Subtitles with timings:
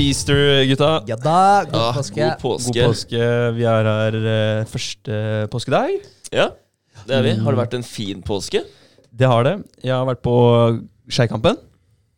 [0.00, 1.02] Happy Easter, gutta.
[1.10, 2.20] Ja da, god ja, påske.
[2.22, 2.72] God påske.
[2.72, 3.24] God påske.
[3.52, 5.16] Vi er her uh, første
[5.52, 5.90] påskedag.
[6.32, 6.46] Ja,
[7.04, 7.34] det er vi.
[7.36, 8.62] Har det vært en fin påske?
[9.12, 9.52] Det har det.
[9.84, 10.38] Jeg har vært på
[11.04, 11.60] Skeikampen.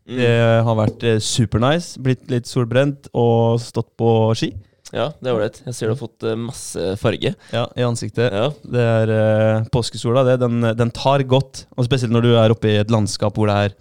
[0.07, 0.15] Mm.
[0.15, 0.31] Det
[0.69, 1.99] har vært uh, supernice.
[2.07, 4.53] Blitt litt solbrent og stått på ski.
[4.95, 5.59] Ja, det er ålreit.
[5.67, 7.35] Jeg ser du har fått uh, masse farge.
[7.51, 8.31] Ja, i ansiktet.
[8.31, 8.53] Ja.
[8.63, 10.39] Det er påskesola, det.
[10.45, 11.65] Den, den tar godt.
[11.75, 13.81] Og spesielt når du er oppe i et landskap hvor det er,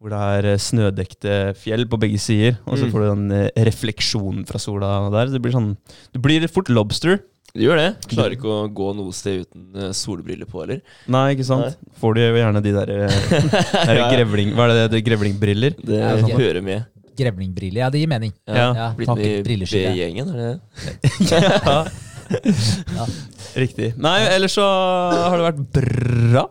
[0.00, 2.56] hvor det er eh, snødekte fjell på begge sider.
[2.66, 2.92] Og så Mm.
[2.94, 5.26] får du den eh, refleksjonen fra sola der.
[5.34, 5.76] Det blir sånn
[6.14, 7.20] Du blir fort lobster.
[7.52, 7.88] Du gjør det.
[8.08, 10.80] Klarer ikke å gå noe sted uten eh, solbriller på, eller?
[11.10, 11.76] Nei, ikke sant?
[12.00, 12.86] Får du gjerne de der,
[13.90, 14.08] der Ja.
[14.12, 15.74] grevling, Hva er det, det grevlingbriller?
[15.82, 16.30] Det er sånn.
[16.38, 16.86] hører med.
[17.18, 18.32] Grevlingbriller, ja, det gir mening.
[18.48, 18.70] Ja.
[18.72, 19.56] Ja, Blitt med i.
[19.66, 21.30] B-gjengen, er det det?
[21.66, 21.84] ja.
[22.30, 23.04] Ja.
[23.58, 23.88] Riktig.
[23.98, 26.44] Nei, ellers så har det vært bra.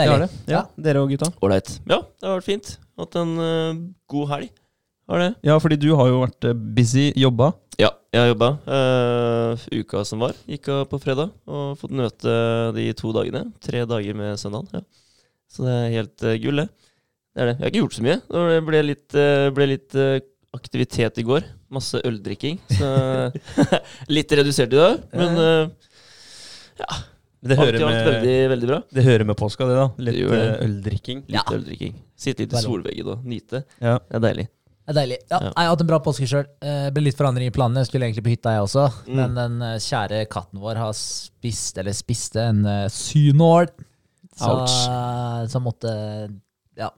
[0.00, 0.28] Det Deilig.
[0.30, 0.54] det.
[0.54, 1.28] Ja, Dere og gutta.
[1.44, 1.72] Ålreit.
[1.84, 2.72] Ja, det har vært fint.
[3.00, 4.50] Hatt en uh, god helg.
[5.10, 5.30] Har det.
[5.44, 7.50] Ja, fordi du har jo vært eh, busy, jobba.
[7.80, 10.36] Ja, jeg har jobba Uh, uka som var.
[10.46, 12.34] Gikk av på fredag og fått møte
[12.76, 13.48] de to dagene.
[13.64, 14.70] Tre dager med søndagen.
[14.78, 14.84] Ja.
[15.50, 16.68] Så det er helt uh, gull, det.
[17.34, 17.56] Det er det.
[17.58, 18.18] Jeg har ikke gjort så mye.
[18.30, 20.16] Det ble litt, eh, ble litt eh,
[20.56, 21.46] aktivitet i går.
[21.70, 22.58] Masse øldrikking.
[22.74, 22.88] Så
[24.16, 25.38] litt redusert i dag, men
[27.42, 28.78] uh, Det alt hører, i alt med, veldig, veldig bra.
[28.92, 29.86] det hører med påska, det, da.
[29.98, 30.46] Litt Det gjør det.
[30.48, 31.20] eh, øldrikking.
[31.26, 31.42] Litt Ja.
[31.56, 31.94] øldrikking.
[32.16, 32.68] Sitte litt i Veldig.
[32.68, 33.64] solveggen og nyte.
[33.80, 33.98] Ja.
[33.98, 34.46] Det er deilig.
[34.90, 35.18] Det er deilig.
[35.30, 35.48] Ja, Ja.
[35.48, 36.46] Jeg har hatt en bra påske sjøl.
[36.60, 37.80] Det ble litt forandring i planene.
[37.84, 38.84] Jeg skulle egentlig på hytta, jeg også.
[39.06, 39.14] Mm.
[39.16, 43.68] Men den eh, kjære katten vår har spist, eller spiste, en uh, synål.
[44.36, 44.50] Så,
[45.52, 45.90] så måtte
[46.78, 46.90] Ja,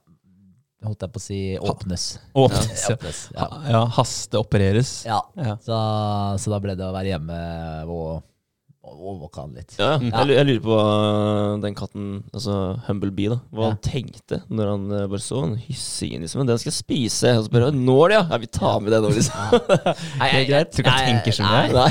[0.85, 2.19] holdt jeg på å si åpnes.
[2.35, 2.83] Åpnes.
[2.89, 2.95] Ja.
[2.97, 3.49] åpnes ja.
[3.71, 5.05] Ja, hasteopereres.
[5.07, 5.21] ja.
[5.37, 5.57] Ja.
[5.63, 5.77] Så,
[6.39, 7.39] så da ble det å være hjemme
[7.91, 8.23] og
[8.83, 9.77] og overvåke han litt.
[9.79, 10.25] Ja, ja.
[10.25, 12.55] jeg, jeg lurer på hva den katten, altså
[12.89, 13.69] Humblebee, da, hva Ja.
[13.71, 16.25] han tenkte når han eh, bare så den hyssingen.
[16.25, 16.41] Liksom.
[16.43, 17.31] Men den skal jeg spise.
[17.39, 18.25] Og så bare Nål, ja!
[18.29, 18.39] ja!
[18.43, 19.55] Vi tar med den nå, liksom.
[20.21, 21.87] Nei, jeg, jeg, Tror ikke han tenker så mye.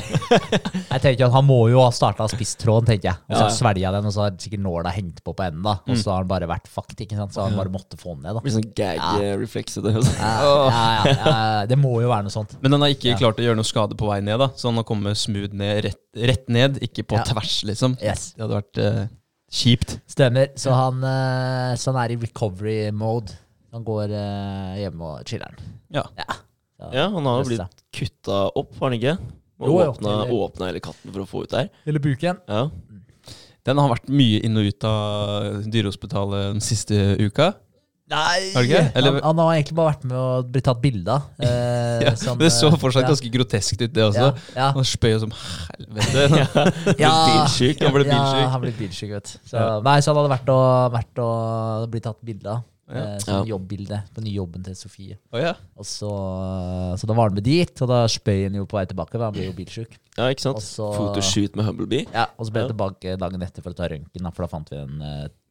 [0.92, 3.18] Jeg tenker at Han må jo ha starta spisstråden, tenker jeg.
[3.30, 3.54] Og så Ja.
[3.56, 5.64] svelga jeg den, og så har sikkert nåla hengt på på enden.
[5.64, 6.02] da Og Mm.
[6.04, 7.32] så har han bare vært fucked, ikke sant?
[7.34, 8.36] så han bare måtte få den ned.
[8.36, 9.94] da Det blir sånn gag-refleks i det.
[9.96, 12.58] ja, ja, ja, ja, Det må jo være noe sånt.
[12.62, 13.18] Men den har ikke Ja.
[13.18, 14.48] klart å gjøre noe skade på vei ned, da.
[14.56, 17.26] Så han har kommet smooth ned, rett, rett ned, ikke på Ja.
[17.28, 17.98] tvers, liksom.
[18.02, 19.02] Yes, Det hadde vært uh,
[19.52, 19.98] kjipt.
[20.10, 20.52] Stemmer.
[20.60, 23.36] Så han, uh, så han er i recovery mode.
[23.72, 25.60] Han går uh, hjemme og chiller'n.
[25.94, 26.06] Ja.
[26.20, 26.40] Ja.
[26.92, 29.18] Ja, han har jo blitt kutta opp, har han ikke?
[29.62, 29.78] Og
[30.34, 31.70] åpna hele katten for å få ut der.
[31.86, 32.40] Eller buken.
[32.50, 32.64] Ja.
[33.68, 37.52] Den har vært mye inn og ut av Dyrehospitalet den siste uka.
[38.12, 38.40] Nei!
[38.54, 38.82] Har ikke?
[39.00, 41.30] Eller- han, han har egentlig bare vært med og blitt tatt bilde av.
[41.48, 43.12] eh, Ja, som, det så eh, fortsatt ja.
[43.14, 44.26] ganske groteskt ut, det også.
[44.28, 44.72] Ja, ja.
[44.76, 46.26] Han spøy jo som helvete.
[47.06, 47.14] Ja.
[47.30, 47.80] Bilsjuk.
[47.86, 48.50] Han ble Ja, bilsjuk.
[48.56, 49.32] han ble bilsjuk, vet.
[49.48, 49.80] Så, Ja.
[49.86, 52.68] Nei, så han hadde vært og, vært og blitt tatt bilde av.
[52.92, 53.02] Ja.
[53.14, 55.16] Eh, som jobbbilde på nye jobben til Sofie.
[55.32, 55.54] Oh, ja.
[55.80, 56.10] Og så,
[57.00, 59.24] så da var han med dit, og da spøy han jo på vei tilbake, for
[59.30, 59.94] han ble jo bilsjuk.
[60.18, 60.60] ja, ikke sant?
[60.60, 62.10] Og så- Photoshoot med Humblebee.
[62.12, 62.72] Ja, og så ble Ja.
[62.74, 65.00] tilbake dagen etter for å ta røntgen, for da fant vi en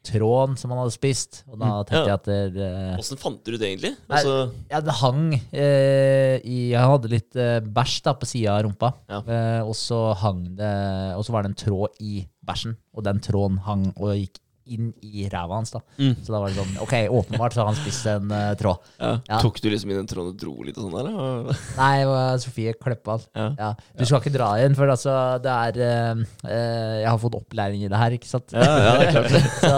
[0.01, 1.45] uh, tråd som han hadde spist.
[1.51, 1.85] Og da Mm.
[1.85, 2.05] tenkte Ja.
[2.07, 2.25] jeg at
[2.55, 3.97] det, Åssen fant du det egentlig?
[4.09, 8.65] Altså, ja, det hang eh, i Han hadde litt eh, bæsj da på sida av
[8.65, 8.95] rumpa.
[9.09, 9.21] Ja.
[9.21, 13.21] Eh, og så hang det Og så var det en tråd i bæsjen, og den
[13.21, 15.71] tråden hang og gikk inn i ræva hans.
[15.73, 16.15] da Mm.
[16.25, 18.79] Så da var det sånn Ok, åpenbart så har han spist en uh, tråd.
[19.01, 19.13] ja.
[19.29, 19.39] Ja.
[19.41, 21.57] Tok du liksom i den tråden og dro litt og sånn, eller?
[21.81, 23.13] Nei, det var Sofie Kleppa.
[23.17, 23.29] alt.
[23.35, 23.47] Ja.
[23.59, 23.71] Ja.
[23.99, 27.83] Du skal ikke dra igjen, for altså, det er uh, uh, Jeg har fått opplæring
[27.85, 28.53] i det her, ikke sant?
[28.53, 29.31] Ja, ja, det er klart
[29.65, 29.75] så,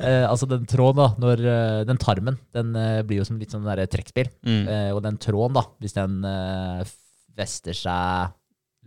[0.00, 1.44] eh, altså den tråden, da, når
[1.88, 2.72] den tarmen, den
[3.06, 4.28] blir jo som litt sånn der trekkspill.
[4.46, 4.62] Mm.
[4.68, 6.20] Eh, og den tråden, da, hvis den
[7.36, 8.34] fester seg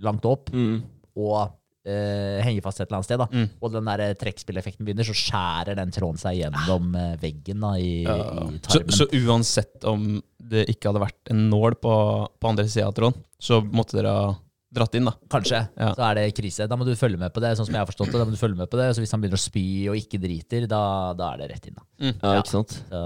[0.03, 0.81] langt opp Mm.
[1.17, 1.53] og
[1.85, 3.49] eh, henger fast et eller annet sted, da, Mm.
[3.61, 8.03] og den der trekkspilleffekten begynner, så skjærer den tråden seg gjennom uh, veggen da, i,
[8.03, 8.15] Ja.
[8.47, 8.89] i tarmen.
[8.95, 11.93] så uansett om det ikke hadde vært en nål på,
[12.39, 14.35] på andre sida av tråden, så måtte dere ha
[14.73, 15.13] dratt inn, da.
[15.29, 15.59] Kanskje.
[15.77, 15.91] Ja.
[15.93, 16.65] Så er det krise.
[16.67, 17.51] Da må du følge med på det.
[17.57, 18.17] sånn som jeg har forstått det.
[18.17, 18.87] Da må du følge med på det.
[18.95, 21.75] Så hvis han begynner å spy og ikke driter, da, da er det rett inn.
[21.77, 21.83] da.
[22.09, 22.73] Ja, ikke sant?
[22.89, 23.01] Så,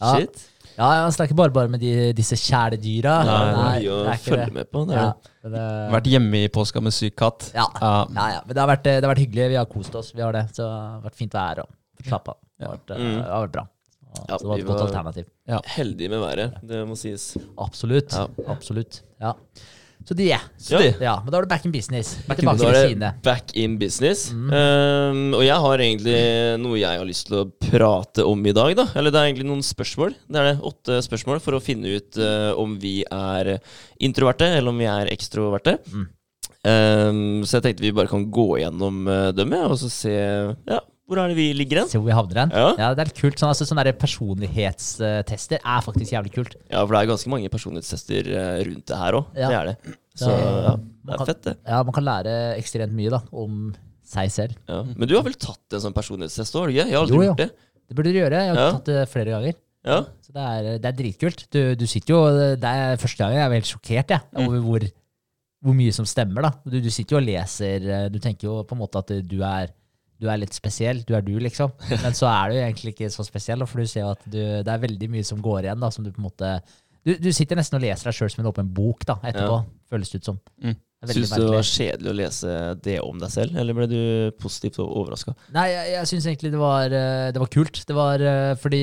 [0.00, 0.12] ja.
[0.16, 0.44] Shit.
[0.76, 3.12] Ja, ja, så det er ikke bare bare med de, disse kjæledyra.
[3.24, 4.82] Nei, det er Nei, mye å følge med på.
[4.90, 5.06] Det Ja,
[5.54, 5.62] det.
[5.94, 7.50] Vært hjemme i påska med syk katt.
[7.54, 7.92] ja, Ja.
[8.14, 8.40] ja, ja.
[8.44, 9.48] Men det har, vært, det har vært hyggelig.
[9.48, 10.12] Vi har kost oss.
[10.14, 10.42] Vi har det.
[10.52, 11.68] Så det har vært fint vær og
[12.04, 12.38] slappa av.
[12.58, 13.16] Det har vært, eh, Mm.
[13.22, 13.66] det har vært bra.
[14.16, 15.60] Så Ja, det var et godt var- Ja.
[15.64, 17.36] Heldige med været, det må sies.
[17.58, 18.12] Absolutt.
[18.12, 18.26] Ja.
[18.48, 19.00] Absolutt.
[19.20, 19.32] Ja.
[20.06, 20.42] Så de er.
[20.60, 20.90] Så de.
[21.02, 22.12] Ja, men da er du back in business.
[22.28, 24.28] Back in Da er det back in business.
[24.30, 24.50] Mm.
[24.52, 26.18] Um, og jeg har egentlig
[26.62, 28.74] noe jeg har lyst til å prate om i dag.
[28.78, 30.14] da Eller det er egentlig noen spørsmål.
[30.28, 33.56] Det er det, Åtte spørsmål for å finne ut uh, om vi er
[33.98, 35.78] introverte eller om vi er ekstroverte.
[35.90, 36.06] Mm.
[36.66, 40.80] Um, så jeg tenkte vi bare kan gå gjennom uh, dem, og så se ja,
[41.06, 41.88] Hvor er det vi ligger hen?
[41.88, 42.50] Se hvor vi havner hen.
[42.50, 42.70] Ja.
[42.82, 43.38] Ja, det er litt kult.
[43.38, 46.56] Sånn, altså, sånne personlighetstester er faktisk jævlig kult.
[46.70, 49.28] Ja, for det er ganske mange personlighetstester eh, rundt det her òg.
[49.38, 49.48] Ja.
[49.52, 49.96] Det er det.
[50.16, 50.74] Så Ja.
[50.76, 51.56] det er kan- fett, det.
[51.66, 53.74] Ja, Man kan lære ekstremt mye da, om
[54.04, 54.56] seg selv.
[54.68, 54.82] Ja.
[54.82, 56.86] Men du har vel tatt en sånn personlighetstest òg, har du ikke?
[56.88, 57.28] Jeg har aldri Jo, jo.
[57.30, 57.50] gjort det.
[57.88, 58.30] Det burde du gjøre.
[58.42, 59.54] Jeg har tatt det flere ganger.
[59.86, 60.00] Ja.
[60.26, 61.46] Så det er, det er dritkult.
[61.50, 64.48] Du, du sitter jo Det er første gang jeg er helt sjokkert jeg, Mm.
[64.48, 64.80] over hvor,
[65.62, 66.42] hvor mye som stemmer.
[66.42, 66.50] da.
[66.66, 69.38] Du, du sitter jo og leser eh, Du tenker jo på en måte at du
[69.42, 69.68] er,
[70.20, 71.02] du er litt spesiell.
[71.06, 71.72] Du er du, liksom.
[72.04, 74.72] Men så er du egentlig ikke så spesiell, for du ser jo at du, det
[74.72, 75.80] er veldig mye som går igjen.
[75.82, 76.54] da, som Du på en måte...
[77.06, 79.90] Du, du sitter nesten og leser deg sjøl som en åpen bok da, etterpå, Ja.
[79.92, 80.38] føles det ut som.
[80.58, 80.74] Mm.
[81.06, 83.98] Syns du det var kjedelig å lese det om deg selv, eller ble du
[84.42, 85.36] positivt overraska?
[85.54, 87.78] Nei, jeg, jeg syns egentlig det var, eh, det var kult.
[87.86, 88.80] Det var eh, fordi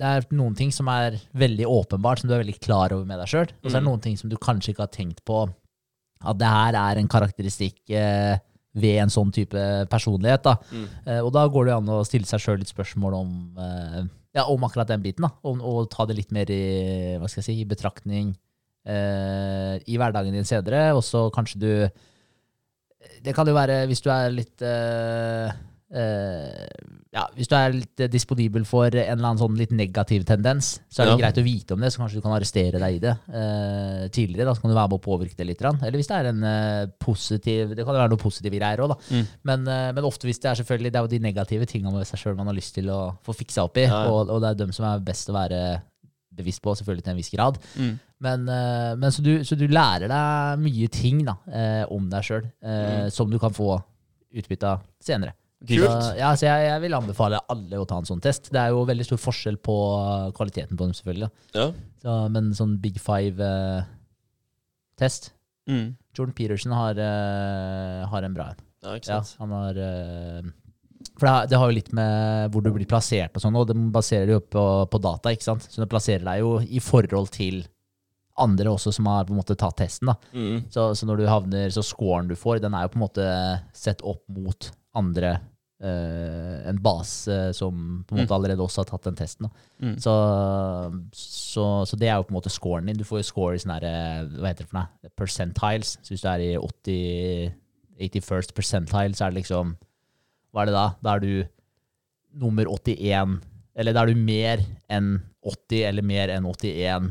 [0.00, 3.20] det er noen ting som er veldig åpenbart, som du er veldig klar over med
[3.20, 3.50] deg sjøl.
[3.60, 3.90] Og så er det Mm.
[3.90, 7.92] noen ting som du kanskje ikke har tenkt på at det her er en karakteristikk
[7.92, 8.38] eh,
[8.74, 10.44] ved en sånn type personlighet.
[10.46, 10.56] da.
[10.70, 10.86] Mm.
[11.06, 14.04] Eh, og da går det an å stille seg sjøl litt spørsmål om, eh,
[14.38, 15.26] ja, om akkurat den biten.
[15.26, 15.32] da.
[15.42, 18.34] Og, og ta det litt mer i, hva skal jeg si, i betraktning
[18.86, 20.90] eh, i hverdagen din senere.
[20.94, 21.72] Og så kanskje du
[23.24, 25.50] Det kan jo være hvis du er litt eh,
[25.90, 30.76] ja, Hvis du er litt eh, disponibel for en eller annen sånn litt negativ tendens,
[30.88, 31.20] så er det Ja.
[31.24, 34.46] greit å vite om det, så kanskje du kan arrestere deg i det eh, tidligere.
[34.46, 35.60] Da så kan du være med å påvirke det litt.
[35.66, 38.94] Eller hvis det er en eh, positiv Det kan jo være noe positive greier òg,
[38.94, 38.98] da.
[39.10, 39.26] Mm.
[39.50, 42.06] Men, eh, men ofte hvis det er selvfølgelig Det er jo de negative tingene med
[42.06, 44.50] seg sjøl man har lyst til å få fiksa opp i, Ja, og, og det
[44.54, 45.82] er dem som er best å være
[46.40, 47.58] bevisst på, selvfølgelig til en viss grad.
[47.76, 47.98] Mm.
[48.22, 52.22] Men, eh, men så, du, så du lærer deg mye ting da, eh, om deg
[52.24, 53.10] sjøl, eh, Mm.
[53.10, 53.82] som du kan få
[54.32, 55.34] utbytte av senere.
[55.60, 56.16] Kult.
[56.16, 58.48] Ja, så jeg, jeg vil anbefale alle å ta en sånn test.
[58.54, 59.76] Det er jo veldig stor forskjell på
[60.38, 61.30] kvaliteten på dem, selvfølgelig.
[61.52, 61.66] Ja.
[62.00, 63.84] Så, men sånn Big Five-test
[65.70, 65.96] Mm.
[66.16, 68.56] Jordan Peterson har, eh, har en bra en.
[68.82, 70.42] ja, ikke Ja, han har eh,
[71.18, 73.68] For det har, det har jo litt med hvor du blir plassert og sånn, og
[73.68, 75.66] det baserer jo på, på data, ikke sant.
[75.68, 77.62] Så det plasserer deg jo i forhold til
[78.40, 80.08] andre også som har på en måte tatt testen.
[80.08, 80.16] da.
[80.32, 80.64] Mm.
[80.72, 83.26] Så, så når du havner, så scoren du får, den er jo på en måte
[83.76, 85.38] sett opp mot andre
[85.80, 89.46] Uh, En base som på en måte allerede også har tatt den testen.
[89.80, 89.94] Mm.
[89.96, 90.12] Så,
[91.16, 92.98] så, så det er jo på en måte scoren din.
[93.00, 95.12] Du får jo score i sånne her, eh, hva heter det for noe?
[95.16, 95.94] Percentiles.
[96.04, 97.54] Så hvis du er i 80,
[98.10, 99.72] 81st percentile, så er det liksom
[100.52, 100.84] Hva er det da?
[101.00, 101.32] Da er du
[102.44, 103.40] nummer 81
[103.80, 105.14] Eller da er du mer enn
[105.48, 107.08] 80 eller mer enn 81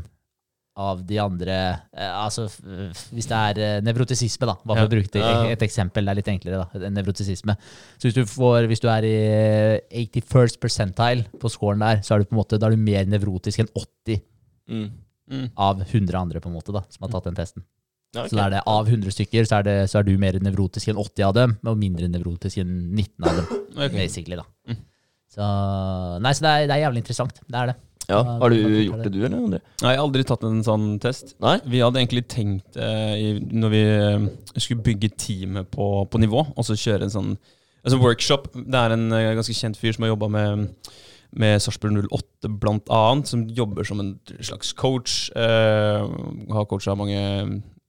[0.80, 1.56] av de andre
[1.92, 4.54] eh, Altså hvis det er eh, nevrotisisme, da.
[4.64, 5.22] Bare for å bruke
[5.52, 6.06] et eksempel.
[6.08, 6.90] Det er litt enklere, da.
[6.96, 7.56] Nevrotisisme.
[8.00, 12.14] Så hvis du, får, hvis du er i eh, 81st percentile på scoren der, så
[12.16, 14.22] er du på en måte, da er du mer nevrotisk enn 80
[14.70, 14.84] Mm.
[15.30, 15.46] Mm.
[15.58, 17.64] av 100 andre på en måte da, som har tatt den testen.
[18.14, 18.30] Ja, okay.
[18.36, 20.98] Så er det av 100 stykker, så er, det, så er du mer nevrotisk enn
[21.02, 23.96] 80 av dem, og mindre nevrotisk enn 19 av dem, Okay.
[23.96, 24.38] basically.
[24.38, 24.46] da.
[24.70, 24.78] Mm.
[25.30, 25.48] Så,
[26.22, 27.38] nei, så det er, det er jævlig interessant.
[27.46, 27.76] Det er det.
[28.10, 28.20] Ja.
[28.42, 29.38] Har du gjort det, du, eller?
[29.38, 29.60] André?
[29.82, 31.34] Nei, jeg har aldri tatt en sånn test.
[31.42, 31.56] Nei?
[31.70, 34.26] Vi hadde egentlig tenkt, eh, i, når vi eh,
[34.56, 37.32] skulle bygge teamet på, på nivå, og så kjøre en sånn
[37.80, 40.66] altså workshop Det er en eh, ganske kjent fyr som har jobba med,
[41.32, 45.30] med Sarpsborg 08 blant annet, som jobber som en slags coach.
[45.36, 46.04] Eh,
[46.52, 47.20] har coacha mange,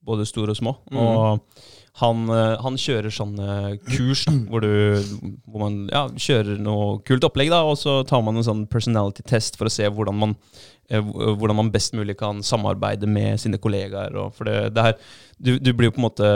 [0.06, 0.78] både store og små.
[0.92, 1.02] Mhm.
[1.02, 1.68] Og
[2.00, 5.02] han, eh, han kjører sånne kurs hvor, du,
[5.46, 9.26] hvor man ja, kjører noe kult opplegg, da, og så tar man en sånn personality
[9.28, 10.36] test for å se hvordan man,
[10.90, 14.16] eh, hvordan man best mulig kan samarbeide med sine kollegaer.
[14.38, 14.96] For det, det her,
[15.38, 16.32] du, du blir jo på en måte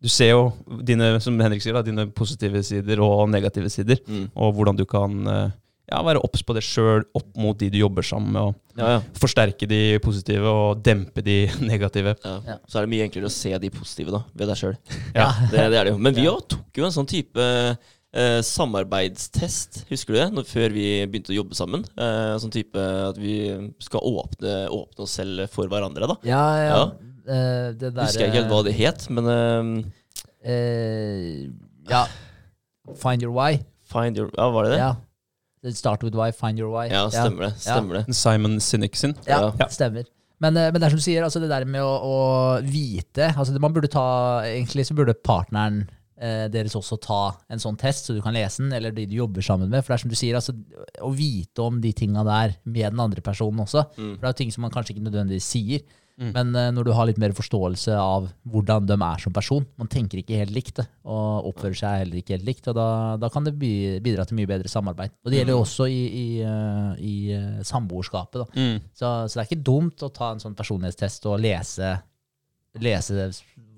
[0.00, 0.44] Du ser jo
[0.80, 4.30] dine, som Henrik sier, da, dine positive sider og negative sider, Mm.
[4.34, 5.50] og hvordan du kan eh,
[5.90, 8.90] ja, være obs på det sjøl opp mot de du jobber sammen med, og Ja,
[8.96, 9.00] ja.
[9.20, 12.14] forsterke de positive og dempe de negative.
[12.24, 12.36] Ja.
[12.46, 12.56] Ja.
[12.70, 14.76] Så er det mye enklere å se de positive da, ved deg sjøl.
[15.16, 15.30] Ja.
[15.50, 15.98] Det, det det jo.
[15.98, 16.36] Men vi Ja.
[16.54, 20.28] tok jo en sånn type eh, samarbeidstest, husker du det?
[20.34, 21.84] Når, før vi begynte å jobbe sammen.
[21.98, 22.78] Eh, sånn type
[23.10, 23.34] at vi
[23.82, 26.16] skal åpne, åpne oss selv for hverandre, da.
[26.26, 26.72] Ja, ja.
[26.74, 26.82] Ja.
[27.30, 31.48] Eh, det der, Husker jeg ikke helt hva det het, men eh, eh,
[31.90, 32.06] Ja.
[32.98, 33.60] Find your why.
[33.90, 34.78] Find your Ja, var det det?
[34.82, 34.94] Ja.
[35.62, 36.86] Det Start with why, find your why.
[36.88, 37.52] Ja, stemmer det.
[37.60, 38.14] Stemmer det.
[38.16, 39.14] Simon Sinek sin.
[39.26, 39.68] Ja, Ja.
[39.68, 40.04] stemmer.
[40.40, 43.26] Men, eh, men det er som du sier, altså det der med å, å vite
[43.36, 45.82] altså det, man burde ta, Egentlig så burde partneren
[46.16, 49.14] eh, deres også ta en sånn test, så du kan lese den, eller de du
[49.18, 49.84] jobber sammen med.
[49.84, 50.54] For det er som du sier, altså,
[51.04, 53.84] å vite om de tinga der med den andre personen også.
[53.98, 54.14] Mm.
[54.16, 55.84] For det er jo ting som man kanskje ikke nødvendigvis sier.
[56.20, 56.32] Mm.
[56.34, 59.88] Men uh, når du har litt mer forståelse av hvordan de er som person Man
[59.88, 62.68] tenker ikke helt likt det, og oppfører seg heller ikke helt likt.
[62.68, 62.88] Og da,
[63.20, 65.16] da kan det bidra til mye bedre samarbeid.
[65.24, 68.44] Og det gjelder jo også i, i, uh, i eh, samboerskapet.
[68.44, 68.68] da.
[68.92, 71.94] Så, så det er ikke dumt å ta en sånn personlighetstest og lese,
[72.84, 73.30] lese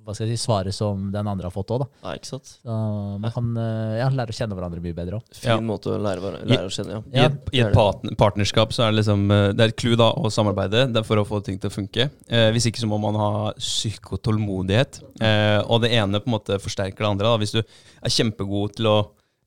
[0.04, 1.86] hva skal jeg si, svaret som den andre har fått òg, da.
[2.08, 2.52] Ja, ikke sant?
[2.62, 2.76] Så
[3.22, 5.28] man kan eh, ja, lære å kjenne hverandre mye bedre òg.
[5.38, 5.58] Fin Ja.
[5.62, 7.02] måte å lære, lære å kjenne, ja.
[7.22, 9.96] I et, i et partner, partnerskap så er det liksom eh, Det er et clou
[10.00, 12.08] da å samarbeide det er for å få ting til å funke.
[12.28, 15.00] Eh, hvis ikke så må man ha psykotålmodighet.
[15.22, 17.30] Eh, og det ene på en måte forsterker det andre.
[17.32, 17.38] Da.
[17.42, 18.96] Hvis du er kjempegod til å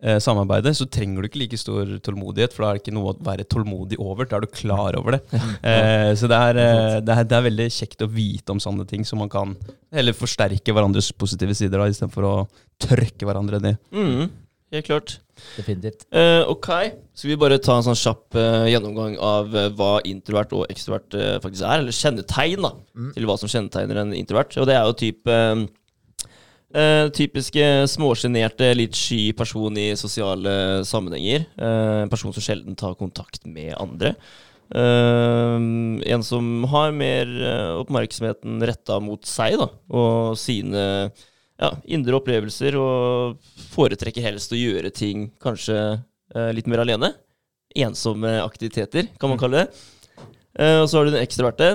[0.03, 3.13] eh, samarbeide, så trenger du ikke like stor tålmodighet, for da er det ikke noe
[3.13, 4.27] å være tålmodig over.
[4.29, 5.23] Da er du klar over det.
[5.65, 8.85] Eh, så det er, eh, det, er, det er veldig kjekt å vite om sånne
[8.87, 9.55] ting, så man kan
[9.95, 12.33] heller forsterke hverandres positive sider da, istedenfor å
[12.81, 13.79] tørke hverandre ned.
[13.95, 14.29] Mm,
[14.75, 15.15] helt klart.
[15.55, 16.05] Definitivt.
[16.13, 16.69] Eh, ok,
[17.17, 21.65] skal vi bare ta en sånn kjapp eh, gjennomgang av hva introvert og ekstrovert faktisk
[21.65, 22.75] er, eller kjennetegn da,
[23.17, 24.53] til hva som kjennetegner en introvert.
[24.61, 25.33] Og det er jo typ
[26.75, 31.47] eh, typiske småsjenerte, litt sky person i sosiale sammenhenger.
[31.55, 34.15] Eh, en person som sjelden tar kontakt med andre.
[34.75, 35.55] Eh,
[36.15, 37.31] en som har mer
[37.81, 40.85] oppmerksomheten retta mot seg da, og sine
[41.55, 43.41] ja, indre opplevelser, og
[43.71, 46.01] foretrekker helst å gjøre ting kanskje
[46.51, 47.13] litt mer alene.
[47.75, 49.85] Ensomme aktiviteter, kan man kalle det.
[50.59, 51.69] Eh, og så har du den ekstraverte.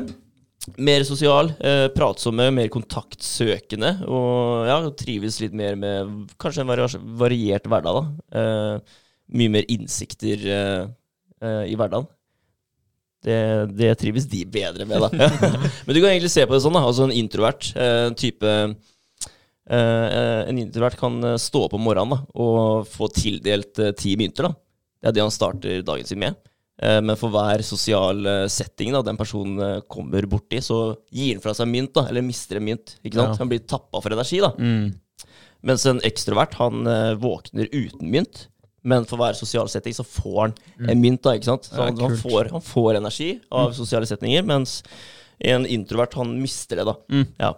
[0.76, 3.94] Mer sosial, eh, pratsomme, mer kontaktsøkende.
[4.04, 6.86] Og ja, trives litt mer med kanskje en vari
[7.22, 7.96] variert hverdag.
[7.96, 8.40] da.
[8.40, 8.98] Eh,
[9.40, 10.84] mye mer innsikter eh,
[11.40, 12.06] eh, i hverdagen.
[13.24, 13.40] Det,
[13.76, 15.08] det trives de bedre med, da.
[15.86, 16.84] Men du kan egentlig se på det sånn, da.
[16.84, 17.72] Altså en introvert.
[17.76, 18.54] eh, type
[19.70, 24.48] Eh, en introvert kan stå opp om morgenen da, og få tildelt ti mynter.
[24.48, 24.56] Da.
[24.98, 26.34] Det er det han starter dagen sin med.
[26.82, 31.34] Eh, men for hver sosial eh, setting da, den personen eh, kommer borti, så gir
[31.36, 32.94] han fra seg mynt, da, eller mister en mynt.
[33.04, 33.34] Ikke sant?
[33.34, 33.40] Ja.
[33.42, 34.40] Han blir tappa for energi.
[34.40, 34.54] da.
[35.60, 36.86] Mens en ekstrovert han
[37.20, 38.46] våkner uten mynt.
[38.82, 40.54] Men for hver sosial setting så får han
[40.88, 41.20] en mynt.
[41.26, 41.68] da, ikke sant?
[41.68, 44.78] Så han, han, får, han får energi av sosiale setninger, mens
[45.52, 46.86] en introvert han mister det.
[46.88, 46.96] da.
[47.12, 47.26] Mm.
[47.44, 47.52] Ja.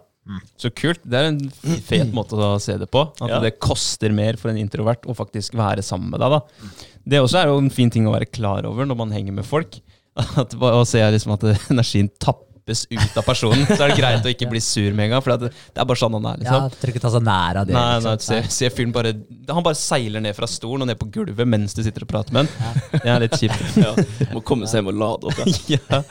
[0.59, 0.99] Så kult.
[1.03, 1.39] Det er en
[1.83, 3.05] fet måte å se det på.
[3.23, 3.39] At Ja.
[3.43, 6.35] det koster mer for en introvert å faktisk være sammen med deg.
[6.35, 6.67] da.
[7.03, 9.47] Det også er jo en fin ting å være klar over når man henger med
[9.47, 9.79] folk.
[10.41, 13.65] At og ser liksom at energien tappes ut av personen.
[13.65, 15.89] Så er det greit å ikke bli sur med en gang, for det, det er
[15.89, 16.43] bare sånn han er.
[16.45, 16.77] Ja, liksom.
[16.83, 17.75] Trenger ikke ta seg nær av det.
[17.75, 18.13] Nei, liksom.
[18.13, 19.15] nei, se, se fyren bare
[19.49, 22.37] Han bare seiler ned fra stolen og ned på gulvet mens du sitter og prater
[22.37, 22.79] med han.
[22.93, 23.81] Det er litt kjipt.
[23.81, 23.95] ja.
[24.35, 25.43] Må komme seg hjem og lade opp.
[25.73, 25.81] Ja.
[25.89, 26.03] ja.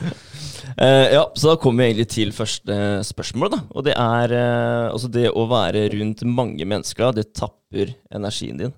[0.73, 3.51] Uh, ja, så da kommer vi egentlig til første spørsmål.
[3.53, 8.61] da Og det er uh, altså det å være rundt mange mennesker, det tapper energien
[8.61, 8.75] din.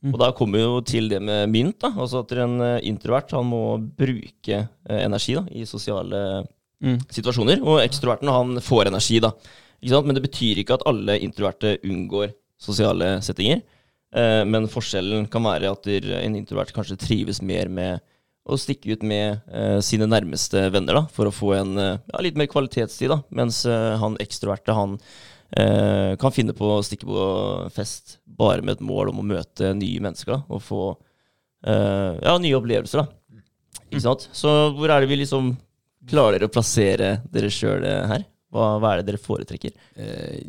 [0.00, 0.14] Mm.
[0.14, 1.78] Og da kommer vi jo til det med mynt.
[1.82, 6.46] da Altså at en eh, introvert han må bruke eh, energi da i sosiale
[6.80, 6.96] Mm.
[7.12, 7.60] situasjoner.
[7.60, 9.34] Og ekstroverten han får energi, da.
[10.00, 13.60] Men det betyr ikke at alle introverte unngår sosiale settinger.
[14.16, 18.00] Eh, men forskjellen kan være at der en introvert kanskje trives mer med
[18.48, 22.22] å stikke ut med eh, sine nærmeste venner da, for å få en eh, ja,
[22.24, 23.12] litt mer kvalitetstid.
[23.12, 24.96] da, Mens eh, han ekstroverte han
[25.56, 27.24] eh, kan finne på å stikke på
[27.74, 30.84] fest bare med et mål om å møte nye mennesker og få
[31.66, 33.02] eh, ja, nye opplevelser.
[33.02, 33.42] da.
[33.90, 34.28] Ikke sant?
[34.36, 35.54] Så hvor er det vi liksom
[36.10, 38.26] klarer å plassere dere sjøl her?
[38.50, 39.76] Hva, hva er det dere foretrekker?
[39.98, 40.40] Eh,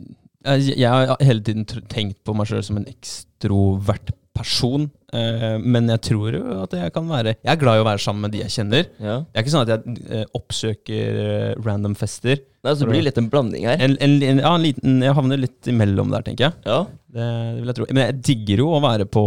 [0.41, 4.90] jeg, jeg har hele tiden tenkt på meg sjøl som en ekstrovert person.
[5.14, 8.00] eh, men jeg tror jo at jeg kan være Jeg er glad i å være
[8.00, 8.86] sammen med de jeg kjenner.
[9.04, 9.18] Ja.
[9.28, 12.40] Det er ikke sånn at jeg eh, oppsøker eh, random fester.
[12.62, 13.80] Nei, så det blir litt en blanding her.
[13.82, 16.54] En, en, en, ja, en liten, jeg havner litt imellom der, tenker jeg.
[16.70, 16.76] Ja,
[17.10, 17.88] Det, det vil jeg tro.
[17.90, 19.24] Men jeg digger jo å være på,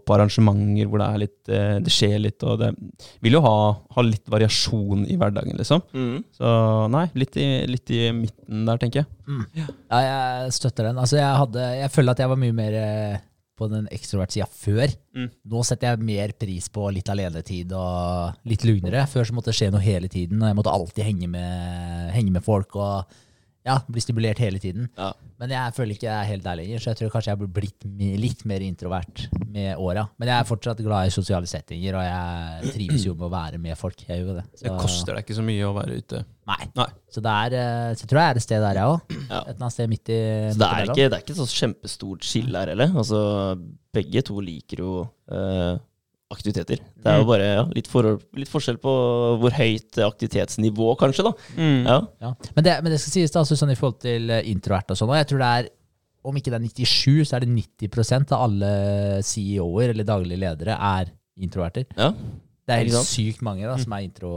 [0.00, 1.50] på arrangementer hvor det, er litt,
[1.84, 2.40] det skjer litt.
[2.48, 2.70] Og det
[3.20, 3.52] vil jo ha,
[3.98, 5.84] ha litt variasjon i hverdagen, liksom.
[5.92, 6.16] mm.
[6.40, 6.54] Så
[6.96, 9.68] nei, litt i, litt i midten der, tenker jeg.
[9.92, 10.98] Ja, jeg støtter den.
[11.04, 12.80] Altså, jeg, hadde, jeg føler at jeg var mye mer
[13.60, 14.92] på den ekstrovert-sida før.
[15.16, 15.28] Mm.
[15.52, 19.04] Nå setter jeg mer pris på litt alenetid og litt lugnere.
[19.10, 22.32] Før så måtte det skje noe hele tiden, og jeg måtte alltid henge med, henge
[22.34, 23.20] med folk og
[23.70, 24.88] ja, blir stimulert hele tiden.
[24.98, 25.12] Ja.
[25.40, 27.52] Men jeg føler ikke jeg er helt der lenger, så jeg tror kanskje jeg har
[27.56, 27.86] blitt
[28.20, 30.04] litt mer introvert med åra.
[30.20, 33.60] Men jeg er fortsatt glad i sosiale settinger, og jeg trives jo med å være
[33.62, 34.04] med folk.
[34.04, 34.44] Jeg gjør det.
[34.52, 34.66] det.
[34.66, 36.22] Det koster deg ikke så mye å være ute.
[36.50, 36.60] Nei.
[36.76, 36.88] Nei.
[37.10, 39.14] Så, det er, eh, så jeg tror jeg er et sted der, jeg òg.
[39.16, 39.40] Ja.
[39.40, 42.26] Et eller annet sted midt i Så det er ikke, det er ikke så kjempestort
[42.26, 42.96] skille her heller.
[43.00, 43.20] Altså,
[43.96, 44.94] begge to liker jo
[45.32, 45.78] eh,
[46.30, 46.78] aktiviteter.
[46.96, 47.30] Det er jo Mm.
[47.32, 48.92] bare ja, litt, forhold, litt forskjell på
[49.42, 51.24] hvor høyt aktivitetsnivå, kanskje.
[51.26, 51.32] da.
[51.58, 51.96] Ja.
[52.22, 52.34] Ja.
[52.54, 54.96] Men, det, men det skal sies da, altså sånn i forhold til eh, introvert og
[55.00, 55.68] sånn, og jeg tror det er,
[56.22, 58.70] om ikke det er 97, så er det 90% av alle
[59.24, 61.10] CEO-er eller daglige ledere er
[61.40, 61.86] introverter.
[61.96, 62.10] Ja.
[62.12, 64.32] Det er helt sykt mange da, som er intro,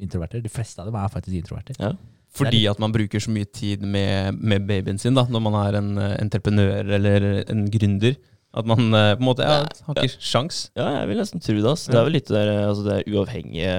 [0.00, 0.40] introverter.
[0.44, 1.76] De fleste av dem er faktisk introverter.
[1.82, 1.92] Ja.
[2.38, 5.78] Fordi at man bruker så mye tid med, med babyen sin da, når man er
[5.80, 8.16] en entreprenør eller en gründer.
[8.56, 10.70] At man eh, på en måte ja, har ikke sjans.
[10.78, 11.66] ja, jeg vil nesten tro det.
[11.72, 11.84] ass.
[11.86, 13.74] Det er vel litt der, altså, det uavhengige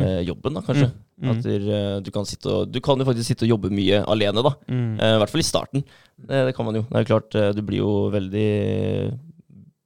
[0.00, 0.88] eh, jobben, da, kanskje.
[0.92, 1.02] Mm.
[1.16, 1.28] Mm.
[1.32, 4.42] At du, eh, du, kan og, du kan jo faktisk sitte og jobbe mye alene,
[4.44, 4.54] da.
[4.68, 4.96] Mm.
[5.00, 5.84] Eh, I hvert fall i starten.
[6.16, 6.86] Det, det kan man jo.
[6.88, 8.48] Det er jo klart, eh, du blir jo veldig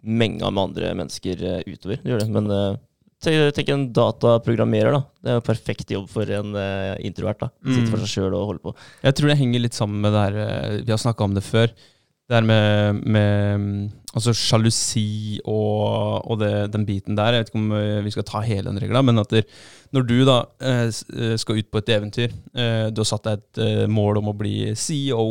[0.03, 2.01] menga med andre mennesker eh, utover.
[2.03, 2.31] Du gjør det.
[2.33, 5.03] Men eh, tenk en dataprogrammerer, da.
[5.21, 7.43] Det er jo perfekt jobb for en eh, introvert.
[7.43, 7.51] da.
[7.67, 7.91] Sitte Mm.
[7.93, 8.75] for seg sjøl og holde på.
[9.05, 11.45] Jeg tror det henger litt sammen med det her eh, Vi har snakka om det
[11.45, 11.71] før.
[12.31, 13.79] Det her med, med mm,
[14.17, 17.35] altså sjalusi og, og det, den biten der.
[17.35, 19.47] Jeg vet ikke om eh, vi skal ta hele den regla, men at der,
[19.95, 22.35] når du da eh, eh, skal ut på et eventyr
[22.91, 25.23] Du har satt deg et mål om å bli CEO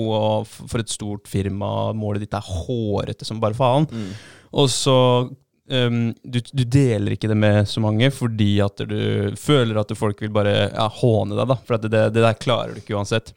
[0.48, 1.92] for et stort firma.
[1.96, 3.88] Målet ditt er hårete som bare faen.
[4.50, 9.78] Og så um, du, du deler ikke det med så mange fordi at du føler
[9.82, 11.60] at folk vil bare ja, håne deg, da.
[11.68, 13.34] For at det, det der klarer du ikke uansett.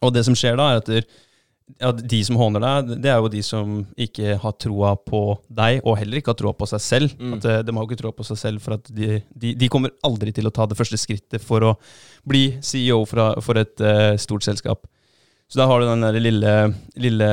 [0.00, 1.10] Og det som skjer da, er at
[1.78, 5.80] ja, de som håner deg, det er jo de som ikke har troa på deg,
[5.84, 7.16] og heller ikke har troa på seg selv.
[7.20, 7.34] Mm.
[7.36, 9.70] At eh, De har jo ikke troa på seg selv, for at de, de, de
[9.72, 11.74] kommer aldri til å ta det første skrittet for å
[12.28, 14.88] bli CEO fra, for et uh, stort selskap.
[15.50, 16.56] Så da har du den der lille,
[17.00, 17.28] lille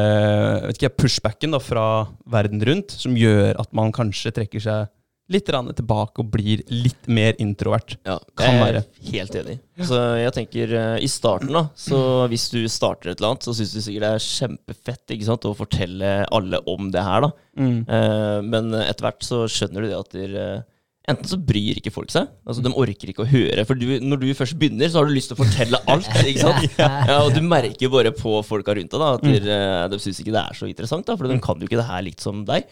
[0.65, 1.87] vet ikke, pushbacken da, fra
[2.25, 4.87] verden rundt, som gjør at man kanskje trekker seg
[5.33, 7.97] litt tilbake og blir litt mer introvert.
[8.07, 8.83] Ja, Kan være.
[9.11, 9.57] helt enig.
[9.83, 11.99] Så jeg tenker eh, i starten, da, så
[12.31, 15.45] hvis du starter et eller annet, så syns du sikkert det er kjempefett ikke sant,
[15.49, 17.31] å fortelle alle om det her, da.
[17.59, 20.65] Eh, men etter hvert så skjønner du det at der, eh,
[21.07, 23.63] Enten så bryr ikke folk seg, altså de orker ikke å høre.
[23.63, 26.09] For du, når du først begynner, så har du lyst til å fortelle alt.
[26.27, 26.65] ikke sant?
[26.75, 30.19] Ja, Og du merker bare på folka rundt deg da, at der, eh, de syns
[30.19, 32.41] ikke det er så interessant, da, for de kan jo ikke det her likt som
[32.49, 32.67] deg.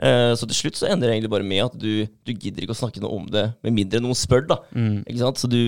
[0.00, 2.76] Eh, Så til slutt så ender det egentlig bare med at du, du gidder ikke
[2.76, 4.46] å snakke noe om det, med mindre noen spør.
[4.48, 4.60] da.
[4.72, 5.02] Mm.
[5.04, 5.42] Ikke sant?
[5.42, 5.60] Så du,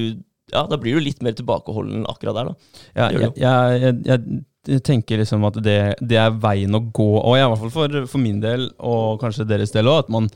[0.53, 2.51] ja, da blir du litt mer tilbakeholden akkurat der.
[2.51, 2.83] da.
[2.97, 4.43] Ja, jeg, jeg, jeg,
[4.75, 7.99] jeg tenker liksom at det, det er veien å gå, og i hvert fall for,
[8.09, 10.31] for min del, og kanskje deres del òg, at man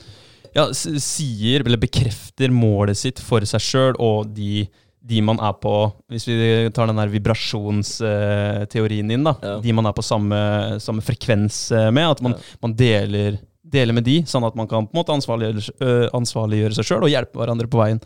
[0.57, 4.63] ja, sier, eller bekrefter målet sitt for seg sjøl og de,
[5.09, 5.73] de man er på
[6.11, 6.37] Hvis vi
[6.75, 9.35] tar den der vibrasjonsteorien din, da.
[9.43, 9.59] Ja.
[9.65, 10.39] De man er på samme,
[10.83, 12.11] samme frekvens eh, med.
[12.17, 12.35] At man,
[12.65, 16.79] man deler, deler med de, sånn at man kan på en måte ansvarliggjøre, øh, ansvarliggjøre
[16.79, 18.01] seg sjøl og hjelpe hverandre på veien.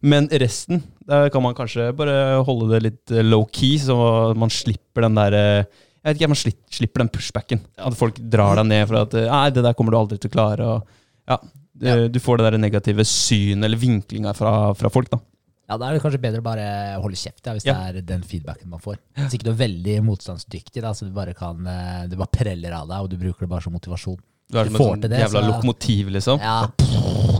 [0.00, 3.96] Men resten, der kan man kanskje bare holde det litt eh, low-key, så
[4.38, 5.64] man slipper den der eh,
[6.00, 6.40] Jeg vet ikke, man
[6.72, 7.60] slipper den pushbacken.
[7.76, 10.36] At folk drar deg ned for at Nei, det der kommer du aldri til å
[10.38, 10.68] klare.
[10.76, 11.36] Og, ja,
[11.82, 15.20] det, Du får det der negative synet eller vinklinga fra, fra folk, da.
[15.68, 16.64] Ja, Da er det kanskje bedre å bare
[17.02, 17.74] holde kjeft ja, hvis Ja.
[17.76, 18.96] det er den feedbacken man får.
[19.20, 21.60] Hvis ikke du er veldig motstandsdyktig, da, så du bare kan
[22.08, 24.16] Det bare preller av deg, og du bruker det bare som motivasjon.
[24.50, 26.40] Du er Du som et sånt til det, jævla så- lokomotiv, liksom.
[26.42, 26.56] Ja,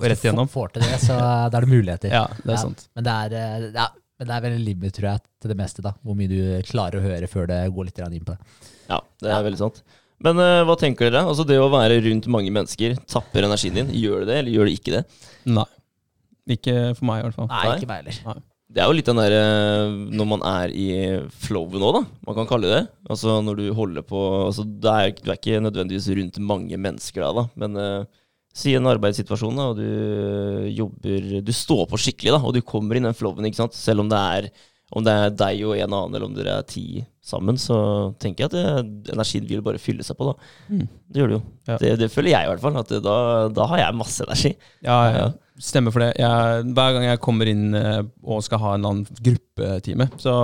[0.01, 0.49] Rett igjennom.
[0.49, 1.17] Får, får til det, så
[1.51, 2.11] da er det muligheter.
[2.11, 2.89] Ja, det er Ja, sant.
[2.97, 5.83] Men det er, eh, ja, men det er veldig limit, tror jeg, til det meste.
[5.83, 8.39] da Hvor mye du klarer å høre før det går litt inn på det.
[8.89, 9.83] Ja, det er veldig sant.
[10.21, 11.25] Men uh, hva tenker dere?
[11.25, 13.89] Altså Det å være rundt mange mennesker tapper energien din.
[13.89, 15.05] Gjør det det, eller gjør det ikke det?
[15.47, 15.65] Nei.
[16.51, 17.49] Ikke for meg, i hvert fall.
[17.49, 17.77] Nei, Nei.
[17.79, 18.43] ikke meg heller.
[18.71, 19.43] Det er jo litt den derre
[20.15, 20.89] når man er i
[21.43, 22.05] flowet nå, da.
[22.29, 22.81] Man kan kalle det
[23.11, 27.33] Altså når du holder på altså, er, Du er ikke nødvendigvis rundt mange mennesker da,
[27.41, 27.47] da.
[27.59, 28.21] men uh,
[28.55, 32.99] si en arbeidssituasjon, da, og du jobber Du står på skikkelig, da, og du kommer
[32.99, 33.79] inn den flowen, ikke sant.
[33.79, 34.51] Selv om det er
[34.91, 37.77] om det er deg og en annen, eller om dere er ti sammen, så
[38.19, 40.49] tenker jeg at det, energien vil bare fylle seg på, da.
[40.67, 40.89] Mm.
[41.07, 41.43] Det gjør det jo.
[41.69, 41.77] Ja.
[41.79, 42.79] Det, det føler jeg i hvert fall.
[42.81, 43.15] At det, da,
[43.55, 44.53] da har jeg masse energi.
[44.83, 45.21] Ja, ja.
[45.21, 45.29] Ja.
[45.61, 46.15] Stemmer for det.
[46.17, 50.37] Jeg, hver gang jeg kommer inn eh, og skal ha en annen gruppetime, så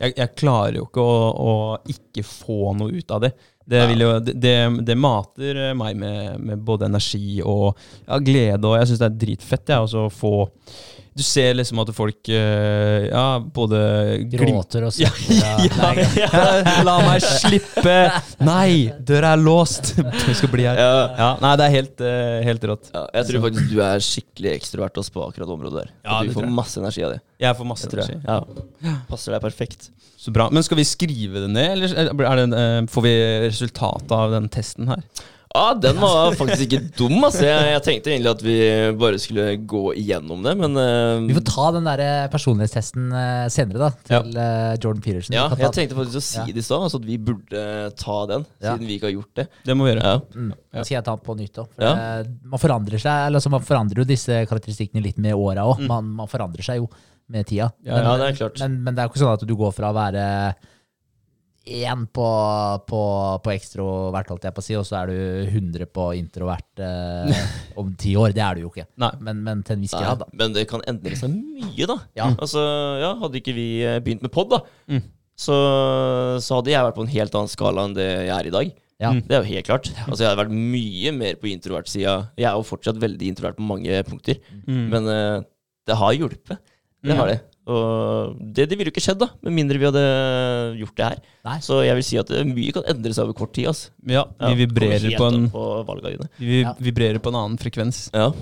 [0.00, 1.52] jeg, jeg klarer jo ikke å, å
[1.94, 3.34] ikke få noe ut av det.
[3.64, 8.90] Det, jo, det, det, mater meg med, med både energi og ja, glede, og jeg
[8.90, 10.34] syns det er dritfett jeg, å få
[11.14, 13.78] Du ser liksom at folk eh, ja, både
[14.32, 17.94] Gråter og Ja, ja, ja, ja, La meg slippe!
[18.42, 19.92] Nei, døra er låst!
[20.24, 20.78] Du skal bli her.
[20.80, 21.04] Ja.
[21.18, 22.88] Ja, nei, det er helt, eh, helt rått.
[22.94, 25.92] Ja, jeg tror faktisk du er skikkelig ekstrovert også på akkurat det området der.
[26.02, 27.20] Ja, du får masse energi av det.
[27.44, 28.00] Jeg får masse jeg.
[28.00, 28.18] energi.
[28.88, 28.96] Ja.
[29.10, 29.90] Passer deg perfekt.
[30.18, 30.48] Så bra.
[30.50, 31.94] Men skal vi skrive det ned, eller
[32.26, 35.06] er det, eh, får vi resultatet av den testen her?
[35.54, 37.44] Ja, den var faktisk ikke dum, altså.
[37.46, 38.54] Jeg, jeg tenkte egentlig at vi
[38.98, 43.44] bare skulle gå igjennom det, men uh, Vi får ta den der eh, personlighetstesten uh,
[43.54, 43.90] senere, da.
[44.08, 45.36] Til eh, Jordan Peterson.
[45.36, 46.48] Ja, jeg tenkte faktisk å si Ja.
[46.50, 47.62] det i stad, altså at vi burde
[48.02, 48.74] ta den, Ja.
[48.74, 49.46] siden vi ikke har gjort det.
[49.70, 50.10] Det må vi gjøre.
[50.10, 50.18] Ja.
[50.34, 50.50] Mm.
[50.74, 51.70] Da skal jeg ta den på nytt òg.
[51.86, 51.94] Ja.
[52.50, 55.84] Man forandrer seg eller altså Man forandrer jo disse karakteristikkene litt med åra òg.
[55.84, 55.90] Mm.
[55.94, 56.90] Man, man forandrer seg jo
[57.30, 57.70] med tida.
[57.86, 58.58] Ja, Ja, det er klart.
[58.58, 60.24] Men, men det er jo ikke sånn at du går fra å være
[61.64, 62.24] én på,
[62.88, 63.00] på,
[63.44, 65.16] på ekstrovert, holdt jeg på å si, og så er du
[65.48, 67.42] 100 på introvert eh,
[67.80, 68.34] om ti år.
[68.36, 68.84] Det er du jo ikke.
[69.04, 69.10] Nei.
[69.24, 70.28] Men, men til en viss grad, da.
[70.36, 71.96] men det kan endre seg mye, da.
[72.18, 72.30] Ja.
[72.36, 72.60] Altså,
[73.00, 74.60] ja, Hadde ikke vi eh, begynt med pod, da,
[74.92, 75.00] Mm.
[75.40, 75.56] så,
[76.44, 78.74] så hadde jeg vært på en helt annen skala enn det jeg er i dag.
[79.02, 79.10] Ja.
[79.10, 79.22] Mm.
[79.26, 79.88] Det er jo helt klart.
[80.04, 82.12] Altså, jeg hadde vært mye mer på introvert-sida.
[82.38, 84.84] Jeg er jo fortsatt veldig introvert på mange punkter, Mm.
[84.92, 85.40] men uh,
[85.88, 86.60] det har hjulpet.
[87.04, 87.18] Det Mm.
[87.18, 87.40] har det.
[87.66, 90.02] Og det, det ville jo ikke skjedd, da, med mindre vi hadde
[90.82, 91.22] gjort det her.
[91.48, 91.58] Nei.
[91.64, 93.70] Så jeg vil si at eh, mye kan endre seg over kort tid.
[93.70, 93.88] Altså.
[94.04, 96.28] Ja, Ja, vi vibrerer kommer på en på.
[96.38, 96.74] Vi Ja.
[96.78, 98.10] vibrerer på en annen frekvens.
[98.12, 98.32] Ja,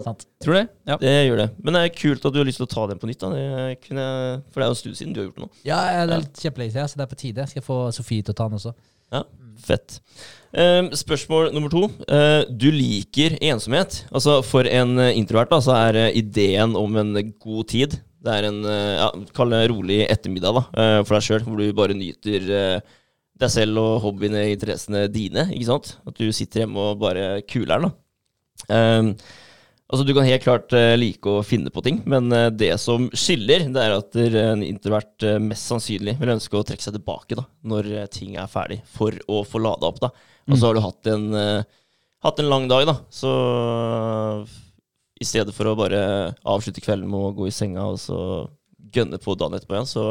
[0.00, 0.24] Sant?
[0.40, 0.68] Tror du det?
[0.88, 0.96] Ja.
[0.96, 1.48] det gjør det.
[1.62, 3.18] Men det er kult at du har lyst til å ta den på nytt.
[3.20, 5.44] da det kunne, jeg- For det er jo en stund siden du har gjort det
[5.44, 5.50] nå.
[5.64, 7.46] Ja, det er litt kjempelenge siden, så det er på tide.
[7.48, 8.74] Skal jeg få Sofie til å ta den også.
[9.12, 9.22] Ja,
[9.60, 10.00] Fett.
[10.54, 11.90] Um, spørsmål nummer to.
[12.08, 14.06] Uh, du liker ensomhet.
[14.10, 18.46] Altså For en introvert da, så er eh, ideen om en god tid Det er
[18.50, 21.96] en eh, ja, kall det rolig ettermiddag da, eh, for deg sjøl, hvor du bare
[21.96, 22.96] nyter eh,
[23.40, 25.46] deg selv og hobbyene og interessene dine.
[25.54, 25.94] ikke sant?
[26.04, 27.94] At du sitter hjemme og bare kuler den.
[28.68, 29.32] Eh,
[29.88, 33.86] altså Du kan helt klart like å finne på ting, men det som skiller, det
[33.86, 38.36] er at en introvert mest sannsynlig vil ønske å trekke seg tilbake da, når ting
[38.38, 39.98] er ferdig, for å få lada opp.
[40.04, 40.12] da.
[40.46, 41.26] Og så har du hatt en,
[42.22, 43.00] hatt en lang dag, da.
[43.10, 43.32] Så
[45.20, 46.00] i stedet for å bare
[46.48, 48.18] avslutte kvelden med å gå i senga og så
[48.94, 50.04] gønne på dagen etterpå igjen, så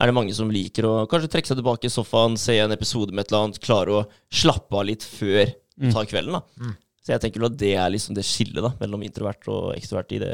[0.00, 3.12] er det mange som liker å kanskje trekke seg tilbake i sofaen, se en episode
[3.12, 6.38] med et eller annet, klare å slappe av litt før du tar kvelden.
[6.38, 6.42] da.
[6.64, 6.72] Mm.
[7.02, 10.20] Så jeg tenker at det er liksom det skillet da, mellom introvert og ekstrovert i
[10.22, 10.32] det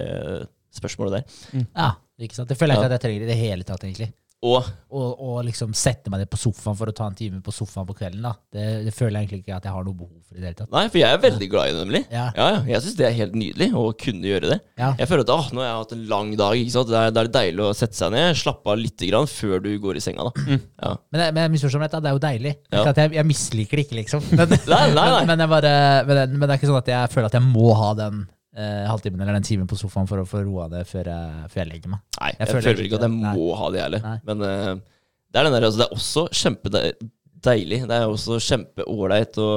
[0.78, 1.66] spørsmålet der.
[1.74, 2.48] Ja, ikke sant?
[2.52, 2.92] Det føler jeg ikke Ja.
[2.92, 4.12] at jeg trenger i det hele tatt, egentlig.
[4.46, 4.62] Og
[4.94, 7.85] Og, og liksom sette meg ned på sofaen for å ta en time på sofaen
[7.88, 8.22] på kvelden.
[8.22, 8.31] da.
[8.55, 10.57] Det, det føler jeg egentlig ikke at jeg har noe behov for i det hele
[10.61, 10.70] tatt.
[10.72, 12.01] Nei, for jeg er veldig glad i det, nemlig.
[12.14, 12.22] Ja.
[12.38, 12.61] Ja, ja.
[12.70, 14.59] Jeg syns det er helt nydelig å kunne gjøre det.
[14.79, 16.55] Jeg føler at åh, nå har jeg hatt en lang dag.
[16.62, 16.92] ikke sant?
[16.94, 19.70] Da er, er det deilig å sette seg ned, slappe av litt grann før du
[19.85, 20.31] går i senga.
[20.31, 20.46] da.
[20.55, 20.94] Ja.
[21.11, 22.55] Men, men jeg misforstår meg rett, det er jo deilig.
[22.72, 24.24] Er at jeg, jeg misliker det ikke, liksom.
[24.38, 25.22] Men, Nei, nei, nei.
[25.29, 25.74] men, men, bare,
[26.09, 28.24] men, men det er ikke sånn at jeg føler at jeg må ha den
[28.59, 31.62] eh, halvtimen eller den timen på sofaen for å få roa det før jeg, før
[31.64, 32.03] jeg legger meg.
[32.21, 33.16] Nei, Jeg jeg, føler føler ikke at jeg.
[33.23, 33.35] Nei.
[33.38, 34.25] må ha det, jeg heller.
[34.29, 34.73] Men eh,
[35.29, 37.81] det er den der, altså, det er også kjempedeilig.
[37.88, 39.49] Det er også kjempeålreit å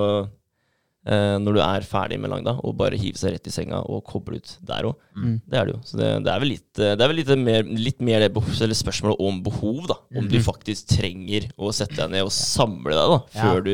[1.07, 3.79] eh, når du er ferdig med lang dag, og bare hive seg rett i senga
[3.89, 4.99] og koble ut der òg.
[5.17, 5.37] Mm.
[5.49, 5.79] Det er det jo.
[5.87, 9.23] Så det, det er vel litt, det er vel litt mer, litt mer det spørsmålet
[9.25, 9.97] om behov, da.
[10.21, 13.47] Om du faktisk trenger å sette deg ned og samle deg da, Ja.
[13.47, 13.73] før du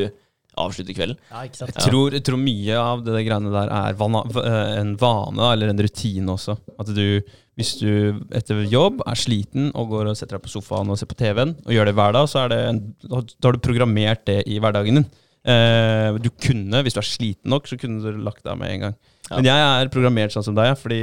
[0.62, 1.20] avslutter kvelden.
[1.32, 1.74] Ja, ikke sant?
[1.76, 5.74] Jeg tror, jeg tror mye av det greiene der er vana, eh, en vane eller
[5.74, 6.58] en rutine også.
[6.82, 7.22] At du,
[7.60, 11.10] hvis du etter jobb er sliten og går og setter deg på sofaen og ser
[11.12, 14.26] på TV-en, og gjør det hver dag, så er det en, da har du programmert
[14.30, 15.10] det i hverdagen din.
[15.48, 18.88] Eh, du kunne, hvis du er sliten nok, så kunne du lagt deg med en
[18.88, 18.98] gang.
[19.28, 19.36] Ja.
[19.38, 21.02] Men jeg er programmert sånn som deg, fordi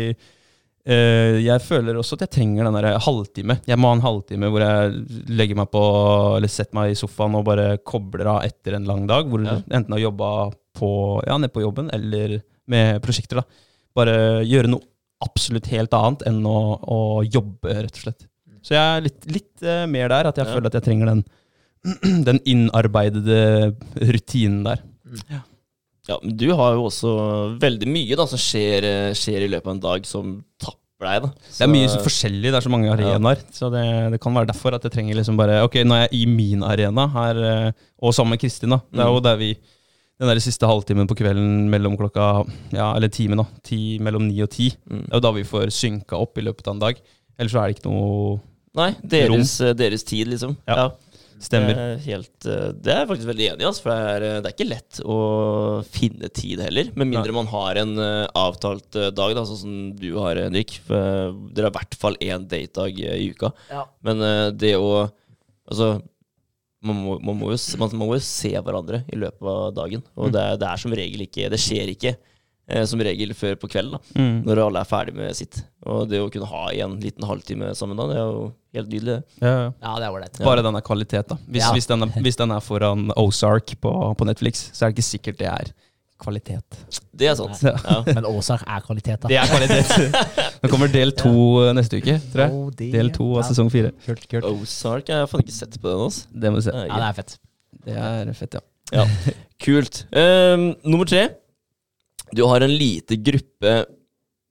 [0.84, 3.54] jeg føler også at jeg trenger den der halvtime.
[3.66, 5.82] Jeg må ha en halvtime hvor jeg legger meg på,
[6.36, 9.24] eller setter meg i sofaen og bare kobler av etter en lang dag.
[9.30, 9.56] Hvor Ja.
[9.70, 10.30] enten har jobba
[10.76, 10.90] på,
[11.26, 13.36] ja, nede på jobben eller med prosjekter.
[13.40, 13.42] da.
[13.96, 14.80] Bare gjøre noe
[15.24, 18.26] absolutt helt annet enn å, å jobbe, rett og slett.
[18.64, 20.52] Så jeg er litt, litt eh, mer der, at jeg Ja.
[20.54, 21.24] føler at jeg trenger den,
[22.28, 24.82] den innarbeidede rutinen der.
[25.30, 25.40] Ja,
[26.22, 27.10] men du har jo også
[27.62, 28.84] veldig mye da som skjer,
[29.16, 31.22] skjer i løpet av en dag som tapper deg.
[31.24, 31.28] da.
[31.28, 33.38] Det er mye Så- så forskjellig, det er så mange arenaer.
[33.52, 36.20] Så det, det kan være derfor at jeg trenger liksom bare Ok, nå er jeg
[36.22, 38.80] i min arena her, eh, og sammen med Kristin, da.
[38.92, 39.56] Det er jo der vi
[40.20, 43.44] Den der siste halvtimen på kvelden mellom klokka Ja, eller timen, da.
[43.64, 44.70] Ti, mellom ni og ti.
[44.88, 45.06] Mm.
[45.08, 47.00] Det er jo da vi får synka opp i løpet av en dag.
[47.36, 48.40] Ellers så er det ikke noe
[48.76, 49.76] Nei, deres, rom.
[49.76, 50.56] deres tid, liksom.
[50.68, 50.90] Ja.
[51.44, 51.74] Stemmer.
[51.76, 54.24] Det er, helt, eh, det er jeg faktisk veldig enig i, altså, for det er,
[54.30, 55.18] eh, det er ikke lett å
[55.96, 56.88] finne tid heller.
[56.96, 60.78] Med mindre man har en eh, avtalt eh, dag, da, sånn som du har, Henrik.
[60.86, 63.52] For eh, dere har i hvert fall én datedag eh, i uka.
[63.70, 63.84] Ja.
[64.06, 64.94] Men eh, det å
[65.64, 65.94] Altså,
[66.84, 70.02] man må, man, må jo, man må jo se hverandre i løpet av dagen.
[70.20, 72.33] Og det, er- det er som regel ikke Det skjer ikke eh,
[72.88, 74.36] som regel før på kvelden, da, mm.
[74.46, 75.60] når alle er ferdig med sitt.
[75.84, 78.44] Og det å kunne ha en liten halvtime sammen da, det er jo
[78.78, 79.16] helt nydelig.
[79.42, 79.66] ja, ja.
[79.84, 80.40] Ja, det er ålreit.
[80.46, 81.36] Bare den er kvalitet, da.
[81.44, 81.72] Hvis, Ja.
[81.76, 85.10] hvis, den er, hvis den er foran Ozark på, på Netflix, så er det ikke
[85.10, 85.74] sikkert det er
[86.24, 86.80] kvalitet.
[87.12, 87.60] Det er sant.
[87.62, 87.74] Ja.
[87.84, 88.00] Ja.
[88.16, 89.28] Men Ozark er kvalitet, da.
[89.28, 90.18] Det er kvalitet.
[90.62, 91.34] Nå kommer del to
[91.76, 92.52] neste uke, tror jeg.
[92.52, 93.92] Oh, det- Del to av sesong fire.
[94.06, 94.48] Kult, kult.
[94.48, 96.04] Ozark jeg har faen ikke sett på den.
[96.08, 96.28] Altså.
[96.32, 96.76] Det må du se.
[96.80, 97.36] Ja, det er fett.
[97.84, 98.64] Det er fett, ja.
[98.92, 99.04] Ja,
[99.64, 100.04] Kult.
[100.12, 101.28] Um, nummer tre.
[102.32, 103.74] Du har en lite gruppe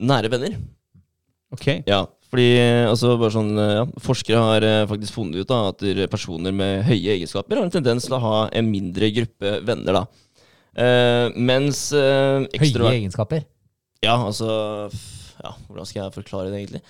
[0.03, 0.57] nære venner.
[1.53, 1.67] Ok.
[1.87, 2.47] Ja, fordi
[2.89, 6.85] altså bare sånn, eh, ja, Forskere har eh, faktisk funnet ut da, at personer med
[6.87, 10.01] høye egenskaper har en tendens til å ha en mindre gruppe venner.
[10.01, 10.05] da.
[10.73, 13.43] Uh, mens uh, Høye egenskaper.
[14.01, 14.47] Ja, altså
[14.89, 16.81] ja, Hvordan skal jeg forklare det, egentlig?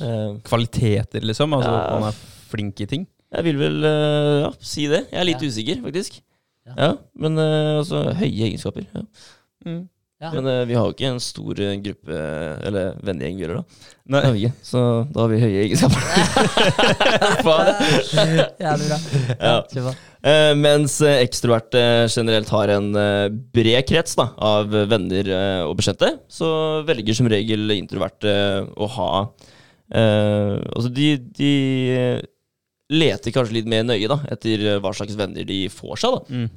[0.00, 1.52] Uh, Kvaliteter, liksom?
[1.52, 1.98] Altså Ja.
[2.00, 2.16] man er
[2.48, 3.04] flink i ting?
[3.36, 5.02] jeg vil vel eh, ja, si det.
[5.10, 6.20] Jeg er litt usikker, faktisk.
[6.66, 6.74] Ja.
[6.76, 6.90] Ja,
[7.22, 8.86] Men eh, altså høye egenskaper.
[8.94, 9.76] Ja.
[10.22, 10.30] Ja.
[10.32, 12.20] Men uh, vi har jo ikke en stor uh, gruppe,
[12.68, 13.90] eller vennegjeng, vi heller, da.
[14.06, 14.20] Nei.
[14.24, 16.02] Nei, ikke, så da har vi høye egenskaper.
[18.64, 19.00] Jævlig bra.
[19.40, 19.56] Ja.
[19.60, 19.88] ja.
[19.90, 22.88] Uh, Eh, mens ekstroverte generelt har en
[23.54, 25.28] bred krets da, av venner
[25.68, 26.48] og bekjente, så
[26.88, 28.32] velger som regel introverte
[28.74, 29.10] å ha
[29.86, 31.52] Eh, altså de, de
[32.90, 36.16] leter kanskje litt mer nøye da, etter hva slags venner de får seg.
[36.16, 36.40] da.
[36.40, 36.48] Mm.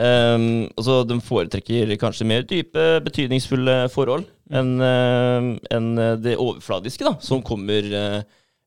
[0.00, 0.44] Um,
[0.78, 5.88] altså, de foretrekker kanskje mer dype, betydningsfulle forhold enn uh, en
[6.22, 8.22] det overfladiske, da, som kommer uh,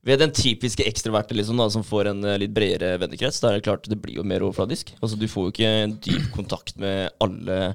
[0.06, 3.41] ved den typiske ekstroverte liksom, da, som får en uh, litt bredere vennekrets.
[3.41, 4.93] Da er det klart det blir jo mer overfladisk.
[5.00, 7.74] Altså, du får jo ikke en dyp kontakt med alle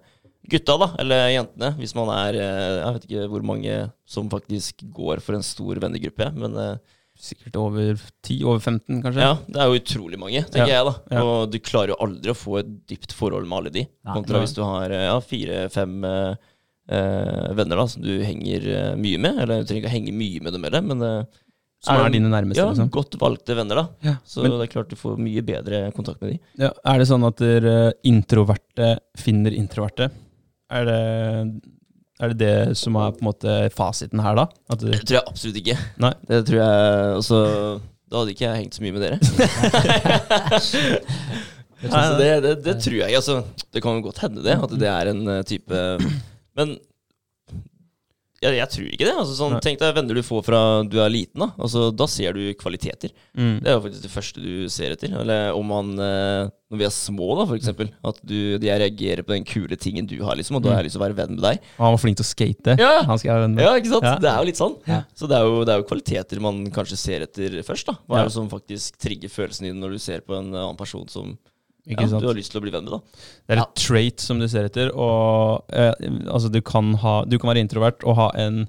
[0.48, 4.84] gutta, da, eller jentene, hvis man er eh, Jeg vet ikke hvor mange som faktisk
[4.94, 9.24] går for en stor vennegruppe, men eh, Sikkert over 10, over 15, kanskje.
[9.24, 10.76] ja, det er jo utrolig mange, tenker Ja.
[10.78, 11.16] jeg, da.
[11.16, 11.22] Ja.
[11.26, 13.82] Og du klarer jo aldri å få et dypt forhold med alle de.
[13.88, 14.14] Nei.
[14.14, 14.44] Kontra Nei.
[14.46, 16.36] hvis du har ja, fire-fem eh,
[16.94, 19.40] eh, venner da, som du henger eh, mye med.
[19.42, 21.24] Eller du trenger ikke å henge mye med dem heller, men eh,
[21.82, 22.88] Som er dine nærmeste, Ja, liksom.
[22.90, 23.88] godt valgte venner, da.
[24.02, 24.14] Ja.
[24.26, 26.38] Så Men det er klart du får mye bedre kontakt med de.
[26.64, 27.74] ja, er det sånn at dere
[28.06, 30.08] introverte finner introverte?
[30.70, 30.98] Er det,
[32.18, 34.46] er det det som er på en måte fasiten her, da?
[34.74, 35.76] Du, Det tror jeg absolutt ikke.
[36.02, 36.12] Nei.
[36.30, 37.38] Det tror jeg altså,
[38.08, 39.18] Da hadde ikke jeg hengt så mye med dere.
[41.78, 43.14] Det, det, det tror jeg.
[43.14, 43.36] Altså,
[43.70, 45.82] det kan godt hende det, at det er en eh, type
[46.58, 46.72] Men
[48.38, 49.14] jeg, jeg tror ikke det.
[49.18, 51.42] Altså, sånn, tenk deg venner du får fra du er liten.
[51.42, 53.10] Da Altså, da ser du kvaliteter.
[53.34, 53.56] mm.
[53.64, 55.14] Det er jo faktisk det første du ser etter.
[55.22, 57.90] Eller om man eh, Når vi er små, da, for eksempel.
[58.06, 60.58] At du, de reagerer på den kule tingen du har, liksom.
[60.60, 61.62] Og da har jeg lyst til å være venn med deg.
[61.80, 62.78] Han var flink til å skate.
[62.78, 62.94] Ja.
[63.08, 63.64] Han skal være venn med.
[63.66, 64.06] Ja, ikke sant?
[64.06, 64.16] Ja.
[64.22, 64.78] Det er jo litt sånn.
[64.86, 65.02] Ja.
[65.18, 67.88] Så det er, jo, det er jo kvaliteter man kanskje ser etter først.
[67.90, 70.78] da Hva er det som faktisk trigger følelsen din når du ser på en annen
[70.78, 71.34] person som
[71.88, 72.24] Ikke ja, sant?
[72.24, 72.92] du har lyst til å bli venn med?
[72.92, 73.00] da
[73.48, 74.90] Det er et trait som du ser etter.
[74.92, 75.94] Og eh,
[76.28, 78.66] altså, du kan, ha, du kan være introvert og ha en,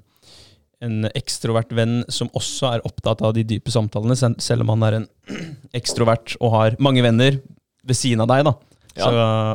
[0.80, 4.98] en ekstrovert venn som også er opptatt av de dype samtalene, selv om han er
[5.00, 5.08] en
[5.80, 7.38] ekstrovert og har mange venner
[7.84, 8.48] ved siden av deg.
[8.48, 8.56] da.
[8.96, 9.04] Ja.
[9.04, 9.12] Så,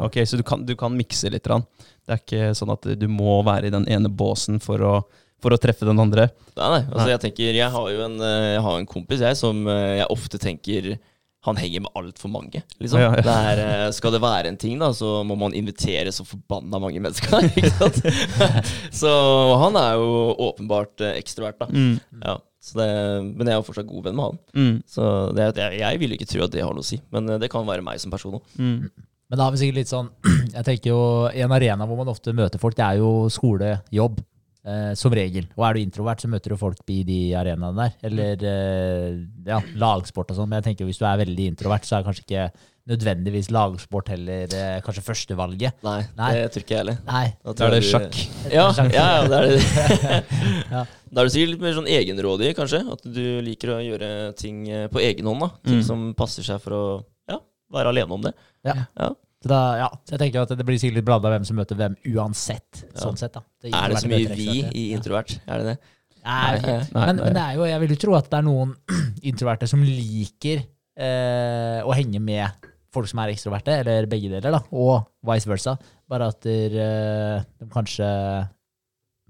[0.08, 1.46] okay, så du kan, du kan mikse litt.
[1.46, 1.66] grann.
[2.06, 4.94] Det er ikke sånn at du må være i den ene båsen for å,
[5.42, 6.30] for å treffe den andre.
[6.54, 7.12] Nei, nei, altså Nei.
[7.16, 10.12] Jeg tenker Jeg har jo en, eh, jeg har en kompis jeg som eh, jeg
[10.14, 10.92] ofte tenker
[11.46, 12.62] han henger med altfor mange.
[12.82, 13.00] Liksom.
[13.02, 13.22] Ja, ja.
[13.26, 16.80] Det er, eh, skal det være en ting, da, så må man invitere så forbanna
[16.82, 17.38] mange mennesker.
[17.60, 18.02] Ikke sant?
[19.02, 19.14] så
[19.62, 20.10] han er jo
[20.50, 21.70] åpenbart eh, ekstrovert, da.
[21.70, 22.00] Mm.
[22.24, 22.88] Ja, så det,
[23.30, 24.40] men jeg er jo fortsatt god venn med han.
[24.58, 24.78] Mm.
[24.90, 27.42] Så det, jeg, jeg vil ikke tro at det har noe å si, men eh,
[27.42, 28.56] det kan være meg som person òg.
[28.58, 28.88] Mm.
[29.30, 30.10] Men da har vi sikkert litt sånn
[30.54, 31.00] Jeg tenker jo
[31.34, 34.20] En arena hvor man ofte møter folk, det er jo skole, jobb.
[34.66, 35.46] Eh, som regel.
[35.60, 37.92] Og er du introvert, så møter du folk i de arenaene der.
[38.10, 40.50] Eller uh, ja, lagsport og sånn.
[40.50, 42.46] Men jeg tenker hvis du er veldig introvert, så er kanskje ikke
[42.90, 45.78] nødvendigvis lagsport heller eh, kanskje førstevalget.
[45.86, 46.32] Nei, Nei.
[46.38, 46.98] det tror ikke jeg heller.
[47.06, 47.26] Nei.
[47.46, 48.18] Da Da er det du- sjakk.
[48.54, 49.62] Ja, ja, ja, det er det.
[50.76, 50.82] Ja.
[51.14, 52.82] Da er du sikkert litt mer sånn egenrådig, kanskje.
[52.98, 54.10] At du liker å gjøre
[54.42, 55.46] ting eh, på egen hånd.
[55.46, 55.86] da Ting Mm.
[55.92, 56.84] som passer seg for å
[57.30, 57.38] ja,
[57.74, 58.34] være alene om det.
[58.66, 58.80] Ja.
[58.98, 59.12] Ja.
[59.46, 59.88] Så, da, ja.
[60.02, 62.80] så jeg tenker at det blir sikkert litt blanda hvem som møter hvem uansett.
[62.88, 62.96] Ja.
[63.04, 65.36] Sånn sett da Er det så mye vi i introvert?
[65.46, 65.76] Er det det?
[66.26, 67.26] Nei, Nei, nei, men, nei.
[67.28, 68.72] men det er jo, jeg vil jo tro at det er noen
[69.30, 70.64] introverte som liker
[70.98, 75.76] eh, å henge med folk som er ekstroverte, eller begge deler, da, og vice versa.
[76.10, 78.08] Bare at der, eh, de kanskje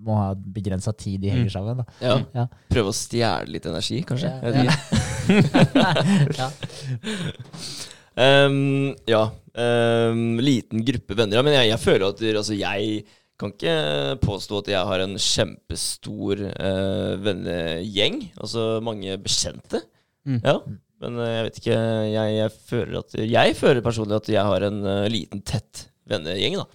[0.06, 1.54] må ha begrensa tid de henger Mm.
[1.58, 1.78] sammen.
[1.82, 1.86] Da.
[2.04, 2.16] Ja.
[2.36, 2.48] Ja.
[2.72, 4.32] Prøve å stjele litt energi, kanskje?
[4.40, 6.50] Ja, ja.
[8.16, 9.26] Ehm, ja.
[9.56, 11.40] Um, liten gruppe venner.
[11.40, 13.06] Ja, men jeg, jeg føler at altså, jeg
[13.40, 13.76] kan ikke
[14.24, 18.22] påstå at jeg har en kjempestor uh, vennegjeng.
[18.40, 19.84] Altså mange bekjente.
[20.28, 20.40] Mm.
[20.44, 20.58] Ja.
[21.04, 21.80] Men uh, jeg vet ikke
[22.12, 26.60] jeg, jeg føler at Jeg føler personlig at jeg har en uh, liten, tett vennegjeng,
[26.62, 26.68] da.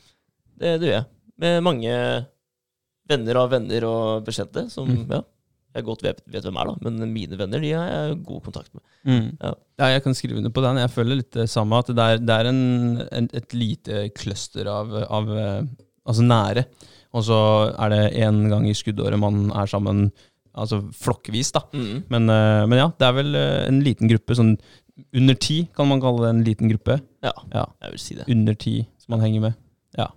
[0.60, 1.08] Det, det gjør jeg.
[1.40, 1.92] Med mange
[3.10, 5.04] venner av venner og bekjente som Mm.
[5.10, 5.22] ja,
[5.74, 6.88] jeg godt vet, vet hvem er, da.
[6.88, 8.82] Men mine venner de har jeg god kontakt med.
[9.06, 9.28] Mm.
[9.38, 9.52] Ja.
[9.78, 9.90] Ja.
[9.94, 10.80] jeg kan skrive under på den.
[10.82, 11.78] Jeg føler litt det samme.
[11.78, 12.62] At det er, det er en,
[13.06, 15.60] en, et lite cluster av, av eh,
[16.10, 16.66] altså nære.
[17.14, 17.38] Og så
[17.74, 20.08] er det én gang i skuddåret man er sammen,
[20.58, 21.64] altså flokkvis, da.
[21.74, 22.02] Mm.
[22.10, 24.38] Men, eh, men ja, det er vel eh, en liten gruppe.
[24.38, 24.56] Sånn
[25.16, 26.98] under ti kan man kalle det en liten gruppe.
[27.24, 28.26] Ja, Ja, jeg vil si det.
[28.34, 29.58] Under ti som man henger med.
[29.96, 30.10] Ja,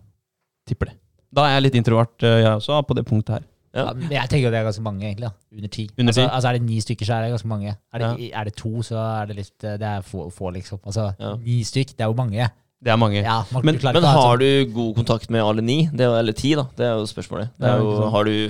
[0.70, 0.98] tipper det.
[1.34, 3.46] Da er jeg litt introvert, jeg også, på det punktet her.
[3.74, 3.88] Ja.
[3.88, 5.30] Ja, men jeg tenker jo det er ganske mange, egentlig.
[5.30, 5.56] da.
[5.58, 5.90] Under ti.
[5.98, 6.30] Under altså, ti?
[6.36, 7.76] altså Er det ni stykker, så er det ganske mange.
[7.94, 10.80] Er det, er det to, så er det litt eh, Det er få, få liksom.
[10.86, 11.36] Altså, Ja.
[11.42, 12.50] Ni stykk, det er jo mange.
[12.84, 13.22] Det er mange.
[13.24, 15.62] Ja, man, Men- du klarer Men ikke å ha har du god kontakt med alle
[15.64, 15.88] ni?
[15.88, 16.66] Det er, eller ti, da.
[16.78, 17.50] Det er jo spørsmålet.
[17.58, 18.12] Det Ja, er ikke jo, sant.
[18.12, 18.50] har du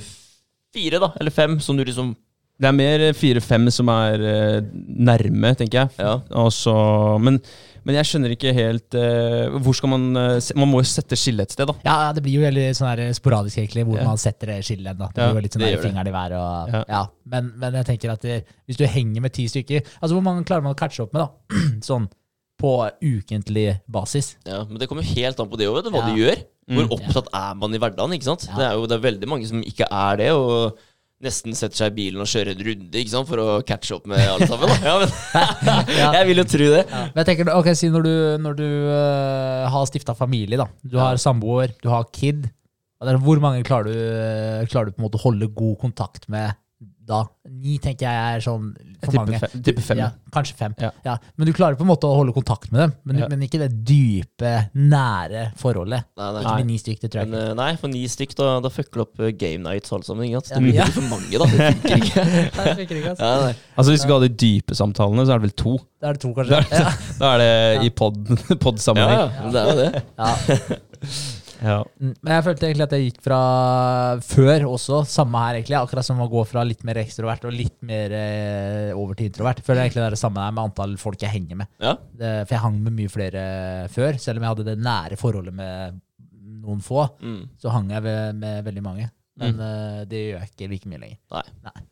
[0.73, 1.11] fire, da?
[1.21, 2.15] Eller fem, som du liksom
[2.59, 5.89] Det er mer fire-fem som er eh, nærme, tenker jeg.
[5.99, 6.19] Ja.
[6.31, 7.39] Og så- men,
[7.85, 11.47] men jeg skjønner ikke helt uh, Hvor skal man uh, Man må jo sette skillet
[11.49, 11.73] et sted, da.
[11.83, 14.05] Ja, det blir jo veldig sånn her sporadisk, egentlig, hvor Ja.
[14.07, 14.97] man setter det skillet.
[14.97, 15.07] Da.
[15.13, 16.37] Det Ja, blir jo litt sånn fingeren i været.
[16.39, 16.83] Og, Ja.
[16.89, 17.03] ja.
[17.25, 20.45] men, men jeg tenker at det, hvis du henger med ti stykker Altså Hvor mange
[20.45, 21.59] klarer man å catche opp med, da?
[21.89, 22.07] sånn
[22.63, 22.71] på
[23.03, 24.37] ukentlig basis?
[24.47, 26.13] Ja, Men det kommer helt an på det òg, hva Ja.
[26.13, 26.43] du gjør.
[26.69, 26.93] Hvor Mm.
[26.95, 28.13] opptatt er man i hverdagen?
[28.15, 28.47] ikke sant?
[28.47, 28.55] Ja.
[28.55, 30.29] Det er jo det er veldig mange som ikke er det.
[30.31, 30.77] og
[31.23, 34.09] nesten setter seg i bilen og kjører en runde ikke sant, for å catche opp
[34.11, 34.73] med alle sammen.
[34.83, 35.13] Ja, men,
[36.01, 36.09] Ja.
[36.19, 36.83] jeg vil jo tro det.
[36.91, 40.67] Men jeg tenker, ok, si når du, når du uh, har stifta familie, da.
[40.83, 42.49] Du har samboer, du har kid.
[43.03, 46.53] Hvor mange klarer du, øh, klarer du på en måte å holde god kontakt med
[47.05, 47.23] da?
[47.49, 48.69] Ni tenker jeg er sånn
[49.03, 49.39] for mange.
[49.65, 49.97] tipper fem.
[49.99, 50.73] Ja, kanskje fem.
[50.79, 50.91] Ja.
[51.03, 51.17] Ja.
[51.37, 53.27] Men du klarer på en måte å holde kontakt med dem, men, Ja.
[53.27, 56.05] men ikke det dype, nære forholdet.
[56.17, 56.41] Nei, nei.
[56.43, 57.49] Ikke med ni stykk, det tror jeg Men ikke.
[57.49, 60.23] eh, nei, for ni stykk, da, da fucker du opp eh, game nights alle sammen.
[60.29, 60.39] Ikke?
[60.49, 60.85] Ja, Det blir ja.
[60.85, 61.45] for mange, da.
[61.45, 62.23] Det funker ikke.
[62.63, 63.23] Det funker ikke, altså.
[63.23, 63.53] Ja.
[63.77, 65.77] Altså Hvis du skal ha de dype samtalene, så er det vel to.
[65.99, 66.91] Da er det to, Da er det, Ja.
[67.19, 69.19] da er det i pod- ja, pod-sammenheng.
[69.19, 70.81] ja, det er jo det.
[71.63, 71.77] Ja.
[72.01, 73.39] Mm, Men jeg følte egentlig at jeg gikk fra
[74.27, 77.77] før også, samme her egentlig, akkurat som å gå fra litt mer ekstrovert og litt
[77.87, 79.63] mer eh, over til introvert.
[79.63, 81.71] Føler egentlig det er det samme her med antall folk jeg henger med.
[81.79, 81.95] Ja.
[82.19, 83.43] Det, for jeg hang med mye flere
[83.93, 86.01] før, selv om jeg hadde det nære forholdet med
[86.63, 87.41] noen få, Mm.
[87.59, 89.09] så hang jeg med, med veldig mange.
[89.41, 91.17] Men eh, det gjør jeg ikke like mye lenger.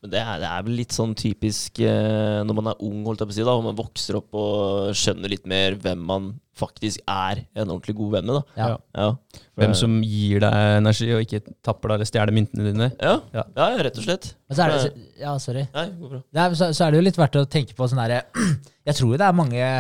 [0.04, 3.24] Men det er, det er vel litt sånn typisk eh, når man er ung, holdt
[3.24, 6.28] jeg på å si, da, og man vokser opp og skjønner litt mer hvem man
[6.62, 8.38] faktisk er en ordentlig god venn med.
[8.38, 8.60] da.
[8.62, 8.68] Ja.
[9.00, 9.40] Ja.
[9.58, 12.92] Hvem som gir deg energi, og ikke tapper deg eller stjeler myntene dine.
[13.02, 13.46] Ja, Ja.
[13.58, 13.70] ja.
[13.88, 14.36] rett og slett.
[14.46, 15.66] Men så er det, ja, sorry.
[15.74, 16.22] Nei, går bra.
[16.38, 18.22] Nei, så, så er det jo litt verdt å tenke på sånn herre
[18.88, 19.72] Jeg tror jo det er mange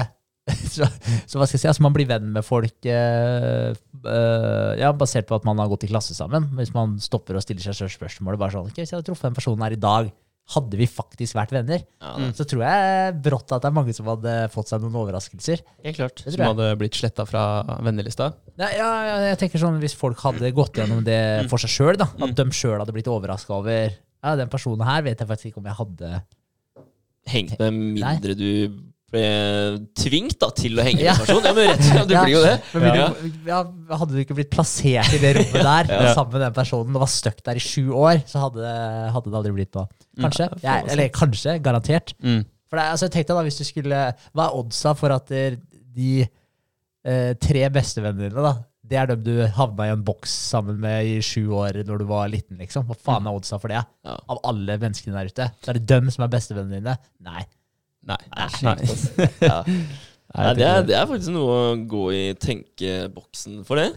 [0.75, 0.87] så,
[1.27, 5.29] så hva skal jeg si, altså man blir venn med folk eh, eh, ja, basert
[5.29, 6.49] på at man har gått i klasse sammen.
[6.57, 9.29] Hvis man stopper og stiller seg selv spørsmålet bare sånn okay, Hvis jeg hadde truffet
[9.29, 10.11] den personen her i dag,
[10.51, 11.83] hadde vi faktisk vært venner?
[12.01, 12.33] Ja, Mm.
[12.35, 15.61] Så tror jeg brått at det er mange som hadde fått seg noen overraskelser.
[15.85, 16.23] Helt klart.
[16.25, 18.33] Som hadde blitt sletta fra vennelista.
[18.59, 22.01] Nei, ja, ja, jeg tenker sånn Hvis folk hadde gått gjennom det for seg sjøl,
[22.01, 25.63] at de sjøl hadde blitt overraska over ja, den personen her vet jeg faktisk ikke
[25.63, 26.11] om jeg hadde
[27.31, 28.47] Hengt med mindre du
[29.11, 29.23] ble
[29.97, 31.15] tvingt da, til å henge med Ja.
[31.19, 31.43] person.
[31.43, 32.23] Ja, men rett du Ja.
[32.23, 32.55] blir jo det.
[32.73, 32.95] Men
[33.47, 33.63] Ja.
[33.97, 37.11] hadde du ikke blitt plassert i det rommet der sammen med den personen og var
[37.11, 38.73] stuck der i sju år, så hadde,
[39.11, 39.87] hadde det aldri blitt noe.
[40.19, 40.47] Kanskje.
[40.49, 41.57] Ja, faen, Jeg, eller kanskje.
[41.61, 42.13] Garantert.
[42.23, 42.43] Mm.
[42.71, 44.01] For det, altså, tenk deg da, hvis du skulle
[44.33, 46.11] Hva er oddsa for at de
[47.03, 48.57] eh, tre bestevennene dine, da
[48.91, 52.05] det er dem du havna i en boks sammen med i sju år når du
[52.09, 52.83] var liten, liksom.
[52.89, 53.79] Hva faen er oddsa for det?
[54.03, 55.45] Av alle menneskene der ute.
[55.63, 56.97] Så er det dem som er bestevennene dine?
[57.23, 57.45] Nei.
[58.09, 58.21] Nei.
[58.63, 58.77] Nei.
[58.77, 59.27] altså.
[59.51, 59.59] Ja.
[60.31, 63.89] Nei, det, er, det er faktisk noe å gå i tenkeboksen for det.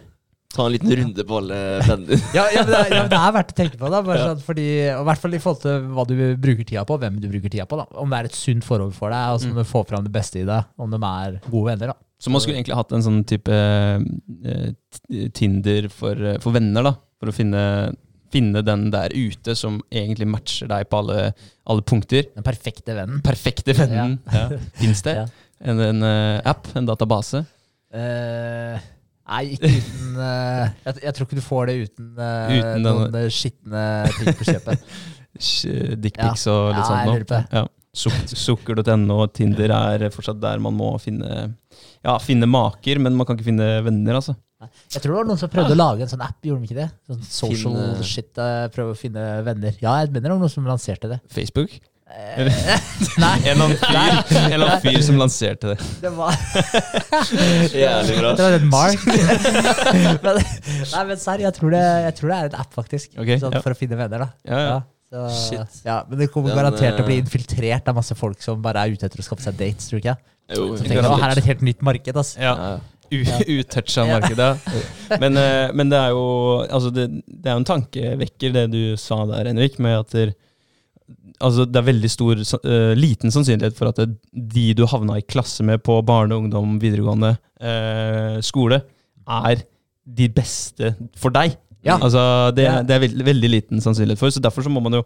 [0.54, 2.18] Ta en liten runde på alle vennene.
[2.36, 3.90] Ja, ja, men det, er, ja, men det er verdt å tenke på.
[3.90, 6.98] da sånn, fordi, og I hvert fall i forhold til hva du bruker tida på,
[7.02, 7.78] hvem du bruker tida på.
[7.80, 10.06] da Om det er et sunt forhold for deg, og så om du får fram
[10.06, 10.70] det beste i deg.
[10.78, 11.94] Om de er gode venner.
[11.94, 14.68] da Så man skulle egentlig hatt en sånn type uh,
[15.38, 16.94] Tinder for, uh, for venner, da.
[17.18, 17.64] For å finne,
[18.34, 21.30] finne den der ute som egentlig matcher deg på alle,
[21.70, 22.26] alle punkter.
[22.34, 23.22] Den perfekte vennen.
[23.24, 24.18] Perfekte vennen.
[24.34, 24.48] Ja.
[24.80, 25.16] Fins det?
[25.22, 25.28] Ja.
[25.64, 26.68] En, en uh, app?
[26.76, 27.44] En database?
[27.94, 28.74] Uh,
[29.30, 33.84] nei, ikke uten uh, jeg, jeg tror ikke du får det uten, Uten noen skitne
[34.18, 34.88] ting på kjøpet.
[36.04, 36.52] Dickpics ja.
[36.52, 37.40] og litt Ja, sånt det.
[37.54, 37.64] Ja.
[37.94, 41.54] Suk Sukker.no og Tinder er fortsatt der man må finne
[42.02, 44.34] Ja, finne maker, men man kan ikke finne venner, altså.
[44.92, 46.78] Jeg tror det var noen som prøvde å lage en sånn app, gjorde de ikke
[46.82, 46.90] det?
[47.08, 49.74] Sånn social Finne- shit, eh, prøve å finne venner.
[49.80, 51.20] Ja, jeg mener det var noen som lanserte det.
[51.32, 51.74] Facebook?
[52.14, 52.46] Eh,
[53.18, 55.78] nei, En eller annen fyr, som lanserte det.
[56.04, 56.34] det var
[57.74, 58.32] Jævlig bra.
[58.36, 59.06] Det var en mark.
[60.24, 60.40] men,
[60.92, 63.14] nei, men serr, jeg, tror det- jeg tror det er en app, faktisk.
[63.18, 63.62] Okay, sånn, ja.
[63.64, 64.28] For å finne venner, da.
[64.46, 64.76] Ja, ja.
[65.14, 65.80] så, Shit.
[65.86, 68.62] ja, men det kommer Den, garantert til å bli eh, infiltrert av masse folk som
[68.64, 70.16] bare er ute etter å skaffe seg dates, tror du ikke?
[70.54, 72.34] Jo, Så tenker her er det et helt nytt marked, ass.
[72.36, 72.54] ja.
[73.22, 74.50] Utoucha markedet.
[75.22, 76.24] Men, eh, men det er jo
[76.64, 80.32] altså det, det er jo en tankevekker, det du sa der, Henrik, med at der,
[81.44, 85.26] altså det er veldig stor, eh, liten sannsynlighet for at det, de du havna i
[85.26, 88.80] klasse med på barne, ungdom, videregående uh, skole,
[89.24, 89.62] er
[90.04, 91.54] de beste for deg.
[91.84, 91.98] Ja.
[92.00, 95.04] Altså, det, det er veldig, veldig liten sannsynlighet for, så derfor så må man jo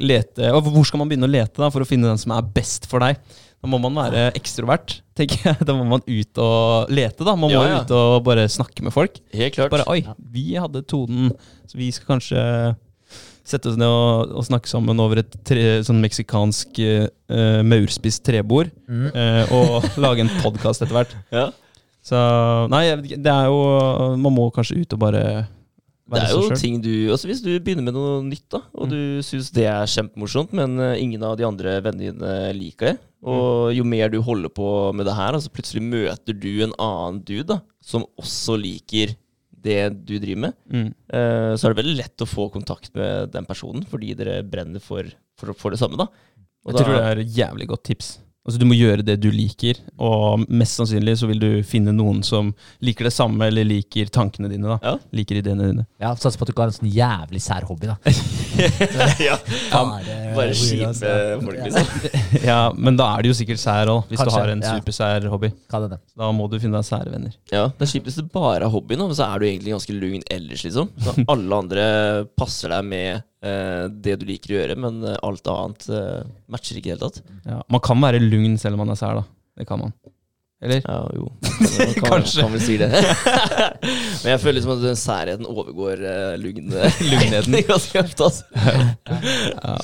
[0.00, 2.46] lete Og hvor skal man begynne å lete da, for å finne den som er
[2.54, 3.18] best for deg?
[3.62, 5.62] Da må man være ekstrovert, tenker jeg.
[5.68, 7.36] Da må man ut og lete, da.
[7.38, 7.82] Man må Ja, ja.
[7.84, 9.20] ut og bare snakke med folk.
[9.32, 9.70] Helt klart.
[9.70, 10.00] Bare Oi,
[10.34, 11.30] vi hadde tonen,
[11.70, 12.42] så vi skal kanskje
[13.46, 18.70] sette oss ned og, og snakke sammen over et tre, sånn meksikansk uh, maurspist trebord.
[18.90, 19.08] Mm.
[19.14, 21.14] Uh, og lage en podkast etter hvert.
[21.34, 21.48] Ja.
[22.02, 22.18] Så
[22.72, 23.58] Nei, det er jo
[24.18, 25.20] Man må kanskje ut og bare
[26.10, 28.90] Det er jo ting du altså Hvis du begynner med noe nytt, da, og Mm.
[28.90, 32.98] du syns det er kjempemorsomt, men eh, ingen av de andre vennene dine liker det,
[33.22, 33.76] og Mm.
[33.76, 37.46] jo mer du holder på med det her, altså plutselig møter du en annen dude
[37.46, 39.14] da, som også liker
[39.62, 40.88] det du driver med, Mm.
[41.14, 44.80] uh, så er det veldig lett å få kontakt med den personen, fordi dere brenner
[44.82, 45.04] for,
[45.38, 45.96] for, for det samme.
[45.96, 46.08] da.
[46.66, 48.18] Og Jeg tror det er et jævlig godt tips.
[48.42, 52.24] Altså Du må gjøre det du liker, og mest sannsynlig så vil du finne noen
[52.26, 52.48] som
[52.82, 54.66] liker det samme, eller liker tankene dine.
[54.66, 54.94] da Ja.
[55.14, 55.84] Liker ideene dine.
[56.02, 57.96] Ja, Satser på at du ikke har en sånn jævlig sær hobby, da.
[59.28, 59.38] ja.
[59.70, 61.38] Bare, Bare kjipe ja.
[61.38, 62.10] folk, liksom.
[62.50, 64.74] Ja, Men da er det jo sikkert sær òg, hvis Kanskje, du har en ja.
[64.76, 65.52] supersær hobby.
[65.70, 67.38] Hva er det Da må du finne deg sære venner.
[67.54, 69.76] Ja, Det er kjipt hvis det bare er hobbyen, da, men så er du egentlig
[69.76, 70.90] ganske lugn ellers, liksom.
[70.98, 71.86] Så alle andre
[72.38, 76.78] passer deg med eh, det du liker å gjøre, men eh, alt annet eh, matcher
[76.78, 77.22] ikke i det hele tatt.
[77.48, 79.24] Ja, man kan være lugn selv om man er sær, da.
[79.58, 79.94] Det kan man.
[80.62, 80.78] Eller?
[80.86, 81.26] Ja, jo.
[81.42, 82.44] Man kan, Kanskje.
[82.44, 82.86] kan vel si det.
[84.22, 86.70] men jeg føler liksom at den særheten overgår uh, lugn,
[87.02, 87.56] Lugnheten.
[89.58, 89.74] Ja.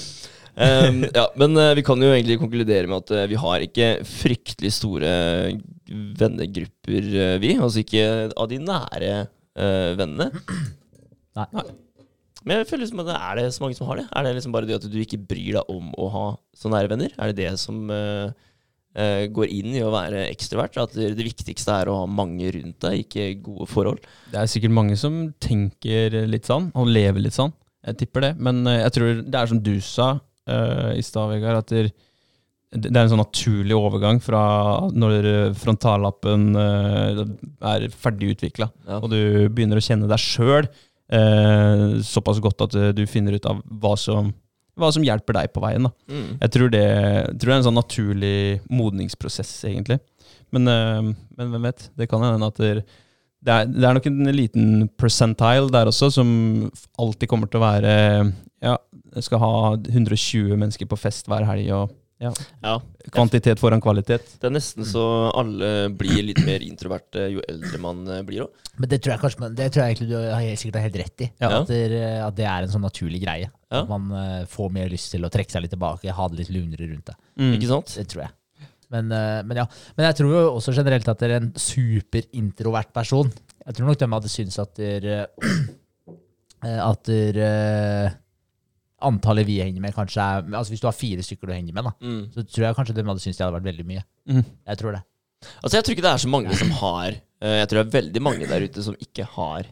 [0.59, 3.89] Um, ja, men uh, vi kan jo egentlig konkludere med at uh, vi har ikke
[4.07, 5.11] fryktelig store
[6.23, 7.53] vennegrupper, uh, vi.
[7.59, 8.07] Altså ikke
[8.39, 9.13] av de nære
[9.59, 10.31] eh, vennene.
[11.39, 11.67] Nei.
[12.49, 14.07] Men jeg føler liksom at er det så mange som har det?
[14.09, 16.27] Er det liksom bare det at du ikke bryr deg om å ha
[16.57, 17.13] så nære venner?
[17.21, 18.31] Er det det som uh,
[18.97, 20.79] uh, går inn i å være ekstrovert?
[20.81, 24.09] At det, viktigste er å ha mange rundt deg, ikke gode forhold?
[24.33, 27.53] Det er sikkert mange som tenker litt sånn, og lever litt sånn.
[27.85, 28.35] Jeg tipper det.
[28.41, 30.15] Men uh, jeg tror det er som du sa
[30.49, 31.91] i stad, Vegard, at det,
[32.73, 34.41] det er en sånn naturlig overgang fra
[34.97, 39.03] når frontallappen er ferdig utvikla, Ja.
[39.03, 39.19] og du
[39.53, 40.71] begynner å kjenne deg sjøl
[42.05, 44.31] såpass godt at eh, du finner ut av hva som,
[44.79, 45.89] hva som hjelper deg på veien.
[46.11, 46.31] Mm.
[46.43, 46.87] Jeg tror det,
[47.35, 48.39] tror det er en sånn naturlig
[48.69, 50.01] modningsprosess, egentlig.
[50.55, 51.89] Men, eh, men hvem vet?
[51.99, 52.75] Det kan hende at det,
[53.41, 54.69] det, er, det er nok en liten
[55.01, 56.29] percentile der også, som
[56.99, 57.95] alltid kommer til å være
[58.65, 58.77] Ja,
[59.15, 62.33] jeg skal ha 120 mennesker på fest hver helg, og ja,
[62.65, 62.73] Ja.
[63.15, 64.25] kvantitet foran kvalitet.
[64.41, 65.03] Det er nesten så
[65.39, 68.65] alle blir litt mer introverte jo eldre man eh, blir òg.
[68.79, 71.25] Men det tror jeg kanskje Det tror jeg egentlig du har helt sikkert helt rett
[71.27, 71.31] i.
[71.41, 71.53] Ja.
[71.61, 73.51] At, det, at det er en sånn naturlig greie.
[73.71, 73.83] Ja.
[73.85, 76.53] At man eh, får mer lyst til å trekke seg litt tilbake, ha det litt
[76.55, 77.23] lunere rundt deg.
[77.39, 77.55] Mm.
[77.59, 77.95] Ikke sant?
[78.01, 78.35] Det tror jeg.
[78.91, 79.67] Men, eh, men ja.
[79.97, 83.31] Men jeg tror jo også generelt at dere er en superintrovert person.
[83.67, 85.27] Jeg tror nok de hadde syntes at dere
[86.59, 87.49] At dere
[89.01, 91.85] Antallet vi henger med, kanskje er Altså Hvis du har fire stykker du henger med,
[91.85, 92.23] da, Mm.
[92.35, 94.03] så tror jeg kanskje de hadde syntes det hadde vært veldig mye.
[94.29, 94.45] Mm.
[94.67, 95.03] Jeg tror det.
[95.63, 98.01] Altså Jeg tror ikke det er så mange som har eh, Jeg tror det er
[98.01, 99.69] veldig mange der ute som ikke har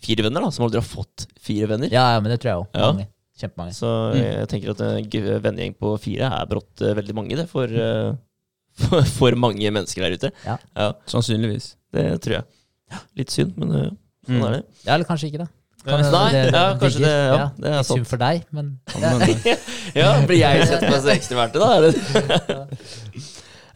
[0.00, 1.90] fire venner, da som aldri har fått fire venner.
[1.92, 2.68] Ja, ja men det tror jeg òg.
[2.74, 2.92] Ja.
[2.94, 3.08] Mange.
[3.40, 3.74] Kjempemange.
[3.76, 7.46] Så jeg tenker at en g- vennegjeng på fire er brått eh, veldig mange, det,
[7.52, 8.14] for, eh,
[8.80, 10.30] for, for mange mennesker der ute.
[10.46, 10.56] Ja.
[11.08, 11.74] Sannsynligvis.
[11.92, 12.44] Det tror jeg.
[13.20, 13.90] Litt synd, men eh,
[14.26, 14.44] sånn Mm.
[14.46, 14.64] er det.
[14.86, 15.48] Ja, eller kanskje ikke, da.
[15.86, 17.96] Nei, det, ja, kanskje det, ja, det er sant.
[17.96, 18.66] synd for deg, men
[19.00, 19.22] Men,
[20.00, 21.68] Ja, blir jeg sett på som ekstroverte, da?
[21.76, 23.22] Er det?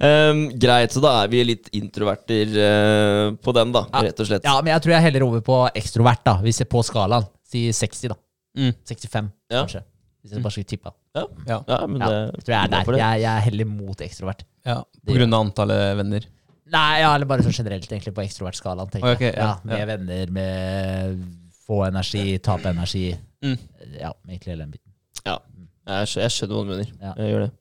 [0.05, 4.03] um, greit, så da er vi litt introverter uh, på den, da, Ja.
[4.09, 4.45] rett og slett.
[4.45, 6.37] Ja, men jeg tror jeg heller over på ekstrovert, da.
[6.45, 7.29] Hvis jeg på skalaen.
[7.55, 8.17] Si 60, da.
[8.59, 8.73] mm.
[8.89, 9.63] 65, Ja.
[9.65, 9.85] kanskje.
[10.25, 10.91] Hvis jeg bare skal tippe.
[11.15, 11.25] ja.
[11.69, 12.97] Ja, men Ja, det, jeg tror jeg er der.
[12.99, 14.45] Jeg, jeg er heller mot ekstrovert.
[14.67, 14.79] ja.
[15.05, 16.25] På grunn av antallet venner.
[16.73, 18.89] Nei, ja, eller bare sånn generelt, egentlig, på ekstrovertskalaen.
[18.91, 19.35] tenker Ok, jeg.
[19.37, 19.87] ja, ja, med ja.
[19.91, 21.25] venner, med
[21.65, 23.07] få energi, tape energi.
[23.45, 23.59] Mm.
[23.99, 24.91] Ja, egentlig hele den biten.
[25.25, 26.91] Jeg, skjø- jeg skjønner hva du mener.
[27.01, 27.13] Ja.
[27.21, 27.53] Jeg gjør det.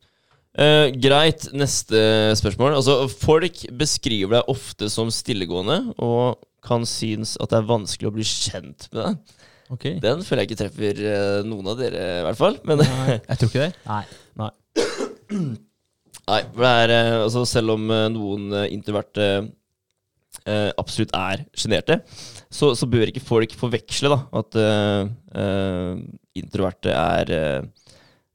[0.53, 1.99] Uh, greit, neste
[2.37, 2.75] spørsmål.
[2.77, 8.13] Altså, folk beskriver deg ofte som stillegående, og kan synes at det er vanskelig å
[8.15, 9.39] bli kjent med deg.
[9.73, 9.97] Okay.
[10.03, 12.59] Den føler jeg ikke treffer uh, noen av dere, i hvert fall.
[12.69, 13.73] Men Jeg tror ikke det.
[13.89, 14.03] Nei.
[16.23, 18.69] Nei, for det er uh, altså Selv om noen interverte...
[18.77, 19.51] introverte
[20.49, 21.99] eh, absolutt er sjenerte,
[22.53, 25.13] så, så bør ikke folk forveksle da at eh,
[25.43, 26.03] eh,
[26.41, 27.87] introverte er eh,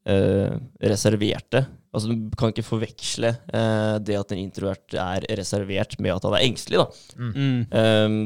[0.08, 0.56] eh,
[0.92, 1.66] reserverte.
[1.88, 6.36] Altså Du kan ikke forveksle eh, det at en introvert er reservert, med at han
[6.38, 6.84] er engstelig.
[6.84, 6.88] da
[7.18, 7.64] Mm.
[7.72, 8.20] Um,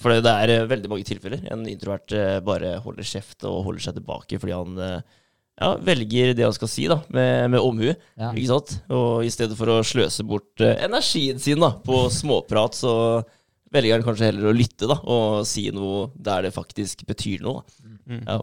[0.00, 1.42] for det er eh, veldig mange tilfeller.
[1.52, 5.18] En introvert eh, bare holder kjeft og holder seg tilbake fordi han eh,
[5.60, 7.90] ja, velger det han skal si, da, med, med omhu.
[8.16, 8.30] Ja.
[8.32, 8.76] Ikke sant?
[8.96, 12.94] Og i stedet for å sløse bort eh, energien sin da, på småprat, så
[13.70, 17.60] velger han kanskje heller å lytte da, og si noe der det faktisk betyr noe.
[17.62, 17.92] Da.
[18.10, 18.24] Mm.
[18.26, 18.38] Ja.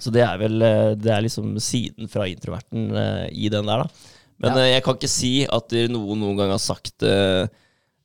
[0.00, 3.84] Så det er vel eh, Det er liksom siden fra introverten eh, i den der,
[3.84, 4.16] da.
[4.40, 4.62] Men Ja.
[4.64, 7.44] eh, jeg kan ikke si at noen noen gang har sagt eh,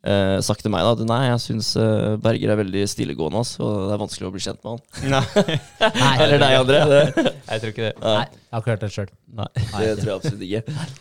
[0.05, 3.65] eh, sagt til meg da, at nei, jeg syns eh, Berger er veldig stillegående, altså,
[3.65, 4.85] og det er vanskelig å bli kjent med han.
[5.15, 5.57] Nei,
[5.99, 6.83] Nei, Eller deg, André.
[6.91, 7.95] Det, jeg tror ikke det.
[8.05, 9.11] Nei, jeg har ikke hørt det sjøl.
[9.41, 9.49] Nei.
[9.57, 10.95] det tror jeg absolutt ikke.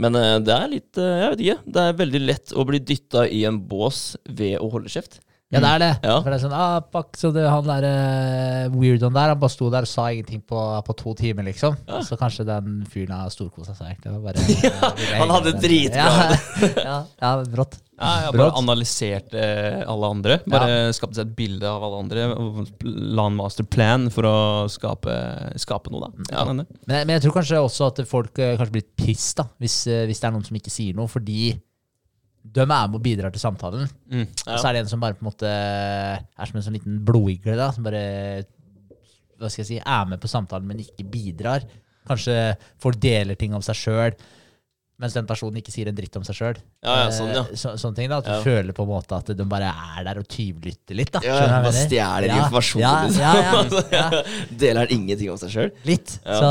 [0.00, 1.58] Men eh, det er litt eh, Jeg vet ikke.
[1.76, 5.20] Det er veldig lett å bli dytta i en bås ved å holde kjeft.
[5.50, 5.90] Ja, det er det.
[6.06, 6.16] Ja.
[6.22, 9.50] For det er sånn, ah, fuck, så det, Han der uh, weirdoen der, han bare
[9.50, 11.74] sto der og sa ingenting på, på to timer, liksom.
[12.06, 13.98] Så kanskje den fyren har storkosa seg.
[14.04, 14.44] Det var bare,
[15.20, 16.36] han hadde dritbra ja,
[16.88, 17.80] ja, ja, brått.
[18.00, 19.40] Ja, jeg bare analyserte
[19.90, 20.36] alle andre.
[20.48, 22.28] Bare skapte seg et bilde av alle andre.
[22.32, 24.36] Og la en masterplan for å
[24.72, 25.16] skape,
[25.60, 26.28] skape noe, da.
[26.30, 26.46] Ja.
[26.48, 30.06] Men, men jeg tror kanskje også at folk eh, kanskje blir piss da, hvis, eh,
[30.08, 31.50] hvis det er noen som ikke sier noe, fordi
[32.52, 33.86] de er med og bidrar til samtalen.
[34.10, 34.24] Mm.
[34.46, 36.98] Og så er det en som bare på en måte er som en sånn liten
[37.06, 38.02] blodigle, da, som bare
[39.40, 41.64] hva skal jeg si, er med på samtalen, men ikke bidrar.
[42.10, 42.34] Kanskje
[42.82, 44.16] folk deler ting om seg sjøl,
[45.00, 46.58] mens den personen ikke sier en dritt om seg sjøl.
[46.84, 47.44] Ja, ja, sånn, ja.
[47.56, 48.40] Så, sånne ting da, At du Ja.
[48.44, 51.12] føler på en måte at de bare er der og tyvlytter litt.
[51.14, 51.20] da.
[51.24, 53.22] Ja, bare stjeler Ja, informasjon, Ja, liksom.
[53.22, 53.32] ja,
[53.96, 54.22] ja, ja.
[54.64, 55.70] Deler ingenting om seg sjøl.
[55.88, 56.18] Litt.
[56.26, 56.36] Ja.
[56.36, 56.50] Så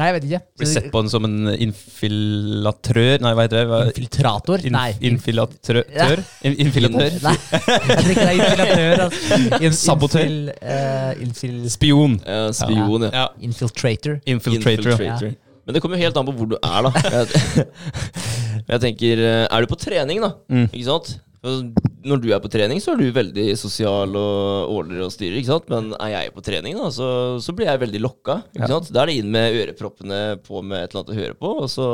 [0.00, 0.40] Nei, jeg vet ikke.
[0.60, 3.64] Blir sett på den som en infilatør Nei, hva heter det?
[3.68, 4.62] Hva- Infiltrator?
[4.64, 4.86] Inf Nei.
[5.10, 5.80] Infilatør?
[5.92, 6.06] Ja.
[6.48, 7.18] In, infilatør?
[7.26, 9.04] Nei, jeg tror ikke det er infiltratør.
[9.04, 9.60] Altså.
[9.68, 10.24] In, Sabotør.
[10.24, 12.16] Infil, uh, infil, Spion.
[12.24, 13.12] Ja, spion, ja.
[13.12, 13.26] Ja.
[13.44, 14.18] infiltrator.
[14.24, 14.94] Infiltrator.
[14.94, 15.36] Infiltrator.
[15.66, 16.90] Men det kommer jo helt an på hvor du er, da.
[17.12, 17.66] Jeg,
[18.72, 20.32] jeg tenker, eh, Er du på trening, da?
[20.48, 20.64] Mm.
[20.72, 21.12] Ikke sant?
[21.40, 21.62] For
[22.04, 25.38] Når du er på trening, så er du veldig sosial og ordner og styrer.
[25.40, 25.68] ikke sant?
[25.72, 27.08] Men er jeg på trening, da, så,
[27.40, 28.38] så blir jeg veldig lokka.
[28.54, 28.70] ikke Ja.
[28.74, 28.90] sant?
[28.92, 31.68] Da er det inn med øreproppene på med et eller annet å høre på, og
[31.72, 31.86] så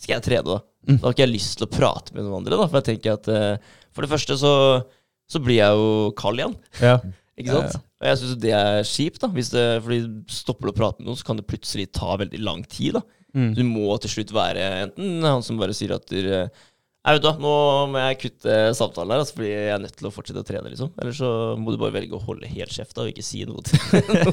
[0.00, 0.44] skal jeg trene.
[0.56, 0.96] Da Mm.
[0.96, 2.56] Da har ikke jeg lyst til å prate med noen andre.
[2.56, 3.58] da, For jeg tenker at eh,
[3.92, 4.52] for det første så,
[5.28, 6.54] så blir jeg jo kald igjen.
[6.80, 6.94] Ja.
[7.40, 7.74] Ikke sant?
[8.00, 9.28] Og jeg syns det er kjipt, da.
[9.28, 9.98] Hvis det, fordi
[10.32, 12.96] stopper du å prate med noen, så kan det plutselig ta veldig lang tid.
[12.96, 13.02] da.
[13.36, 13.52] Mm.
[13.54, 16.48] Du må til slutt være enten han som bare sier at du
[17.00, 17.50] Nei, vet du nå
[17.88, 20.68] må jeg kutte samtalen her, altså, fordi jeg er nødt til å fortsette å trene,
[20.68, 20.90] liksom.
[21.00, 23.62] Eller så må du bare velge å holde helt kjeft da, og ikke si noe
[23.64, 23.78] til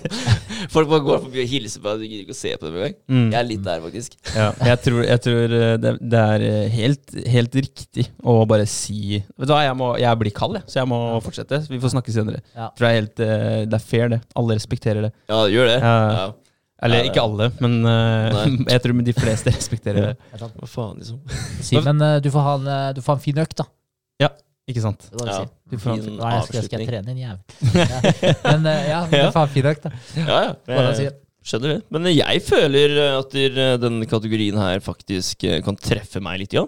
[0.74, 2.76] Folk bare går forbi og hilser på deg, du gidder ikke å se på dem
[2.76, 2.98] engang.
[3.08, 3.30] Mm.
[3.32, 4.18] Jeg er litt der, faktisk.
[4.34, 8.68] Ja, jeg tror, jeg tror eh, det, det er eh, helt, helt riktig å bare
[8.68, 11.62] si Vet du hva, jeg, må, jeg blir kald, jeg, så jeg må fortsette.
[11.72, 12.44] Vi får snakke senere.
[12.52, 12.68] Ja.
[12.74, 14.20] For det er, helt, eh, det er fair, det.
[14.36, 15.14] Alle respekterer det.
[15.32, 15.80] Ja, det gjør det.
[15.80, 15.96] Ja.
[16.18, 16.28] Ja.
[16.86, 20.42] Eller ikke alle, men uh, jeg tror de fleste respekterer det.
[20.42, 21.22] Hva faen, liksom.
[21.66, 23.66] Simen, eh, du får ha en, eh, du får ha en fin økt, da.
[24.22, 24.30] Ja,
[24.70, 25.08] Ikke sant?
[25.10, 25.46] Det Ja.
[25.68, 27.40] Du får en Fin Nei, jeg skal, skal jeg trene en jævel.
[27.82, 28.34] Ja.
[28.44, 29.92] Men uh, ja, du får ha en fin økt, da.
[30.20, 31.10] Ja, ja.
[31.48, 31.80] Skjønner det.
[31.96, 36.56] Men jeg føler at denne den kategorien her faktisk kan treffe meg litt.
[36.58, 36.66] Ja.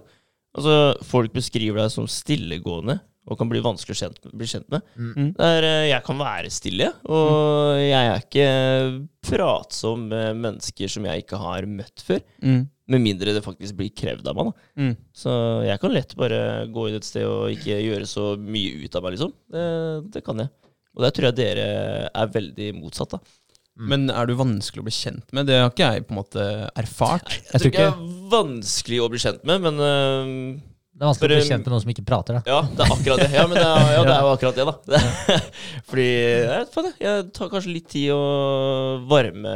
[0.57, 2.97] Altså, folk beskriver deg som stillegående
[3.29, 4.85] og kan bli vanskelig å kjent, bli kjent med.
[4.97, 5.29] Mm.
[5.37, 8.49] Der eh, jeg kan være stille, og jeg er ikke
[9.29, 12.23] pratsom med mennesker som jeg ikke har møtt før.
[12.41, 12.63] Mm.
[12.89, 14.49] Med mindre det faktisk blir krevd av meg.
[14.49, 14.71] da.
[14.81, 14.95] Mm.
[15.13, 15.33] Så
[15.67, 16.39] jeg kan lett bare
[16.73, 19.35] gå inn et sted og ikke gjøre så mye ut av meg, liksom.
[19.53, 19.67] Det,
[20.15, 20.49] det kan jeg.
[20.97, 21.67] Og der tror jeg dere
[22.09, 23.37] er veldig motsatt, da.
[23.79, 25.47] Men er du vanskelig å bli kjent med?
[25.47, 26.45] Det har ikke jeg på en måte
[26.81, 27.37] erfart.
[27.47, 29.79] Jeg tror ikke det er vanskelig å bli kjent med, men
[30.99, 32.41] Det er vanskelig å Bare- bli kjent med noen som ikke prater, da.
[32.51, 33.27] ja, det er akkurat det.
[33.31, 35.37] Ja, men det er, ja, det er jo akkurat det, da.
[35.89, 38.17] Fordi jeg vet det, jeg, tar kanskje litt tid å
[39.07, 39.53] varme,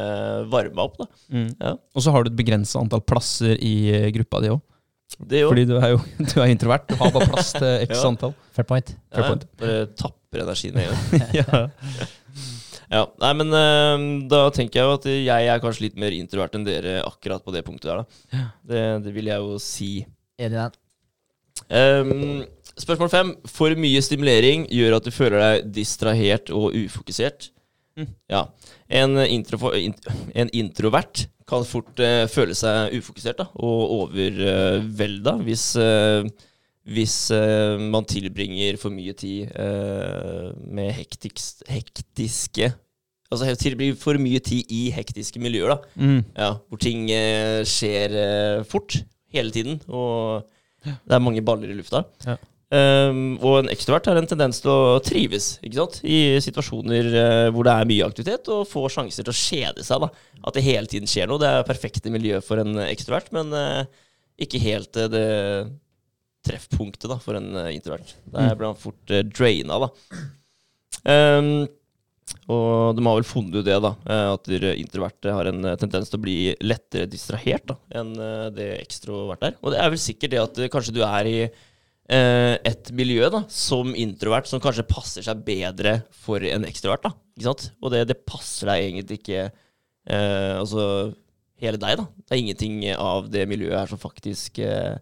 [0.54, 1.08] varme opp, da.
[1.36, 1.50] Mm.
[1.60, 1.74] Ja.
[1.94, 4.62] Og så har du et begrensa antall plasser i eh, gruppa di òg.
[5.20, 6.00] Fordi du er jo
[6.32, 6.88] du er introvert.
[6.90, 8.08] Du har bare plass til x Ja.
[8.14, 8.34] antall.
[8.56, 8.94] Fair point.
[9.12, 9.44] fair ja, point.
[9.60, 11.36] Bare tapper energien med en gang.
[11.44, 11.66] ja.
[12.94, 16.54] Ja, nei, men uh, da tenker jeg jo at jeg er kanskje litt mer introvert
[16.60, 18.44] enn dere akkurat på det punktet der, da.
[18.70, 19.92] Det, det vil jeg jo si.
[20.38, 20.76] Enig i den.
[21.74, 22.44] Ehm,
[22.78, 23.34] spørsmål fem.
[23.50, 27.50] For mye stimulering gjør at du føler deg distrahert og ufokusert.
[27.98, 28.10] Mm.
[28.32, 28.46] Ja.
[28.90, 36.24] En, intro, en introvert kan fort uh, føle seg ufokusert da, og overvelda hvis, uh,
[36.90, 39.52] hvis eh, man tilbringer for mye tid
[40.68, 42.74] med hektiks, hektiske
[43.32, 45.94] Altså tilbringer for mye tid i hektiske miljøer, da.
[45.98, 46.20] Mm.
[46.38, 47.08] Ja, hvor ting
[47.66, 48.14] skjer
[48.70, 49.00] fort
[49.34, 50.44] hele tiden, og
[50.84, 52.04] det er mange baller i lufta.
[52.28, 52.38] Ja.
[52.74, 56.00] Um, og en ekstrovert har en tendens til å trives ikke sant?
[56.10, 60.02] i situasjoner uh, hvor det er mye aktivitet, og få sjanser til å kjede seg.
[60.02, 60.10] da.
[60.42, 61.38] At det hele tiden skjer noe.
[61.44, 63.84] Det er perfekte miljø for en ekstrovert, men uh,
[64.42, 65.28] ikke helt uh, det
[66.44, 68.16] treffpunktet da, for en introvert.
[68.26, 68.58] Der Mm.
[68.58, 69.92] blir han fort draina, da.
[71.06, 71.68] Um,
[72.52, 76.12] og de har vel funnet ut det, da, eh, at introverte har en eh, tendens
[76.12, 79.58] til å bli lettere distrahert da, enn eh, det ekstroverte er.
[79.62, 81.38] Og det er vel sikkert det at kanskje du er i
[82.14, 87.08] et miljø da, som introvert som kanskje passer seg bedre for en ekstrovert.
[87.08, 87.70] da, ikke sant?
[87.80, 90.84] Og det, det passer deg egentlig ikke eh, Altså
[91.64, 92.06] hele deg, da.
[92.20, 95.00] Det er ingenting av det miljøet her som faktisk eh,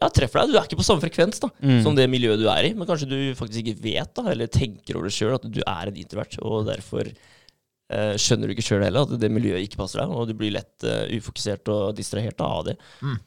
[0.00, 0.52] ja, treffer deg.
[0.54, 1.82] Du er ikke på samme frekvens da, Mm.
[1.84, 2.74] som det miljøet du er i.
[2.74, 5.90] Men kanskje du faktisk ikke vet, da, eller tenker over det sjøl, at du er
[5.92, 6.38] en introvert.
[6.42, 10.12] Og derfor eh, skjønner du ikke sjøl heller at det miljøet ikke passer deg.
[10.14, 12.76] Og du blir lett eh, ufokusert og distrahert av det.
[13.02, 13.18] Mm.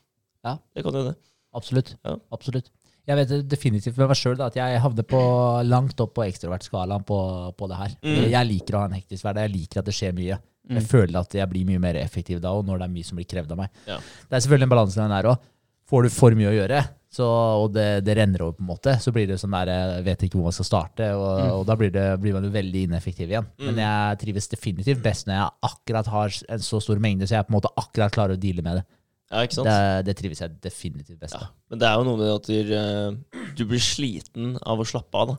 [0.47, 0.57] Ja.
[0.75, 1.15] Det kan hende.
[1.53, 1.93] Absolutt.
[2.03, 2.17] Ja.
[2.33, 2.71] Absolutt.
[3.03, 5.19] Jeg vet definitivt med meg sjøl at jeg havner på
[5.67, 7.17] langt opp på ekstrovert-skalaen på,
[7.59, 7.95] på det her.
[7.99, 8.21] Mm.
[8.31, 9.49] Jeg liker å ha en hektisk hverdag.
[9.49, 10.37] Jeg liker at det skjer mye.
[10.63, 10.77] Mm.
[10.79, 13.19] Jeg føler at jeg blir mye mer effektiv da, og når det er mye som
[13.19, 13.73] blir krevd av meg.
[13.89, 13.97] Ja.
[13.99, 15.49] Det er selvfølgelig en balanse den der òg.
[15.93, 16.79] Får du for mye å gjøre,
[17.13, 17.25] så,
[17.61, 20.23] og det, det renner over, på en måte, så blir det sånn der jeg vet
[20.25, 21.51] ikke hvor man skal starte, og, Mm.
[21.59, 23.45] og da blir, det, blir man jo veldig ineffektiv igjen.
[23.61, 23.67] Mm.
[23.69, 27.45] Men jeg trives definitivt best når jeg akkurat har en så stor mengde, så jeg
[27.45, 28.85] på en måte akkurat klarer å deale med det.
[29.33, 29.69] Ja, ikke sant?
[29.69, 32.73] Det, det trives jeg definitivt best Ja, men det er jo noe med at du,
[32.77, 35.37] eh, du blir sliten av å slappe av, da.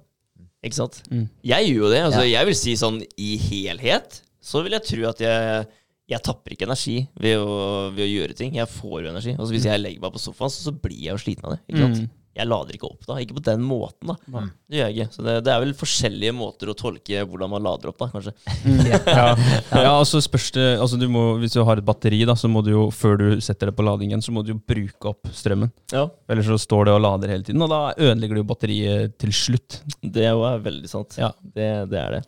[0.64, 1.02] Ikke sant?
[1.10, 1.26] Mm.
[1.44, 2.02] Jeg gjør jo det.
[2.06, 2.38] Altså, Ja.
[2.38, 5.66] Jeg vil si sånn i helhet, så vil jeg tro at jeg,
[6.10, 7.54] jeg tapper ikke energi ved å,
[7.94, 8.58] ved å gjøre ting.
[8.58, 9.32] Jeg får jo energi.
[9.38, 11.62] Altså, hvis jeg legger meg på sofaen, så, så blir jeg jo sliten av det.
[11.70, 12.04] Ikke sant?
[12.04, 12.12] Mm.
[12.34, 13.16] Jeg lader ikke opp da.
[13.22, 14.16] Ikke på den måten, da.
[14.26, 14.48] Mm.
[14.66, 15.14] Det gjør jeg ikke.
[15.14, 18.34] Så det, det er vel forskjellige måter å tolke hvordan man lader opp, da, kanskje.
[19.14, 19.26] Ja,
[19.70, 22.64] ja altså spørs det altså du må, Hvis du har et batteri, da, så må
[22.66, 25.70] du jo før du setter det på ladingen, så må du jo bruke opp strømmen.
[25.94, 29.34] Ja, Ellers så står det og lader hele tiden, og da ødelegger du batteriet til
[29.34, 29.80] slutt.
[30.02, 31.16] det er jo veldig sant.
[31.20, 31.30] Ja.
[31.54, 32.24] Det, det er det.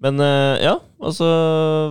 [0.00, 1.26] Men eh, ja, altså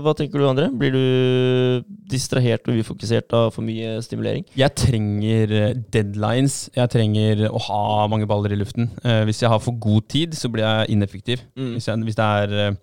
[0.04, 0.68] Hva tenker du, André?
[0.74, 4.48] Blir du distrahert og ufokusert av for mye stimulering?
[4.58, 6.64] Jeg trenger eh, deadlines.
[6.76, 8.90] Jeg trenger å ha mange baller i luften.
[9.04, 11.46] Eh, hvis jeg har for god tid, så blir jeg ineffektiv.
[11.54, 11.76] Mm.
[11.78, 12.76] Hvis, jeg, hvis det er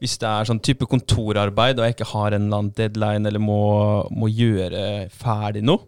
[0.00, 3.40] hvis det er sånn type kontorarbeid og jeg ikke har en eller annen deadline eller
[3.40, 3.60] må,
[4.12, 5.86] må gjøre ferdig noe,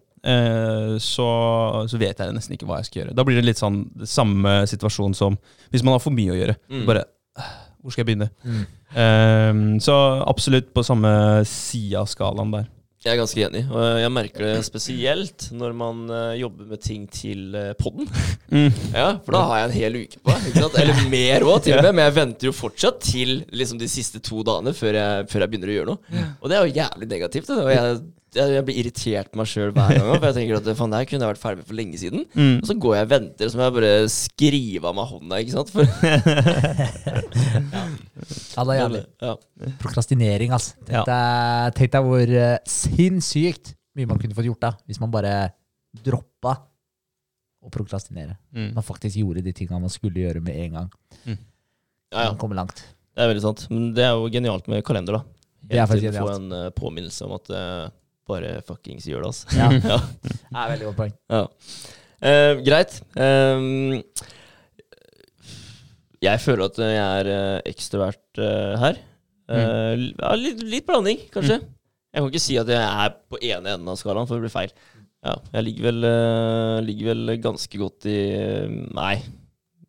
[1.03, 1.27] så,
[1.91, 3.17] så vet jeg nesten ikke hva jeg skal gjøre.
[3.19, 5.37] Da blir det litt sånn samme situasjon som
[5.75, 6.57] hvis man har for mye å gjøre.
[6.73, 6.87] Mm.
[6.89, 7.05] Bare
[7.37, 7.53] «Øh,
[7.87, 8.31] Hvor skal jeg begynne?
[8.43, 8.63] Mm.
[8.97, 9.95] Um, så
[10.27, 11.13] absolutt på samme
[11.47, 12.65] side av skalaen der.
[13.07, 17.05] Jeg er ganske enig, og jeg merker det spesielt når man eh, jobber med ting
[17.07, 18.09] til poden.
[18.11, 18.33] podden.
[18.47, 18.71] Mm.
[18.95, 20.59] Ja, for da har jeg en hel uke på meg.
[20.79, 21.97] Eller mer òg, til og med.
[21.97, 25.51] Men jeg venter jo fortsatt til liksom, de siste to dagene før jeg, før jeg
[25.51, 26.23] begynner å gjøre noe.
[26.39, 27.51] Og det er jo jævlig negativt.
[27.51, 27.57] Det.
[27.65, 27.97] Og jeg,
[28.37, 30.11] jeg, jeg blir irritert på meg sjøl hver gang.
[30.13, 32.25] For jeg tenker at faen, det her kunne jeg vært ferdig med for lenge siden.
[32.37, 32.57] Mm.
[32.61, 35.57] Og så går jeg og venter, så må jeg bare skrive av meg hånda, ikke
[35.57, 35.73] sant.
[35.75, 35.85] For,
[38.57, 39.03] Ja, det er jævlig.
[39.23, 39.35] ja.
[39.83, 40.75] Prokrastinering, altså.
[40.87, 41.71] Tenk, Ja.
[41.77, 45.35] deg, hvor eh, sinnssykt mye man kunne fått gjort da, hvis man bare
[46.05, 46.57] droppa
[47.65, 48.37] å prokrastinere.
[48.55, 48.75] Mm.
[48.77, 50.91] Man faktisk gjorde de tingene man skulle gjøre med en gang.
[51.27, 51.37] ja,
[52.13, 52.29] ja.
[52.31, 52.85] Man kommer langt.
[53.17, 53.67] Det er veldig sant.
[53.73, 55.23] Men det er jo genialt med kalender, da.
[55.67, 56.53] Det er faktisk tiden få genialt.
[56.53, 57.87] en uh, påminnelse om at eh,
[58.29, 59.53] bare fuckings gjør det, altså.
[59.57, 60.01] Ja, ja.
[60.27, 61.15] det er veldig godt poeng.
[61.33, 61.45] Ja.
[62.17, 62.97] Uh, greit.
[63.15, 64.03] Um,
[66.25, 68.97] jeg føler at jeg er eh, ekstrovert uh, her.
[69.53, 71.61] Eh, ja, litt, litt blanding, kanskje.
[71.61, 74.55] Jeg kan ikke si at jeg er på ene enden av skalaen, for det blir
[74.55, 74.73] feil.
[75.27, 76.07] Ja, jeg ligger vel,
[76.87, 78.17] ligger vel ganske godt i
[78.97, 79.13] Nei.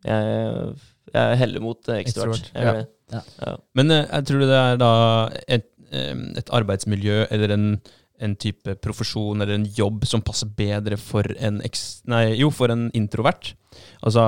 [0.05, 0.75] Jeg,
[1.13, 2.51] jeg heller mot ekstrovert.
[2.51, 3.15] Ekstrovert, ja.
[3.15, 3.23] Ja.
[3.39, 3.55] Ja.
[3.79, 4.93] Men jeg tror det er da
[5.47, 7.67] et, et arbeidsmiljø eller en,
[8.19, 11.59] en type profesjon eller en jobb som passer bedre for en,
[12.09, 13.51] nei, jo, for en introvert.
[14.01, 14.23] Altså,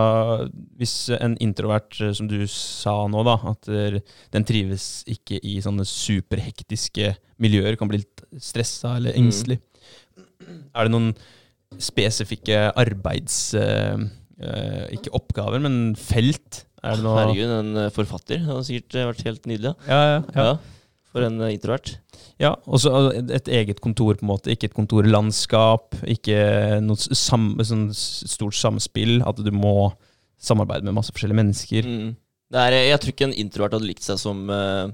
[0.77, 3.97] hvis en introvert, eh, som du sa nå, da, at eh,
[4.35, 9.23] den trives ikke i sånne superhektiske miljøer, kan bli litt stressa eller Mm.
[9.25, 9.59] engstelig.
[10.75, 11.11] Er det noen
[11.77, 13.53] spesifikke arbeids...
[13.57, 13.97] eh,
[14.95, 16.61] ikke oppgaver, men felt?
[16.79, 18.37] Er det noe Herregud, en forfatter.
[18.39, 19.73] Det hadde sikkert vært helt nydelig.
[19.83, 19.97] Ja.
[19.99, 20.53] Ja, ja, ja.
[21.13, 21.95] For en eh, introvert.
[22.39, 24.53] Ja, og så et, et eget kontor, på en måte.
[24.53, 29.19] Ikke et kontorlandskap, ikke noe sam, sånn stort samspill.
[29.27, 29.91] At du må
[30.39, 31.89] samarbeide med masse forskjellige mennesker.
[31.89, 32.13] Mm.
[32.49, 34.89] Det er, jeg tror ikke en introvert hadde likt seg som uh,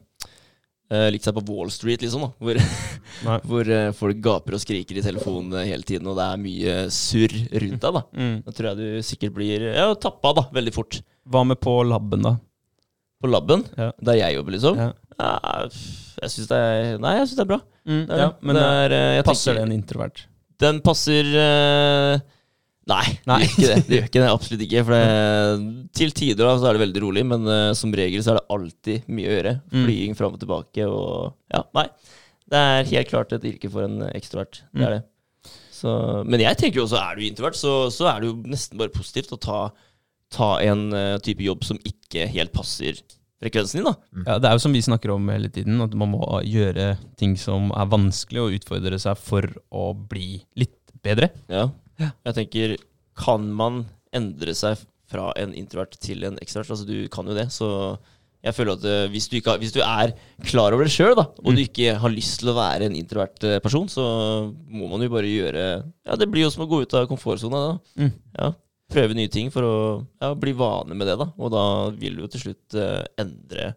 [0.91, 2.25] eh, Likt seg på Wall Street, liksom.
[2.25, 2.59] da Hvor,
[3.49, 6.75] hvor uh, folk gaper og skriker i telefonen eh, hele tiden, og det er mye
[6.93, 8.01] surr rundt deg.
[8.01, 8.35] Da Mm.
[8.43, 10.99] Da tror jeg du sikkert blir ja, tappa da, veldig fort.
[11.31, 12.35] Hva med på laben, da?
[13.23, 13.91] På laben, Ja.
[14.03, 14.79] der jeg jobber, liksom.
[14.79, 14.91] Ja.
[15.19, 17.59] Jeg syns det er Nei, jeg synes det er bra.
[17.85, 18.45] Det er ja, det.
[18.47, 20.23] men det er, eh, jeg passer tenker- det en introvert?
[20.65, 22.19] Den passer eh,
[22.85, 23.39] Nei, Nei.
[23.41, 23.85] det gjør ikke det.
[23.89, 24.83] Det gjør ikke det, Absolutt ikke.
[24.85, 28.33] For det, til tider da, så er det veldig rolig, men eh, som regel så
[28.35, 29.53] er det alltid mye å gjøre.
[29.71, 29.81] Mm.
[29.87, 31.87] Flying fram og tilbake og Ja, nei.
[32.45, 34.61] Det er helt klart et yrke for en ekstrovert.
[34.69, 34.85] Det Mm.
[34.85, 35.03] er det.
[35.75, 35.91] Så,
[36.29, 38.93] men jeg tenker jo også, er du introvert, så, så er det jo nesten bare
[38.95, 39.57] positivt å ta,
[40.31, 43.01] ta en eh, type jobb som ikke helt passer
[43.43, 43.93] frekvensen din, da.
[44.25, 47.35] Ja, det er jo som vi snakker om hele tiden, at man må gjøre ting
[47.39, 51.31] som er vanskelig, og utfordre seg for å bli litt bedre.
[51.51, 51.67] Ja.
[52.01, 52.11] Ja.
[52.27, 52.75] Jeg tenker,
[53.19, 54.79] kan man endre seg
[55.11, 56.71] fra en introvert til en ekstrovert?
[56.73, 57.69] Altså, du kan jo det, så
[58.45, 60.11] jeg føler at eh, hvis, du ikke har, hvis du er
[60.45, 61.55] klar over det sjøl, og Mm.
[61.55, 64.03] du ikke har lyst til å være en introvert eh, person, så
[64.69, 65.63] må man jo bare gjøre
[66.05, 68.03] Ja, det blir jo som å gå ut av komfortsona, da.
[68.03, 68.11] Mm.
[68.37, 68.51] Ja,
[68.91, 69.75] prøve nye ting for å
[70.21, 71.29] ja, bli vane med det, da.
[71.37, 71.63] Og da
[71.95, 73.71] vil du jo til slutt eh, endre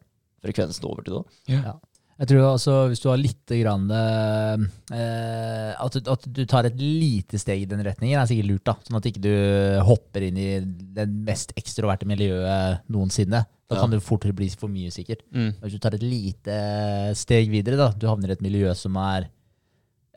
[0.44, 1.24] frekvensen over til det.
[1.56, 1.76] Ja.
[2.18, 6.78] Jeg tror også hvis du har litt grann, eh, at, du, at du tar et
[6.80, 8.64] lite steg i den retningen, er sikkert lurt.
[8.66, 9.30] da, Sånn at ikke du
[9.86, 10.48] hopper inn i
[10.98, 13.44] det mest ekstroverte miljøet noensinne.
[13.68, 13.82] Da Ja.
[13.84, 15.22] kan det fort bli for mye, sikkert.
[15.32, 15.52] Mm.
[15.61, 19.28] Hvis du tar et lite steg videre, da, du havner i et miljø som er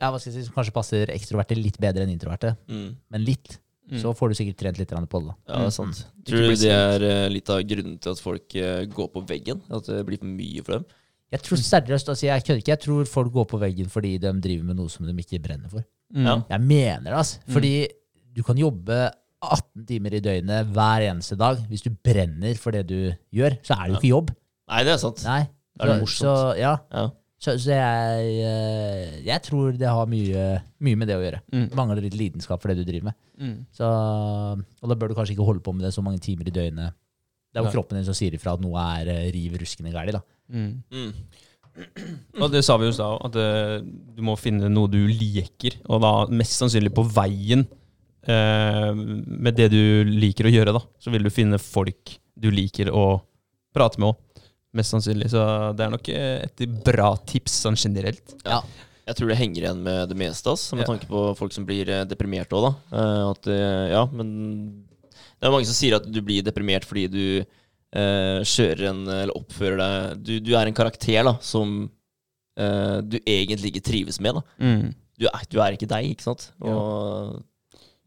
[0.00, 2.96] ja, hva skal jeg si, som kanskje passer ekstroverte litt bedre enn introverte, Mm.
[3.12, 3.60] men litt.
[4.00, 5.28] Så får du sikkert trent litt på det.
[5.28, 5.34] da.
[5.48, 6.02] Ja, det er sant.
[6.06, 6.24] Mm.
[6.28, 9.62] Tror du det er eh, litt av grunnen til at folk eh, går på veggen?
[9.70, 10.84] At det blir for mye for dem?
[11.32, 14.32] Jeg tror seriøst, altså jeg kødder ikke, jeg tror folk går på veggen fordi de
[14.44, 15.84] driver med noe som de ikke brenner for.
[16.12, 16.26] Mm.
[16.28, 16.34] Ja.
[16.50, 17.40] Jeg mener det, altså.
[17.46, 17.52] Mm.
[17.56, 17.74] Fordi
[18.36, 18.98] du kan jobbe
[19.42, 21.58] 18 timer i døgnet hver eneste dag.
[21.70, 22.98] Hvis du brenner for det du
[23.34, 24.30] gjør, så er det jo ikke jobb.
[24.72, 25.24] Nei, det er sant.
[25.26, 25.40] Nei.
[25.72, 26.22] Det er det Så, morsomt.
[26.28, 26.74] så, ja.
[26.92, 27.06] Ja.
[27.42, 30.42] Så, så jeg, eh, jeg tror det har mye,
[30.86, 31.40] mye med det å gjøre.
[31.50, 31.64] Mm.
[31.74, 33.16] Mangler litt lidenskap for det du driver med.
[33.42, 33.56] Mm.
[33.74, 36.54] Så, og da bør du kanskje ikke holde på med det så mange timer i
[36.54, 36.94] døgnet.
[37.50, 37.74] Det er jo Nei.
[37.74, 40.14] kroppen din som sier ifra at noe er eh, riv ruskende galt.
[40.14, 40.22] da.
[40.54, 40.70] Mm.
[40.94, 41.10] Mm.
[42.38, 43.76] Og det sa vi jo i stad, at eh,
[44.16, 47.66] du må finne noe du liker, og da mest sannsynlig på veien
[48.28, 52.92] eh, med det du liker å gjøre, da, så vil du finne folk du liker
[52.94, 53.06] å
[53.74, 54.20] prate med òg.
[54.72, 55.28] Mest sannsynlig.
[55.32, 55.40] Så
[55.76, 58.32] det er nok eh, et bra tips sånn generelt.
[59.02, 60.92] Jeg tror det henger igjen med det meste, ass, med Ja.
[60.92, 62.72] tanke på folk som blir eh, deprimerte òg, da.
[62.96, 63.50] Eh, at,
[63.92, 64.30] ja, men
[65.12, 69.34] det er mange som sier at du blir deprimert fordi du eh, kjører en eller
[69.36, 71.90] oppfører deg du, du er en karakter da, som
[72.56, 74.38] eh, du egentlig ikke trives med.
[74.38, 74.44] da.
[74.62, 74.92] Mm.
[75.20, 76.48] Du er, du er ikke deg, ikke sant?
[76.64, 77.42] Og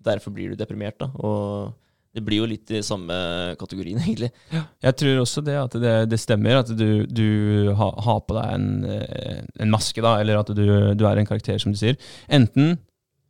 [0.06, 1.12] derfor blir du deprimert, da.
[1.22, 1.76] Og
[2.16, 3.14] det blir jo litt i samme
[3.60, 4.32] kategorien, egentlig.
[4.56, 7.28] Jeg tror også det at det, det stemmer, at du, du
[7.76, 11.28] ha, har på deg en, eh, en maske, da, eller at du, du er en
[11.28, 12.00] karakter, som du sier.
[12.32, 12.78] Enten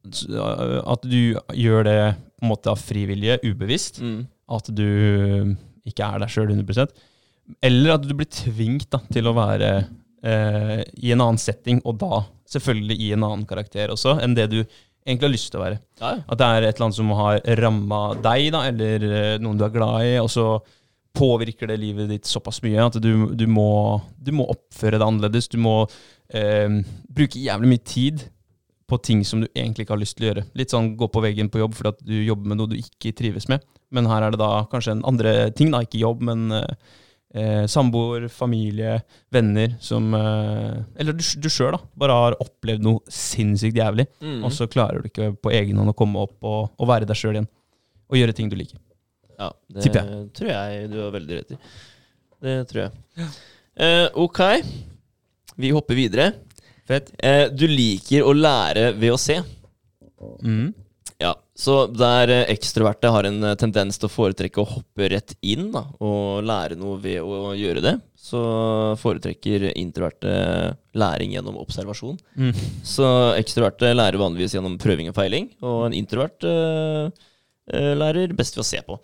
[0.06, 2.00] at du gjør det
[2.38, 4.28] på en måte av frivillige, ubevisst, Mm.
[4.54, 5.56] at du
[5.86, 6.88] ikke er deg sjøl 100
[7.66, 9.70] eller at du blir tvingt da, til å være
[10.26, 14.48] eh, i en annen setting, og da selvfølgelig i en annen karakter også, enn det
[14.52, 14.60] du
[15.06, 15.78] egentlig har lyst til å være.
[16.02, 16.24] Ja, ja.
[16.26, 19.66] At det er et eller annet som har ramma deg, da, eller eh, noen du
[19.68, 20.48] er glad i, og så
[21.16, 25.48] påvirker det livet ditt såpass mye at du, du, må, du må oppføre deg annerledes.
[25.52, 25.84] Du må
[26.34, 28.26] eh, bruke jævlig mye tid
[28.86, 30.46] på ting som du egentlig ikke har lyst til å gjøre.
[30.60, 33.16] Litt sånn gå på veggen på jobb fordi at du jobber med noe du ikke
[33.18, 33.64] trives med.
[33.96, 37.02] Men her er det da kanskje en andre ting, da, ikke jobb, men eh,
[37.36, 38.98] eh, samboer, familie,
[39.34, 41.82] venner som eh, Eller du, du sjøl, da.
[42.00, 44.08] Bare har opplevd noe sinnssykt jævlig.
[44.24, 44.40] Mm.
[44.48, 47.20] Og så klarer du ikke på egen hånd å komme opp og, og være deg
[47.20, 47.52] sjøl igjen.
[48.12, 48.80] Og gjøre ting du liker.
[49.36, 51.60] Ja, det Tipper tror jeg du har veldig rett i.
[52.46, 53.30] Det tror jeg.
[53.76, 54.42] Eh, ok,
[55.60, 56.32] vi hopper videre.
[56.88, 57.12] Fett.
[57.18, 59.40] Eh, du liker å lære ved å se.
[60.46, 60.70] Mm.
[61.22, 65.36] Ja, Så der eh, ekstroverte har en eh, tendens til å foretrekke å hoppe rett
[65.48, 68.42] inn da, og lære noe ved å gjøre det, så
[69.00, 70.34] foretrekker introverte
[70.98, 72.18] læring gjennom observasjon.
[72.36, 72.52] Mm.
[72.84, 73.08] Så
[73.38, 77.08] ekstroverte lærer vanligvis gjennom prøving og feiling, og en introvert uh,
[77.72, 78.98] eh, lærer best ved å se på.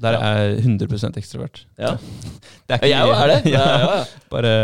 [0.00, 1.62] Der er jeg 100% ekstrovert.
[1.80, 1.94] Ja,
[2.68, 3.38] Det er ikke, jeg òg er det.
[3.56, 4.24] Ja, ja, ja.
[4.32, 4.54] Bare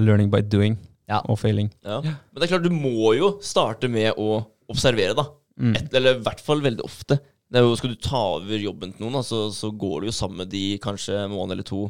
[0.00, 0.78] learning by doing
[1.10, 1.20] Ja.
[1.26, 1.70] og failing.
[1.84, 2.00] Ja.
[2.02, 4.40] Men det er klart, du må jo starte med å
[4.70, 5.26] observere, da.
[5.60, 5.74] Mm.
[5.76, 7.18] Et, eller i hvert fall veldig ofte.
[7.52, 10.38] Jo, skal du ta over jobben til noen, da, så, så går du jo sammen
[10.40, 11.82] med de kanskje en måned eller to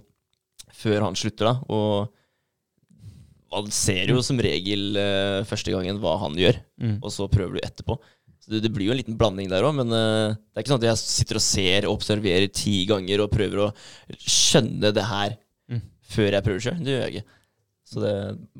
[0.74, 1.46] før han slutter.
[1.46, 2.08] da Og
[3.52, 6.96] man ser jo som regel uh, første gangen hva han gjør, Mm.
[7.04, 7.94] og så prøver du etterpå.
[8.42, 10.72] Så det, det blir jo en liten blanding der òg, men uh, det er ikke
[10.72, 13.70] sånn at jeg sitter og ser og observerer ti ganger og prøver å
[14.18, 15.36] skjønne det her
[15.70, 15.78] Mm.
[16.10, 16.80] før jeg prøver sjøl.
[16.82, 17.36] Det gjør jeg ikke.
[17.86, 18.14] Så det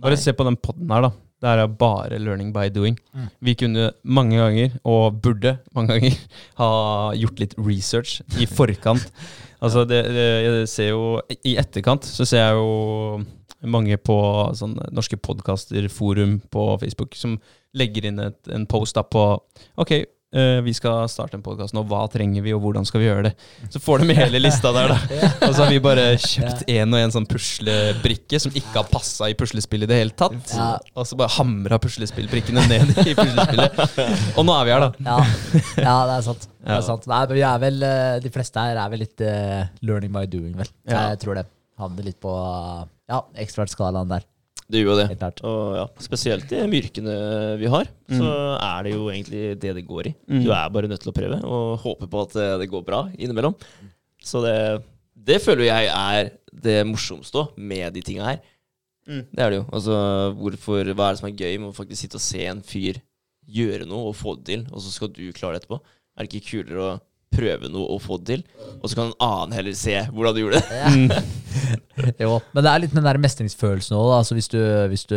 [0.05, 1.11] Bare se på den poden her, da.
[1.43, 2.97] Det er bare learning by doing.
[3.13, 3.29] Mm.
[3.43, 6.19] Vi kunne mange ganger, og burde mange ganger,
[6.61, 6.69] ha
[7.19, 9.09] gjort litt research i forkant.
[9.65, 11.05] altså, det, det, jeg ser jo
[11.43, 13.23] I etterkant så ser jeg jo
[13.63, 14.17] mange på
[14.59, 17.37] sånn norske podkaster, forum på Facebook, som
[17.79, 19.23] legger inn et, en post da på
[19.81, 19.93] Ok,
[20.35, 21.85] eh, vi skal starte en podkast nå.
[21.89, 23.33] Hva trenger vi, og hvordan skal vi gjøre det?
[23.73, 25.21] Så får de med hele lista der, da.
[25.49, 29.31] Og så har vi bare kjøpt en og en sånn puslebrikke som ikke har passa
[29.31, 30.55] i puslespillet i det hele tatt.
[30.57, 30.71] Ja.
[30.97, 33.85] Og så bare hamra puslespillbrikkene ned i puslespillet.
[34.37, 35.07] Og nå er vi her, da.
[35.13, 36.49] Ja, ja det er sant.
[36.63, 37.09] Det er sant.
[37.11, 40.27] Nei, men vi er vel, eh, de fleste her er vel litt uh, learning by
[40.31, 40.71] doing, vel.
[40.89, 41.49] Jeg tror det.
[41.81, 44.27] Havner litt på uh, ja, ekstraskalaen der.
[44.73, 45.07] Det gjør jo det.
[45.11, 45.43] Helt klart.
[45.45, 47.17] Og ja, spesielt i de yrkene
[47.61, 50.15] vi har, så er det jo egentlig det det går i.
[50.31, 50.41] Mm.
[50.47, 53.03] Du er bare nødt til å prøve og håpe på at eh, det går bra
[53.19, 53.57] innimellom.
[54.23, 54.57] Så det,
[55.13, 56.33] det føler jeg er
[56.65, 58.43] det morsomste med de tinga her.
[59.09, 59.23] Mm.
[59.29, 59.69] Det er det jo.
[59.75, 59.97] Altså,
[60.39, 63.01] hvorfor, hva er det som er gøy med å faktisk sitte og se en fyr
[63.53, 65.81] gjøre noe og få det til, og så skal du klare det etterpå?
[66.17, 66.93] Er det ikke kulere å
[67.33, 68.43] prøve noe og få det til,
[68.79, 70.83] og så kan en annen heller se hvordan du gjorde det.
[70.83, 71.23] Ja.
[72.25, 74.61] jo, men det er litt med den der mestringsfølelsen òg, altså hvis du,
[74.93, 75.17] hvis du,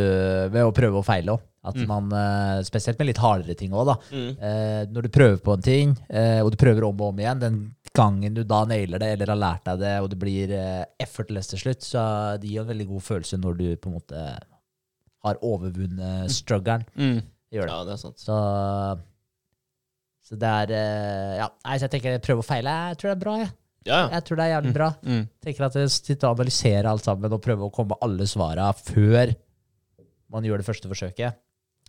[0.53, 1.43] ved å prøve og feile òg.
[1.65, 3.95] At man, eh, Spesielt med litt hardere ting òg, da.
[4.13, 4.27] Mm.
[4.37, 7.41] Eh, når du prøver på en ting, eh, og du prøver om og om igjen,
[7.41, 7.57] den
[7.95, 11.49] gangen du da nailer det, eller har lært deg det, og det blir eh, effortless
[11.51, 12.03] til slutt, så
[12.41, 14.25] det gir en veldig god følelse når du på en måte
[15.25, 16.85] har overvunnet struggeren.
[16.93, 17.23] Mm.
[17.49, 17.75] Det gjør det.
[17.75, 18.21] Ja, det er sant.
[18.21, 18.37] Så,
[20.25, 22.73] så det er eh, Ja, nei, så jeg tenker prøve og feile.
[22.91, 23.51] Jeg tror det er bra, jeg.
[23.85, 23.99] Ja.
[24.15, 24.87] Jeg tror det er jævlig bra.
[25.05, 25.25] Mm.
[25.45, 29.35] tenker at Sitte og analysere alt sammen og prøve å komme alle svara før
[30.33, 31.37] man gjør det første forsøket.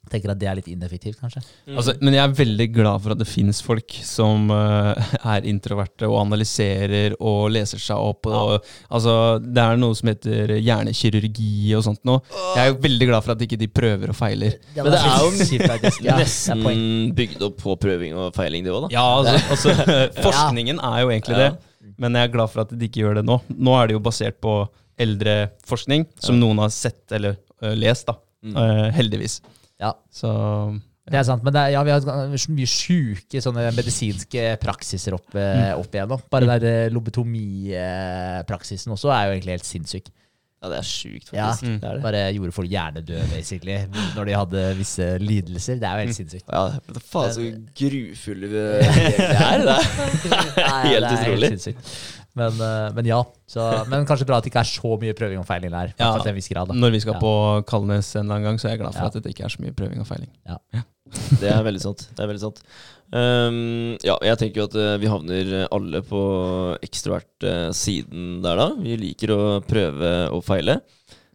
[0.06, 1.40] Tenker at det er litt ineffektivt, kanskje.
[1.66, 1.78] Mm.
[1.80, 4.94] Altså, men jeg er veldig glad for at det finnes folk som uh,
[5.26, 8.28] er introverte og analyserer og leser seg opp.
[8.30, 12.22] Og, altså, det er noe som heter hjernekirurgi og sånt noe.
[12.54, 14.58] Jeg er jo veldig glad for at ikke de prøver og feiler.
[14.78, 15.32] Men det er jo.
[16.06, 16.62] Ja, Nesten
[17.16, 18.92] bygd opp på prøving og feiling, det òg, da.
[18.94, 21.48] Ja, altså, altså Forskningen er jo egentlig Ja.
[21.50, 23.40] det, men jeg er glad for at de ikke gjør det nå.
[23.50, 24.54] Nå er det jo basert på
[25.00, 25.36] eldre
[25.68, 28.16] forskning, som noen har sett eller uh, lest, da.
[28.46, 28.56] Mm.
[28.62, 29.40] Eh, heldigvis.
[29.80, 30.28] Ja, Så
[31.06, 31.42] det er sant.
[31.44, 35.78] Men det er, ja, vi har så mye sjuke sånne medisinske praksiser opp, eh, Mm.
[35.84, 36.20] opp igjennom.
[36.30, 40.06] Bare den der lobotomipraksisen også er jo egentlig helt sinnssyk.
[40.62, 41.66] Ja, det er sjukt, Ja, faktisk.
[41.68, 41.80] Mm.
[41.80, 42.02] Det er det.
[42.02, 43.76] Bare gjorde folk hjernedøde, basically,
[44.16, 45.74] når de hadde visse lidelser.
[45.78, 46.48] Det er jo helt sinnssykt.
[46.50, 47.40] Ja, det er faen så
[47.76, 48.62] grufulle vi det
[49.36, 49.58] er.
[49.62, 49.68] Det
[50.64, 51.50] er helt utrolig.
[52.36, 53.22] Men, eh, men ja.
[53.48, 55.94] Så, men kanskje bra at det ikke er så mye prøving og feiling der.
[55.96, 56.10] Ja.
[56.10, 56.18] Ja.
[56.20, 56.76] Til en viss grad, da.
[56.76, 57.22] når vi skal Ja.
[57.22, 57.32] på
[57.70, 59.12] Kalnes en eller annen gang, så er jeg glad for Ja.
[59.14, 60.30] at det ikke er så mye prøving og feiling.
[61.40, 62.00] Det er veldig sant.
[62.16, 62.56] Det er veldig sant.
[63.14, 66.22] Um, ja, jeg tenker jo at eh, vi havner alle på
[66.82, 68.66] ekstrovert-siden der, da.
[68.82, 70.80] Vi liker å prøve og feile.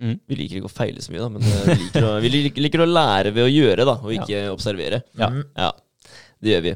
[0.02, 0.18] Mm.
[0.28, 2.34] Vi liker ikke å feile så mye, da, men eh, vi liker å, vi
[2.66, 5.04] liker, å lære ved å gjøre, da, og ikke observere.
[5.20, 5.30] Ja.
[5.32, 5.44] Mm.
[5.56, 5.72] Ja,
[6.42, 6.76] det gjør vi.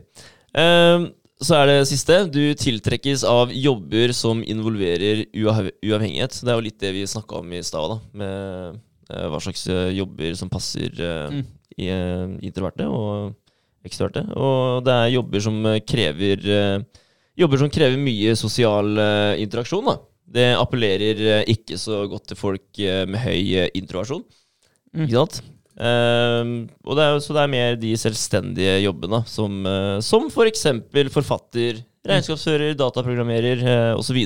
[0.61, 1.07] Ehm,
[1.43, 2.21] så er det siste.
[2.31, 6.37] Du tiltrekkes av jobber som involverer uav uavhengighet.
[6.39, 7.97] Det er jo litt det vi snakka om i stad.
[8.15, 8.77] Med
[9.11, 11.43] uh, hva slags eh, jobber som passer uh, Mm.
[11.75, 13.33] i eh, introverte og
[13.85, 14.23] ekstroverte.
[14.31, 16.85] Og det er jobber som krever
[17.35, 18.93] Jobber som krever mye sosial
[19.43, 19.97] interaksjon, da.
[20.37, 24.23] Det appellerer ikke så godt til folk med høy introversjon.
[24.95, 25.03] Mm.
[25.03, 25.41] Ikke sant?
[25.75, 26.53] Ehm,
[26.87, 30.63] og det er, så det er mer de selvstendige jobbene, som, uh, som f.eks.
[30.93, 34.21] For forfatter, regnskapsfører, dataprogrammerer uh, osv.,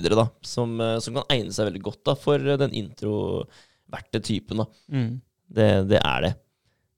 [0.45, 4.65] som, uh, som kan egne seg veldig godt da, for eh, den introverte typen.
[4.91, 5.17] Mm.
[5.49, 6.35] Det, det er det.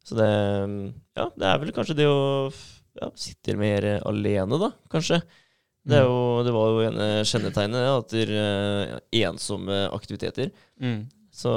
[0.03, 0.29] Så det
[1.15, 2.49] Ja, det er vel kanskje det å
[2.99, 5.21] ja, sitte mer eh, alene, da, kanskje.
[5.81, 10.51] Det, er jo, det var jo ene kjennetegnet, at det er eh, ensomme aktiviteter.
[10.81, 11.05] Mm.
[11.33, 11.51] Så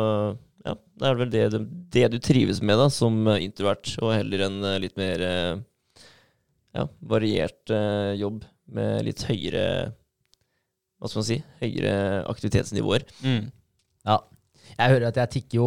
[0.65, 4.15] ja, det er vel det, du- det du trives med da, som eh, introvert, og
[4.17, 5.59] heller en eh, litt mer eh,
[6.75, 8.45] ja, variert eh, jobb
[8.75, 9.93] med litt høyere
[10.99, 11.37] Hva skal man si?
[11.61, 13.05] Høyere aktivitetsnivåer.
[13.27, 13.51] Mm.
[14.09, 14.19] Ja.
[14.79, 15.67] Jeg hører at jeg tikker jo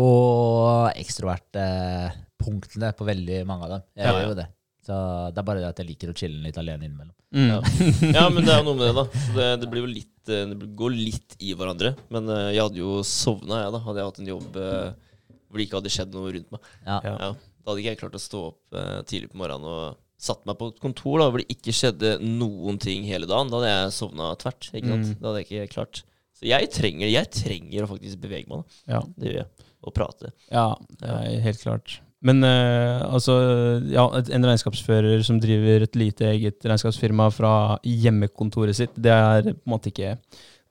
[0.98, 3.84] ekstrovertpunktene eh, på veldig mange av dem.
[3.98, 4.48] Jeg Ja, gjør jo det.
[4.88, 4.96] Så
[5.36, 7.16] det er bare det at jeg liker å chille litt alene innimellom.
[7.36, 7.50] Mm.
[7.50, 7.58] Ja.
[8.22, 9.04] ja, men det er jo noe med det, da.
[9.26, 11.92] Så det, det blir jo litt eh, Det går litt i hverandre.
[12.14, 13.84] Men eh, jeg hadde jo sovna, jeg, da.
[13.84, 16.72] Hadde jeg hatt en jobb eh, hvor det ikke hadde skjedd noe rundt meg.
[16.88, 16.98] Ja.
[17.04, 17.30] Ja.
[17.36, 18.80] Da hadde ikke jeg klart å stå opp
[19.12, 22.80] tidlig på morgenen og satt meg på et kontor da, hvor det ikke skjedde noen
[22.82, 23.52] ting hele dagen.
[23.52, 24.72] Da hadde jeg sovna tvert.
[24.72, 25.12] Ikke sant?
[25.12, 25.20] Mm.
[25.20, 26.04] Da hadde jeg ikke klart
[26.38, 28.64] Så jeg trenger, jeg trenger å faktisk bevege meg.
[28.64, 28.98] Da.
[28.98, 29.06] Ja.
[29.20, 29.70] Det gjør jeg.
[29.88, 30.36] Og prate.
[30.48, 30.70] Ja,
[31.00, 32.00] det er helt klart.
[32.26, 33.34] Men uh, altså,
[33.94, 37.52] ja, en regnskapsfører som driver et lite eget regnskapsfirma fra
[37.86, 40.16] hjemmekontoret sitt, det er på en måte ikke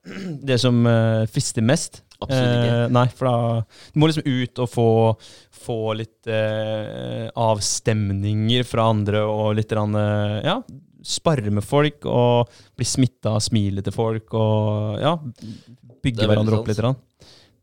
[0.49, 2.03] det som uh, frister mest.
[2.17, 2.81] Absolutt ikke.
[2.81, 3.37] Uh, nei, for da
[3.93, 4.91] Du må liksom ut og få,
[5.67, 6.31] få litt
[7.37, 10.57] avstemninger fra andre og litt Ja,
[11.07, 15.13] sparre med folk og bli smitta av smilet til folk og ja,
[16.03, 16.81] bygge er hverandre opp litt.
[16.81, 16.97] Grann.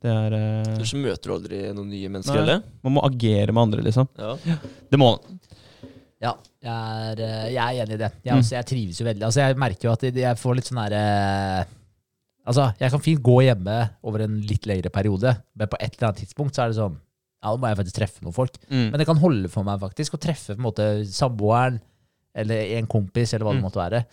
[0.03, 0.83] Det er uh...
[0.83, 2.41] Så møter du aldri noen nye mennesker, Nei.
[2.43, 2.63] eller?
[2.83, 4.09] Man må agere med andre, liksom.
[4.19, 4.33] Ja.
[4.91, 5.39] Det må man.
[6.23, 6.33] Ja,
[6.63, 8.09] jeg er, eh, jeg er enig i det.
[8.23, 8.39] Jeg, Mm.
[8.43, 9.23] også, jeg trives jo veldig.
[9.27, 11.65] Altså, jeg merker jo at jeg- får litt sånn derre
[12.45, 16.09] Altså, jeg kan fint gå hjemme over en litt lengre periode, men på et eller
[16.09, 16.97] annet tidspunkt så er det sånn
[17.43, 18.57] Ja, nå må jeg faktisk treffe noen folk.
[18.69, 18.89] Mm.
[18.91, 21.81] Men det kan holde for meg faktisk å treffe på en måte samboeren
[22.35, 23.65] eller en kompis, eller hva det Mm.
[23.67, 24.05] måtte være.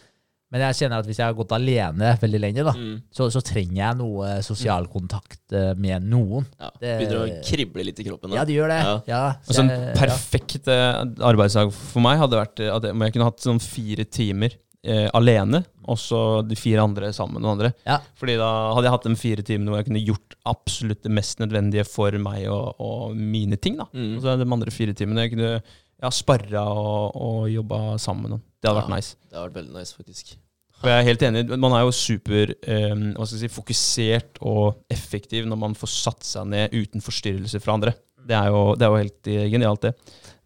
[0.51, 3.03] Men jeg kjenner at hvis jeg har gått alene veldig lenge, da, Mm.
[3.15, 6.47] så, så trenger jeg noe sosial kontakt eh, med noen.
[6.59, 6.71] ja.
[6.81, 8.31] Det- Begynner å krible litt i kroppen.
[8.35, 8.45] Ja, Da.
[8.51, 8.81] det gjør det.
[8.83, 8.97] Ja.
[9.07, 13.01] Ja, så Altså, en perfekt eh, arbeidsdag for meg hadde vært eh, at jeg, om
[13.07, 17.43] jeg kunne hatt sånn fire timer eh, alene, og så de fire andre sammen med
[17.43, 17.71] noen andre.
[17.87, 17.99] Ja.
[18.19, 21.39] Fordi da hadde jeg hatt de fire timene hvor jeg kunne gjort absolutt det mest
[21.39, 23.77] nødvendige for meg og, og mine ting.
[23.77, 23.87] da.
[23.95, 24.17] Mm.
[24.17, 25.63] Og så de andre fire timene jeg kunne
[26.01, 28.39] ja, sparra og, og jobba sammen.
[28.61, 29.19] Det hadde vært nice.
[29.29, 30.37] Det hadde vært veldig nice, faktisk.
[30.81, 31.43] Og jeg er helt enig.
[31.61, 35.93] Man er jo super um, hva skal jeg si, fokusert og effektiv når man får
[35.93, 37.93] satt seg ned uten forstyrrelser fra andre.
[38.31, 39.93] Det er jo, det er jo helt eh, genialt, det.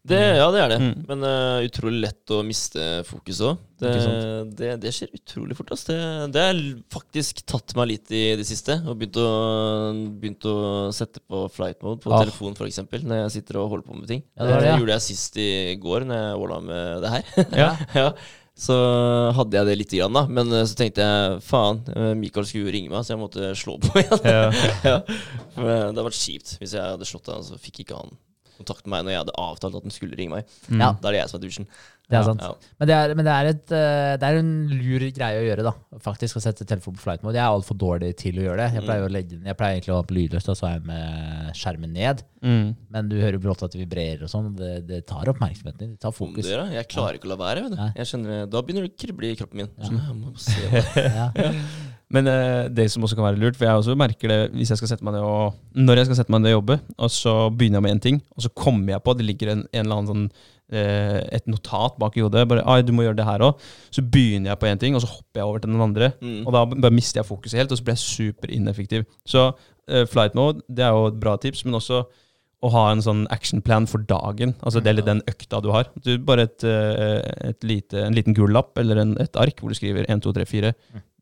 [0.05, 0.77] Det, ja, det er det.
[0.83, 1.05] Mm.
[1.09, 3.63] Men uh, utrolig lett å miste fokus òg.
[3.81, 3.93] Det,
[4.59, 5.73] det, det skjer utrolig fort.
[5.73, 5.97] Altså.
[6.29, 6.61] Det, har
[6.93, 8.77] faktisk tatt meg litt i det siste.
[8.85, 9.31] Og begynt å,
[10.21, 10.57] begynt å
[10.93, 12.21] sette på flight mode på Ah.
[12.21, 12.83] telefon, f.eks.
[13.01, 14.21] Når jeg sitter og holder på med ting.
[14.37, 14.77] Ja, det det, ja.
[14.83, 15.51] gjorde jeg sist i
[15.81, 17.33] går, når jeg åla med det her.
[17.65, 17.71] Ja.
[18.05, 18.11] ja.
[18.55, 18.77] Så
[19.35, 20.27] hadde jeg det lite grann, da.
[20.31, 23.55] Men eh, så tenkte jeg faen, Michael Mikael skulle jo ringe meg, så jeg måtte
[23.59, 24.29] slå på igjen.
[24.29, 24.45] Ja.
[24.93, 25.01] ja.
[25.57, 28.15] For eh, det hadde vært kjipt hvis jeg hadde slått av, så fikk ikke han
[28.59, 30.55] kontakt med meg når jeg hadde avtalt at den skulle ringe meg.
[30.71, 30.81] Mm.
[30.81, 30.93] Ja.
[31.01, 31.69] Da er det jeg som er douchen.
[32.05, 32.43] Det er sant.
[32.45, 32.51] Ja.
[32.83, 35.63] Men, det er, men det, er et, eh, det er en lur greie å gjøre,
[35.65, 35.73] da.
[36.05, 37.39] Faktisk å sette telefonen på flight mode.
[37.39, 38.67] Jeg er altfor dårlig til å gjøre det.
[38.77, 40.75] Jeg pleier, å legge, den- jeg pleier egentlig å ha på lydløst, og så er
[40.77, 42.21] jeg med skjermen ned.
[42.45, 42.77] Mm.
[42.93, 44.53] Men du hører brått at det vibrerer og sånn.
[44.59, 45.95] Det, det tar oppmerksomheten din.
[45.97, 46.45] Det tar fokus.
[46.45, 47.65] Det, jeg klarer ikke å la være.
[47.71, 47.97] Vet.
[48.03, 49.73] Jeg kjenner, da begynner det å krible i kroppen min.
[49.81, 51.09] Sånn, jeg må se på.
[51.15, 51.31] Ja.
[52.15, 54.81] Men eh, det som også kan være lurt, for jeg også merker det hvis jeg
[54.81, 57.35] skal sette meg ned og Når jeg skal sette meg ned og jobbe, og så
[57.51, 59.81] begynner jeg med én ting, og så kommer jeg på at det ligger en, en
[59.83, 60.27] eller annen sånn
[60.75, 62.47] eh, et notat bak i hodet.
[62.51, 63.71] Bare, ai, du må gjøre det her også.
[63.99, 66.11] Så begynner jeg på én ting, og så hopper jeg over til den andre.
[66.21, 66.43] Mm.
[66.45, 69.09] Og da bare mister jeg fokuset helt, og så blir jeg superineffektiv.
[69.29, 72.05] Så uh, flight mode det er jo et bra tips, men også
[72.65, 74.55] å ha en sånn actionplan for dagen.
[74.65, 75.91] Altså det eller den økta du har.
[76.01, 79.77] Du, bare et, et lite, en liten gul lapp eller en, et ark hvor du
[79.77, 80.71] skriver 1, 2, 3, 4.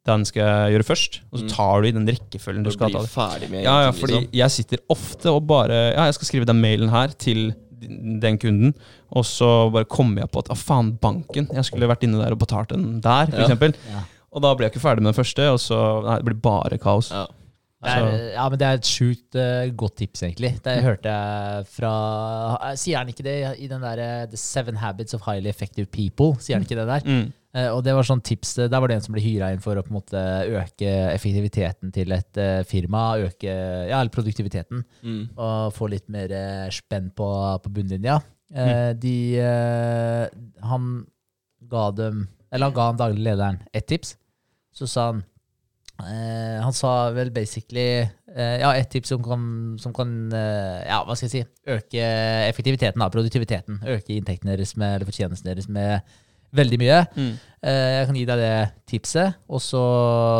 [0.07, 1.51] Den skal jeg gjøre først, og så Mm.
[1.53, 3.51] tar du i den rekkefølgen du du skal ta det.
[3.51, 4.33] med Ja, ja, fordi liksom.
[4.33, 8.75] jeg sitter ofte og bare Ja, jeg skal skrive den mailen her til den kunden,
[9.11, 12.31] og så bare kommer jeg på at ah, faen, banken, jeg skulle vært inne der
[12.33, 13.47] og betalt den der, for Ja.
[13.47, 13.75] eksempel.
[13.91, 14.03] Ja.
[14.33, 16.79] Og da blir jeg ikke ferdig med den første, og så Nei, det blir bare
[16.79, 17.11] kaos.
[17.11, 17.27] Ja.
[17.83, 20.63] Det er, ja, men det er et sjukt uh, godt tips, egentlig.
[20.63, 25.15] Det hørte jeg fra Sier han ikke det i den der uh, The Seven Habits
[25.15, 26.37] of Highly Effective People?
[26.41, 27.01] Sier han ikke det der?
[27.05, 27.33] Mm.
[27.53, 29.61] Eh, og det var sånn tips eh, Der var det en som ble hyra inn
[29.61, 33.11] for å på en måte øke effektiviteten til et eh, firma.
[33.21, 34.85] Øke ja, eller produktiviteten.
[35.05, 35.25] Mm.
[35.37, 36.33] Og få litt mer
[36.73, 37.29] spenn på,
[37.65, 38.21] på bunnlinja.
[38.53, 38.99] Mm.
[39.01, 39.17] de
[40.61, 40.89] Han
[41.73, 44.19] ga dem Eller han ga han daglig lederen ett tips.
[44.77, 45.23] Så sa han
[46.61, 48.05] Han sa vel basically
[48.37, 52.05] Ja, ett tips som kan, som kan Ja, hva skal jeg si Øke
[52.51, 53.81] effektiviteten, da, produktiviteten.
[53.89, 56.05] Øke inntektene deres med, eller fortjenesten deres med
[56.57, 57.01] veldig mye.
[57.17, 57.33] Mm.
[57.63, 58.55] Eh, jeg kan gi deg det
[58.91, 59.83] tipset, og så,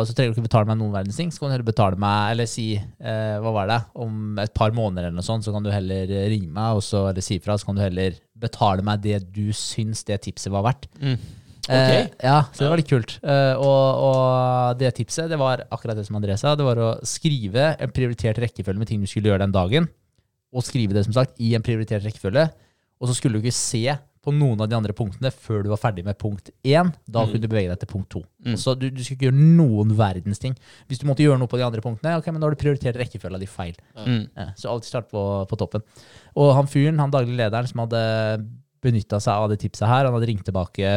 [0.03, 1.31] så trenger du ikke betale meg noen verdens ting.
[1.31, 4.75] Så kan du heller betale meg, eller si eh, hva var det, om et par
[4.75, 7.57] måneder eller noe sånt, så kan du heller ringe meg og så, eller si fra,
[7.57, 10.89] så kan du heller betale meg det du syns det tipset var verdt.
[10.99, 11.17] Mm.
[11.71, 13.15] Eh, ja, så det var litt kult.
[13.23, 16.93] Eh, og, og det tipset, det var akkurat det som André sa, det var å
[17.07, 19.87] skrive en prioritert rekkefølge med ting du skulle gjøre den dagen,
[20.53, 22.49] og skrive det som sagt i en prioritert rekkefølge,
[22.99, 23.87] og så skulle du ikke se
[24.23, 26.93] på noen av de andre punktene før du var ferdig med punkt én.
[27.05, 27.31] Da Mm.
[27.33, 28.21] kunne du bevege deg til punkt to.
[28.45, 28.55] Mm.
[28.57, 30.55] Så du, du skulle ikke gjøre noen verdens ting.
[30.87, 32.95] Hvis du måtte gjøre noe på de andre punktene, ok, men da har du prioritert
[32.95, 33.75] rekkefølga di feil.
[33.99, 34.29] Mm.
[34.35, 35.83] Ja, så alltid start på, på toppen.
[36.39, 38.03] Og han fyren, han daglig lederen som hadde
[38.83, 40.87] benytta seg av det tipset her, han hadde ringt tilbake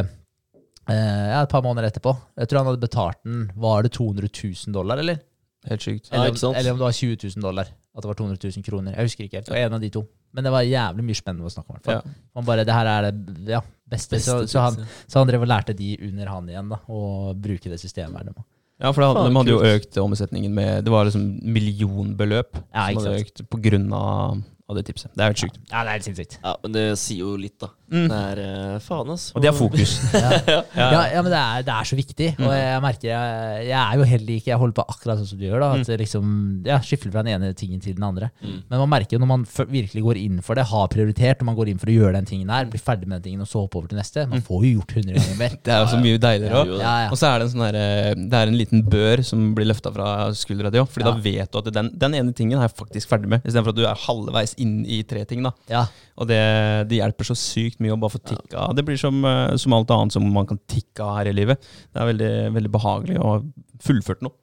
[0.89, 2.15] eh, et par måneder etterpå.
[2.39, 5.19] Jeg tror han hadde betalt den Var det 200 000 dollar, eller?
[5.67, 6.11] Helt sykt.
[6.13, 6.57] Ja, Eller, sant?
[6.57, 7.67] eller om det var 20 000 dollar.
[7.97, 8.95] At det var 200 000 kroner.
[8.95, 9.47] Jeg husker ikke helt.
[9.49, 10.03] Det var en av de to.
[10.37, 11.79] Men det var jævlig mye spennende å snakke om.
[11.89, 12.01] Ja.
[12.37, 14.21] Man bare, det her er det ja, beste.
[14.21, 14.77] så, så, han,
[15.09, 18.21] så han drev og lærte de under han igjen, da, å bruke det systemet.
[18.21, 18.45] her.
[18.77, 22.91] Ja, for hadde, Faen, de hadde jo økt omsetningen med Det var liksom millionbeløp Ja,
[22.91, 25.15] som hadde økt på grunn av, av det tipset.
[25.17, 25.57] Det er helt sjukt.
[25.71, 26.37] Ja, det er helt sinnssykt.
[26.43, 27.71] Ja, men det sier jo litt, da.
[27.87, 28.07] Mm.
[28.11, 29.25] Det er eh, faen, ass.
[29.37, 29.93] Og det er fokus.
[30.17, 30.63] Ja, Ja.
[30.75, 32.29] ja, ja men det er, det er så viktig.
[32.43, 35.39] Og jeg merker jeg, jeg er jo heller ikke Jeg holder på akkurat sånn som
[35.39, 35.61] du gjør.
[35.63, 36.33] da At det liksom,
[36.67, 38.31] ja, Skifter fra den ene tingen til den andre.
[38.43, 38.57] Mm.
[38.71, 41.59] Men man merker jo når man virkelig går inn for det, har prioritert, når man
[41.61, 43.63] går inn for å gjøre den tingen her, blir ferdig med den tingen og så
[43.63, 45.57] hoppe over til neste, man får jo gjort hundre ganger mer.
[45.67, 46.75] Det er jo så mye deiligere òg.
[46.75, 47.11] Ja, Ja, ja.
[47.15, 49.93] Og så er det en sånn eh, det er en liten bør som blir løfta
[49.95, 50.91] fra skuldra di òg.
[50.91, 51.13] Fordi Ja.
[51.15, 53.79] da vet du at den, den ene tingen er jeg faktisk ferdig med, istedenfor at
[53.79, 55.43] du er halvveis inn i tre ting.
[55.47, 56.41] da Ja, Og det,
[56.89, 58.75] det hjelper så sykt mye å bare få tikka av.
[58.77, 61.61] Det blir som, eh, som alt annet som man kan tikke av her i livet.
[61.93, 63.41] Det er veldig, veldig behagelig å ha
[63.85, 64.37] fullført noe.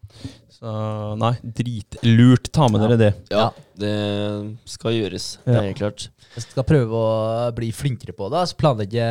[0.54, 2.52] Så nei, dritlurt.
[2.54, 2.88] Ta med Ja.
[2.88, 3.14] dere det.
[3.32, 5.38] Ja, det skal gjøres.
[5.44, 6.10] Det er helt klart.
[6.36, 8.40] jeg skal prøve å bli flinkere på det.
[8.40, 9.04] Altså planlegge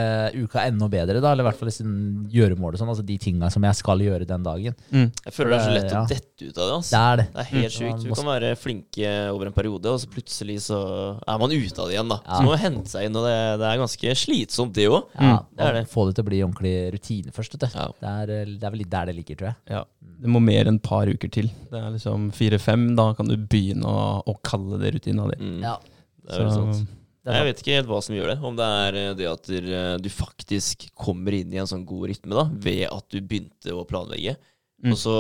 [0.43, 2.89] uka enda bedre, da eller i hvert fall liksom gjøremål og sånn.
[2.89, 4.75] Altså de tinga som jeg skal gjøre den dagen.
[4.91, 5.13] Mm.
[5.27, 6.03] Jeg føler det er så lett Ja.
[6.03, 6.75] å dette ut av det.
[6.79, 6.91] Altså.
[6.91, 7.27] Det er det.
[7.33, 7.79] Det er helt Mm.
[7.79, 8.03] sjukt.
[8.09, 11.87] Du kan være flinke over en periode, og så plutselig så er man ute av
[11.89, 12.09] det igjen.
[12.09, 12.39] da Ja.
[12.39, 15.05] Så må man hente seg inn, og det, det er ganske slitsomt, det òg.
[15.21, 15.89] Ja, Mm, det er det.
[15.91, 17.53] Få det til å bli ordentlig rutine først.
[17.53, 17.79] Vet du.
[17.79, 17.87] Ja.
[18.01, 19.57] Det, er, eh, det er vel litt der det ligger, tror jeg.
[19.71, 19.85] Ja.
[20.23, 21.49] Det må mer enn et par uker til.
[21.73, 22.91] Det er liksom fire-fem.
[22.99, 25.41] Da kan du begynne å, å kalle det rutina di.
[25.43, 25.79] Mm, Ja.
[26.23, 26.83] Det er vel sant.
[27.23, 28.37] Det er Jeg vet ikke helt hva som gjør det.
[28.47, 32.09] Om det er eh, det at du, eh, faktisk kommer inn i en sånn god
[32.11, 34.37] rytme da, ved at du begynte å planlegge.
[34.83, 34.91] Mm.
[34.95, 35.15] Og så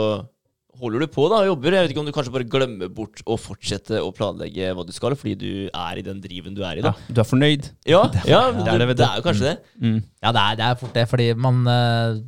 [0.80, 1.76] holder du på da og jobber.
[1.76, 4.92] Jeg vet ikke om du kanskje bare glemmer bort å fortsette å planlegge hva du
[4.94, 6.82] skal, fordi du er i den driven du er i.
[6.82, 7.10] Ja, da.
[7.14, 7.68] du er fornøyd.
[7.86, 9.56] Ja, ja, det det, er det, det, vet er jo kanskje det.
[9.82, 9.98] Mm.
[10.24, 12.22] Ja, det er, det er fort det, fordi man, eh,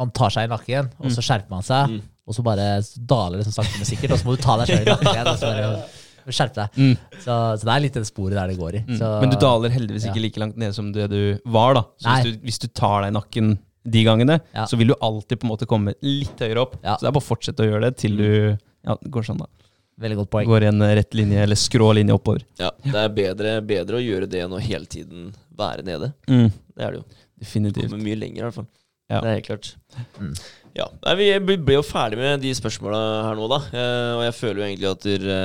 [0.00, 2.00] man tar seg i nakken, og så skjerper man seg, Mm.
[2.30, 2.66] Og så bare
[3.10, 5.10] daler det som sakte, men sikkert, og så må du ta deg sjøl i nakken
[5.10, 5.30] igjen.
[5.34, 6.76] Og så bare skjerpe deg.
[6.78, 6.92] Mm.
[7.24, 8.82] Så, så det er litt det sporet der det går i.
[8.86, 8.98] Mm.
[9.00, 10.12] Så, Men du daler heldigvis ja.
[10.12, 11.20] ikke like langt ned som det du
[11.50, 11.74] var.
[11.80, 13.56] da Så hvis du, hvis du tar deg i nakken
[13.90, 14.66] de gangene, Ja.
[14.70, 16.76] så vil du alltid på en måte komme litt høyere opp.
[16.84, 16.94] Ja.
[17.00, 19.40] Så det er bare å fortsette å gjøre det til du ja, det går sånn
[19.42, 19.48] da
[20.00, 20.46] Veldig godt poeng.
[20.48, 22.44] går i en rett linje eller skrå linje oppover.
[22.60, 25.26] Ja, Det er bedre, bedre å gjøre det enn å hele tiden
[25.58, 26.12] være nede.
[26.30, 26.46] Mm.
[26.76, 27.04] Det er det jo.
[27.42, 27.90] Definitivt.
[27.90, 28.68] Kommer mye lenger, i hvert fall.
[29.10, 29.20] Ja.
[29.20, 29.68] Det er helt klart.
[30.76, 30.86] Ja,
[31.18, 33.60] Vi ble jo ferdig med de spørsmåla her nå, da.
[33.74, 35.38] Eh, og jeg føler jo egentlig at dere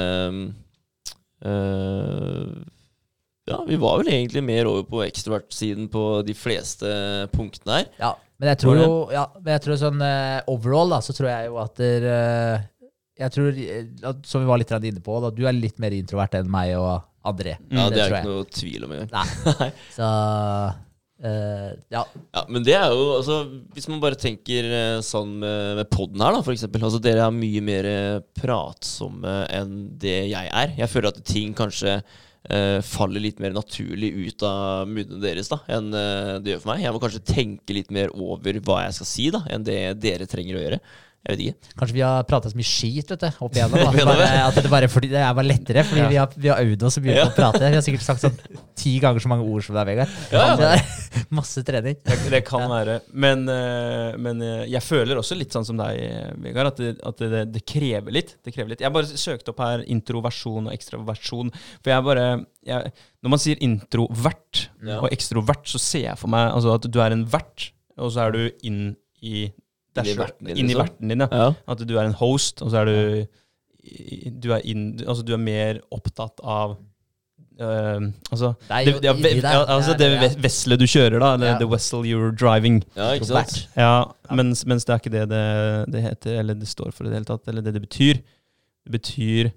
[1.45, 2.53] uh,
[3.45, 6.93] Ja, vi var vel egentlig mer over på ekstrovert-siden på de fleste
[7.33, 7.89] punktene her.
[8.01, 11.29] Ja, men jeg tror jo ja, men jeg tror sånn eh, overall da, så tror
[11.31, 12.65] jeg jo at der, eh,
[13.21, 16.35] Jeg tror, eh, som vi var litt inne på, da, du er litt mer introvert
[16.35, 17.55] enn meg og André.
[17.71, 19.31] Ja, det, Det er tror ikke noe tvil om engang.
[19.61, 19.69] Nei.
[19.95, 20.09] Så
[21.23, 22.03] eh, ja.
[22.35, 23.37] Ja, men det er jo altså
[23.75, 26.83] Hvis man bare tenker eh, sånn med, med podden her, da, for eksempel.
[26.83, 30.75] Altså, dere er mye mer eh, pratsomme enn det jeg er.
[30.79, 31.99] Jeg føler at ting kanskje
[32.51, 36.73] uh, faller litt mer naturlig ut av munnene deres da enn uh, det gjør for
[36.73, 36.83] meg.
[36.85, 40.29] Jeg må kanskje tenke litt mer over hva jeg skal si, da enn det dere
[40.29, 40.81] trenger å gjøre.
[41.25, 41.71] Jeg vet ikke.
[41.79, 43.95] Kanskje vi har prata så mye skit vet du, opp igjennom.
[44.05, 46.09] Bare, at det, bare fordi, det er bare lettere, fordi Ja.
[46.11, 47.23] vi har, vi har øvd oss så mye Ja.
[47.25, 47.61] på å prate.
[47.71, 48.35] Vi har sikkert sagt sånn
[48.77, 50.13] ti ganger så mange ord som deg, Vegard.
[50.29, 50.55] Ja, ja.
[50.59, 51.97] Det er masse trening.
[52.05, 52.99] Det, det kan være.
[53.25, 55.97] Men, eh, men eh, jeg føler også litt sånn som deg,
[56.45, 58.35] Vegard, at, det, at det, det krever litt.
[58.45, 58.85] Det krever litt.
[58.85, 61.49] Jeg bare søkte opp her introversjon og ekstraversjon.
[61.81, 62.27] For jeg bare
[62.69, 62.93] jeg,
[63.25, 64.99] Når man sier introvert Ja.
[65.01, 68.27] og ekstrovert, så ser jeg for meg altså, at du er en vert, og så
[68.27, 68.83] er du inn
[69.25, 69.47] i
[70.03, 70.81] Inn i verten din, inni liksom.
[70.87, 71.27] verten din, ja.
[71.31, 71.53] Ja.
[71.67, 73.27] At du er en host, og så er du
[74.41, 76.77] Du er, inn, altså, du er mer opptatt av
[77.55, 80.29] Uh, altså, Det er det, ja, ve- ja, altså Det det er ja.
[80.43, 81.33] ve- du kjører, da.
[81.35, 81.57] Eller Ja.
[81.57, 82.83] the vessel you're driving.
[82.97, 83.69] ja, ikke sant?
[83.77, 87.07] Ja, mens, mens det er ikke det, det det heter, eller det står for i
[87.07, 88.19] det hele tatt, eller det det betyr.
[88.85, 89.51] Det betyr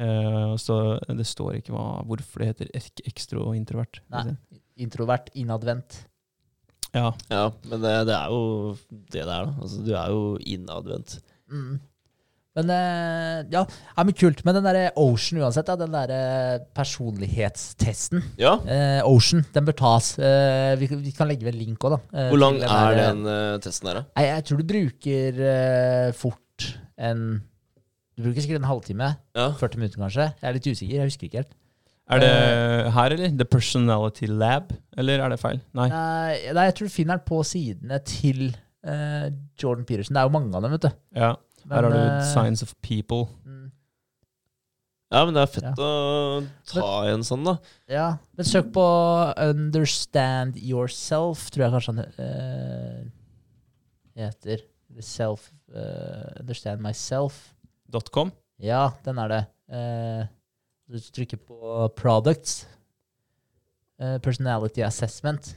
[0.00, 4.00] uh, så Det står ikke hva, hvorfor det heter ek ekstro og introvert.
[4.10, 4.32] Nei.
[4.78, 6.06] Introvert, innadvendt.
[6.94, 7.08] Ja.
[7.32, 8.42] Ja, men det, det er jo
[8.90, 9.54] det det er, da.
[9.62, 11.14] Altså, du er jo innadvendt.
[11.52, 11.78] Mm.
[12.52, 14.42] Men eh, ja, ja, men kult.
[14.44, 16.18] Men den derre Ocean uansett, da, den derre
[16.76, 18.58] personlighetstesten Ja.
[18.68, 20.10] eh, Ocean, den bør tas.
[20.18, 22.00] Eh, vi, kan- vi kan legge ved en link òg, da.
[22.12, 24.04] eh, Hvor lang den er der, den eh, testen der, da?
[24.20, 26.68] Nei, jeg tror du bruker eh, fort
[26.98, 27.24] en
[28.18, 29.06] Du bruker sikkert en halvtime.
[29.34, 29.48] Ja.
[29.56, 30.26] 40 minutter, kanskje.
[30.36, 30.94] Jeg er litt usikker.
[31.00, 31.54] Jeg husker ikke helt.
[32.10, 32.30] Er det
[32.92, 33.36] her, eller?
[33.38, 34.72] The Personality Lab?
[34.98, 35.60] Eller er det feil?
[35.78, 35.86] Nei.
[35.88, 38.48] Nei, jeg tror du finner den på sidene til
[38.86, 39.28] uh,
[39.62, 40.14] Jordan Peterson.
[40.16, 40.90] Det er jo mange av dem, vet du.
[41.16, 41.34] Ja.
[41.64, 43.28] Men, Her har du Signs Science of People.
[43.46, 43.70] mm,
[45.12, 45.72] ja, men det er fett Ja.
[45.76, 46.42] å
[46.72, 47.52] ta en sånn, da.
[47.92, 48.84] Ja, men søk på
[49.44, 53.02] Understand Yourself, tror jeg kanskje han uh,
[54.16, 54.64] heter.
[54.96, 57.54] The Self uh, Understand Myself.
[58.10, 58.32] .com.
[58.58, 59.42] Ja, den er det.
[60.92, 62.66] Eh, du trykker på Products.
[64.02, 65.56] uh, personality Assessment.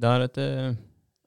[0.00, 0.74] Da er det eh,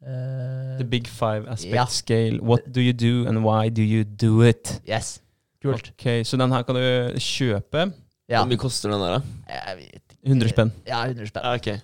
[0.01, 1.85] Eh, The Big Five Aspect Ja.
[1.85, 2.39] Scale.
[2.41, 4.81] What do you do, and why do you do it?
[4.89, 5.21] yes.
[5.61, 5.91] Kult.
[5.93, 7.93] Ok, Så den her kan du kjøpe.
[8.29, 8.39] Ja.
[8.41, 9.21] Hvor mye koster den der, da?
[9.47, 10.10] Jeg vet.
[10.23, 10.71] 100 spenn.
[10.85, 11.43] Ja, 100 spenn.
[11.43, 11.79] Ja, okay.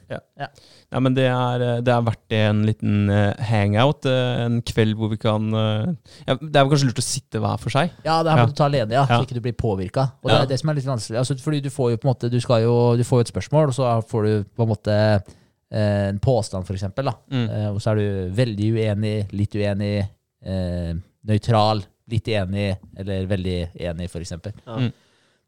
[0.92, 4.06] Ja, men det er, eh, det er verdt det en liten eh, hangout.
[4.06, 7.58] eh, en kveld hvor vi kan ja, Det er vel kanskje lurt å sitte hver
[7.60, 7.90] for seg.
[8.06, 8.46] Ja, det her Ja.
[8.46, 9.18] må du ta alene, ja, Ja.
[9.18, 10.12] så ikke du blir påvirka.
[10.24, 11.18] Og det er det som er litt vanskelig.
[11.18, 13.34] Altså, fordi du får jo på en måte Du, skal jo, du får jo et
[13.34, 15.24] spørsmål, og så får du på en måte
[15.72, 17.06] en påstand, for eksempel.
[17.10, 17.14] Da.
[17.32, 17.76] Mm.
[17.76, 20.08] Og så er du veldig uenig, litt uenig,
[20.46, 20.94] eh,
[21.28, 24.54] nøytral, litt enig, eller veldig enig, for eksempel.
[24.66, 24.78] Ja.
[24.78, 24.94] Mm.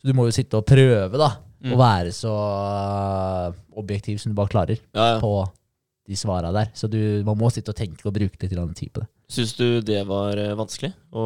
[0.02, 1.30] Så du må jo sitte og prøve, da.
[1.60, 1.74] Mm.
[1.76, 5.18] Å være så eh, objektiv som du bare klarer Ja, ja.
[5.20, 5.34] på
[6.10, 6.72] de svara der.
[6.74, 9.10] Så du, man må sitte og tenke og bruke litt tid på det.
[9.30, 10.94] Syns du det var eh, vanskelig?
[11.14, 11.24] Å,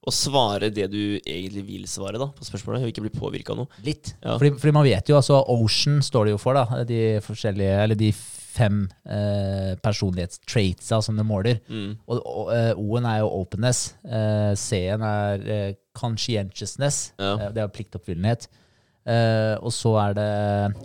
[0.00, 3.64] å svare det du egentlig vil svare da, på spørsmålet, og ikke bli påvirka av
[3.64, 3.80] noe?
[3.84, 4.14] Litt.
[4.22, 4.38] Ja.
[4.40, 6.84] Fordi, fordi man vet jo, altså Ocean står det jo for, da.
[6.88, 8.12] De forskjellige, eller de
[8.50, 11.60] fem eh, personlighetstraitsa som du måler.
[11.70, 11.92] Mm.
[12.08, 13.90] Og, og O-en er jo openness.
[14.04, 15.68] Eh, C-en er eh,
[16.00, 17.12] conscientiousness.
[17.20, 17.36] Ja.
[17.36, 18.48] Eh, det er pliktoppfyllenhet.
[19.08, 20.26] Uh, og så er det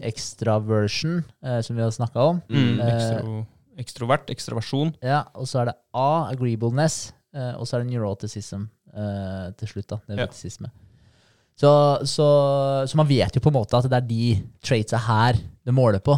[0.07, 2.39] extraversion, uh, som vi har snakka om.
[2.47, 2.79] Mm.
[2.79, 3.33] Eh, Ekstro,
[3.83, 4.31] ekstrovert.
[4.31, 4.93] Ekstraversjon.
[5.03, 7.11] Ja, og så er det A, agreeableness.
[7.35, 8.63] Uh, og så er det neuroticism
[8.95, 9.99] eh, til slutt, da.
[10.07, 10.71] Nevrotisisme.
[11.59, 11.71] Så,
[12.07, 12.27] så,
[12.87, 14.29] så man vet jo på en måte at det er de
[14.63, 16.15] traitsa her det måler på.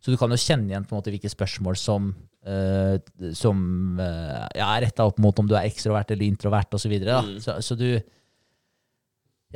[0.00, 2.12] Så du kan jo kjenne igjen på en måte hvilke spørsmål som,
[2.46, 2.96] eh,
[3.36, 6.86] som ja, er retta opp mot om du er ekstrovert eller introvert osv.
[6.86, 7.26] Så, videre, da.
[7.26, 7.42] Mm.
[7.42, 7.88] så Så du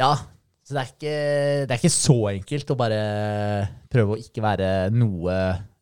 [0.01, 0.15] Ja.
[0.65, 1.15] Så det er, ikke,
[1.69, 2.99] det er ikke så enkelt å bare
[3.93, 5.35] prøve å ikke være noe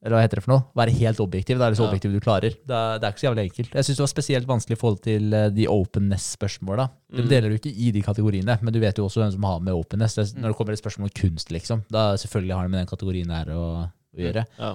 [0.02, 0.64] Eller hva heter det for noe?
[0.74, 1.60] Være helt objektiv.
[1.60, 1.90] Det er så Ja.
[1.92, 2.56] objektiv du klarer.
[2.66, 3.76] Det er, det er ikke så jævlig enkelt.
[3.78, 6.88] Jeg syns det var spesielt vanskelig i forhold til eh, de openness-spørsmåla.
[7.14, 7.28] Mm.
[7.30, 9.78] deler du ikke i de kategoriene, men du vet jo også hvem som har med
[9.78, 10.16] openness.
[10.18, 12.80] Det, er- når det kommer et spørsmål om kunst, liksom, da selvfølgelig har det med
[12.82, 14.44] den kategorien her å, å gjøre.
[14.58, 14.72] Ja.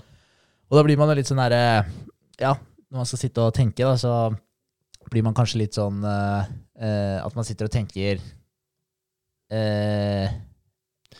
[0.72, 1.62] Og da blir man jo litt sånn herre
[2.40, 2.54] Ja,
[2.88, 4.32] når man skal sitte og tenke, da, så
[5.12, 6.48] blir man kanskje litt sånn uh,
[6.80, 8.24] uh, At man sitter og tenker
[9.52, 10.28] eh,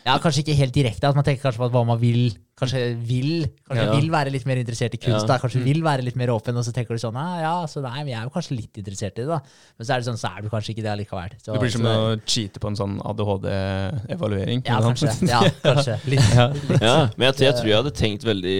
[0.06, 1.08] Ja, kanskje ikke helt direkte.
[1.08, 3.92] At man tenker kanskje på hva man vil Kanskje vil Kanskje Ja.
[3.94, 5.26] vil være litt mer interessert i kunst.
[5.26, 5.26] Ja.
[5.26, 5.64] da Kanskje Mm.
[5.64, 8.08] vil være litt mer åpen, og så tenker du sånn ah, Ja, så nei, men
[8.08, 9.38] jeg er jo kanskje litt interessert i det, da.
[9.78, 11.30] Men så er det sånn, så er du kanskje ikke det allikevel.
[11.38, 14.62] Så, Det blir som så å cheate på en sånn ADHD-evaluering.
[14.66, 15.12] Ja, kanskje.
[15.28, 15.96] Ja, kanskje.
[16.10, 16.34] Litt.
[16.34, 16.46] Ja.
[16.82, 18.58] Ja, men jeg, tror- jeg tror jeg hadde tenkt veldig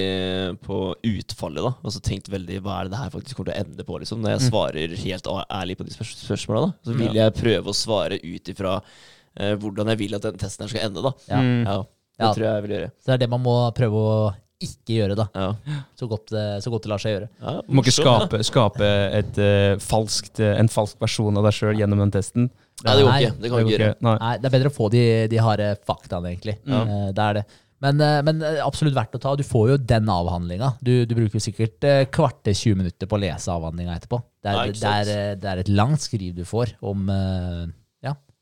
[0.62, 1.74] på utfallet, da.
[1.82, 3.98] Og så tenkt veldig hva er det det her faktisk kommer til å ende på,
[4.02, 4.22] liksom.
[4.22, 4.50] Når jeg Mm.
[4.50, 6.72] svarer helt ærlig på de spørs spørsmåla, da.
[6.92, 8.80] Så vil jeg prøve å svare ut ifra
[9.36, 11.12] eh, hvordan jeg vil at den testen her skal ende, da.
[11.28, 11.40] Ja.
[11.42, 11.64] Mm.
[11.66, 12.32] Ja, det Ja.
[12.34, 12.90] tror jeg jeg vil gjøre.
[12.98, 15.28] Så det er det man må prøve å ikke gjøre, da.
[15.38, 15.52] Ja.
[15.94, 17.28] Så godt, det- så godt det lar seg gjøre.
[17.40, 21.44] Ja, Du må ikke morsomt, skape, skape et, eh, falskt, eh, en falsk versjon av
[21.44, 22.50] deg sjøl gjennom den testen.
[22.84, 23.40] Nei, det går Nei, ikke.
[23.40, 23.96] Det kan vi ikke gjøre.
[24.02, 24.18] Nei.
[24.18, 26.59] Nei, det er bedre å få de, de harde faktaene, egentlig.
[26.66, 26.82] Ja.
[26.82, 27.44] Eh, Det er det.
[27.80, 29.36] Men, eh, men eh, absolutt verdt å ta.
[29.36, 30.72] Du får jo den avhandlinga.
[30.82, 34.18] Du, du bruker jo sikkert eh, kvarter 20 minutter på å lese avhandlinga etterpå.
[34.42, 35.06] Det er, ikke det, sant.
[35.06, 37.66] er, eh, det er et langt skriv du får om eh,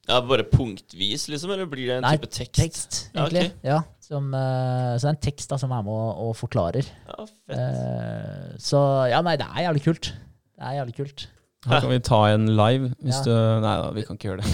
[0.09, 1.51] ja, Bare punktvis, liksom?
[1.55, 2.55] Eller blir det en Nei, type tekst?
[2.61, 3.53] tekst, Ja, egentlig.
[3.67, 6.87] Ja, som, eh, så det er en tekst da, som er med og, og forklarer.
[7.09, 7.57] Ja, fett.
[7.59, 10.13] Eh, så ja, nei, det er jævlig kult.
[10.57, 11.27] Det er jævlig kult.
[11.67, 13.23] Her kan vi ta en live, hvis Ja.
[13.27, 14.51] du Nei da, vi kan ikke gjøre det.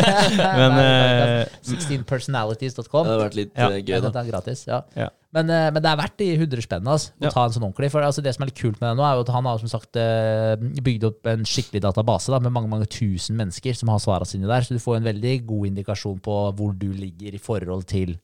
[0.60, 3.04] Men uh, 16personalities.com.
[3.04, 3.68] Det hadde vært litt Ja.
[3.68, 4.10] eh, Ja, gøy, da.
[4.14, 4.78] Det er gratis, ja.
[4.96, 5.08] Ja.
[5.34, 7.30] Men, eh, men det er verdt de 100 spennene altså, å Ja.
[7.34, 7.90] ta en sånn ordentlig.
[7.90, 9.58] For altså, det som er litt kult med det nå, er jo at han har
[9.58, 10.54] som sagt eh,
[10.86, 14.46] bygd opp en skikkelig database da, med mange mange tusen mennesker som har svarene sine
[14.46, 14.62] der.
[14.62, 18.16] Så du får en veldig god indikasjon på hvor du ligger i forhold til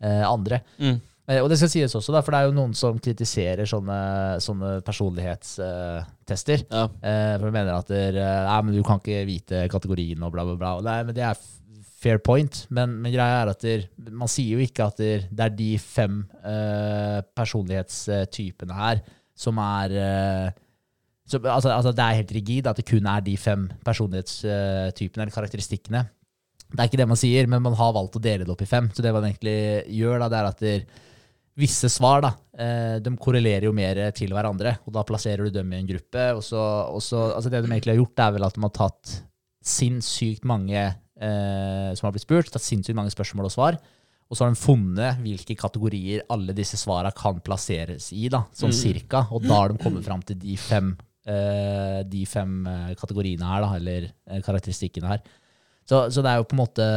[0.00, 0.62] eh, andre.
[0.78, 1.00] mm.
[1.26, 3.98] Eh, og det skal sies også, da, for det er jo noen som kritiserer sånne,
[4.42, 6.66] sånne personlighetstester.
[6.70, 6.86] Ja.
[6.86, 10.34] Eh, for de mener at der, eh, nei, men du kan ikke vite kategorien og
[10.34, 10.76] bla, bla, bla.
[10.86, 11.40] Nei, men det er
[11.96, 12.62] fair point.
[12.70, 15.72] Men, men greia er at der, man sier jo ikke at der, det er de
[15.82, 19.02] fem uh, personlighetstypene her
[19.36, 20.62] som er uh,
[21.26, 25.34] som, altså, altså Det er helt rigid at det kun er de fem personlighetstypene eller
[25.34, 26.04] karakteristikkene.
[26.66, 28.68] Det er ikke det man sier, men man har valgt å dele det opp i
[28.70, 28.88] fem.
[28.94, 29.58] Så det man egentlig
[29.96, 30.86] gjør, da, det er at der,
[31.56, 35.72] visse svar da, eh, de korrelerer jo mer til hverandre, og da plasserer du dem
[35.72, 36.26] i en gruppe.
[36.36, 36.60] Og så,
[36.92, 39.14] og så, altså det de egentlig har gjort, er vel at de har tatt
[39.66, 43.78] sinnssykt mange eh, som har blitt spurt, tatt sinnssykt mange spørsmål og svar.
[44.26, 48.72] Og så har de funnet hvilke kategorier alle disse svarene kan plasseres i, da, sånn
[48.74, 48.78] Mm.
[48.80, 49.20] cirka.
[49.30, 50.96] Og da har de kommet fram til de fem,
[51.26, 55.22] eh, de fem eh, kategoriene her, da, eller eh, karakteristikkene her.
[55.86, 56.88] Så, så det er jo på en måte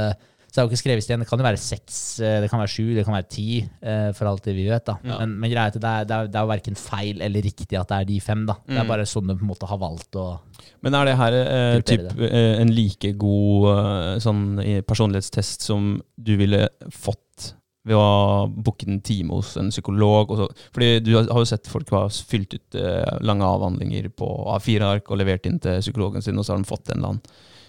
[0.49, 1.19] så det er jo ikke skrevet i stein.
[1.21, 3.47] Det kan jo være seks, eh, det kan være sju, det kan være ti,
[3.85, 4.83] eh, for alt det vi vet.
[4.89, 4.95] da.
[5.05, 5.19] Ja.
[5.21, 7.77] Men, men greia er at det er, det, er, det er verken feil eller riktig
[7.77, 8.45] at det er de fem.
[8.49, 8.55] da.
[8.65, 8.89] Det er Mm.
[8.89, 10.39] bare sånn de på en måte har valgt å
[10.81, 12.31] Men er det her eh, typ, det.
[12.63, 14.43] en like god eh, sånn
[14.89, 17.53] personlighetstest som du ville fått
[17.87, 20.31] ved å ha booket en time hos en psykolog?
[20.33, 24.27] Og så, fordi du har jo sett folk har fylt ut eh, lange avhandlinger på
[24.57, 27.23] A4-ark og levert inn til psykologen sin, og så har de fått en eller annen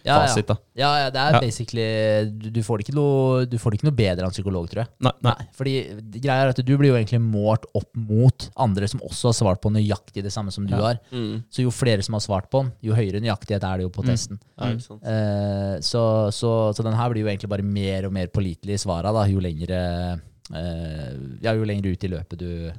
[0.05, 0.27] Ja, ja.
[0.27, 0.47] fasit.
[0.49, 0.57] da.
[0.77, 1.41] Ja, ja, det er Ja.
[1.41, 4.37] basically du, du, får det ikke noe, du får det ikke noe bedre av en
[4.37, 4.89] psykolog, tror jeg.
[5.01, 5.35] Nei, nei.
[5.59, 5.75] Fordi
[6.15, 9.37] det greia er at du blir jo egentlig målt opp mot andre som også har
[9.41, 10.81] svart på nøyaktig det samme som du Ja.
[10.81, 11.01] har.
[11.13, 11.45] Mm.
[11.51, 14.03] Så jo flere som har svart på den, jo høyere nøyaktighet er det jo på
[14.05, 14.09] Mm.
[14.15, 14.41] testen.
[14.59, 15.03] Ja, ikke sant.
[15.05, 18.83] Eh, så, så, så den her blir jo egentlig bare mer og mer pålitelig i
[18.87, 20.21] svara da, jo lengre
[20.55, 21.13] eh,
[21.43, 22.73] ja, jo lengre ut i løpet du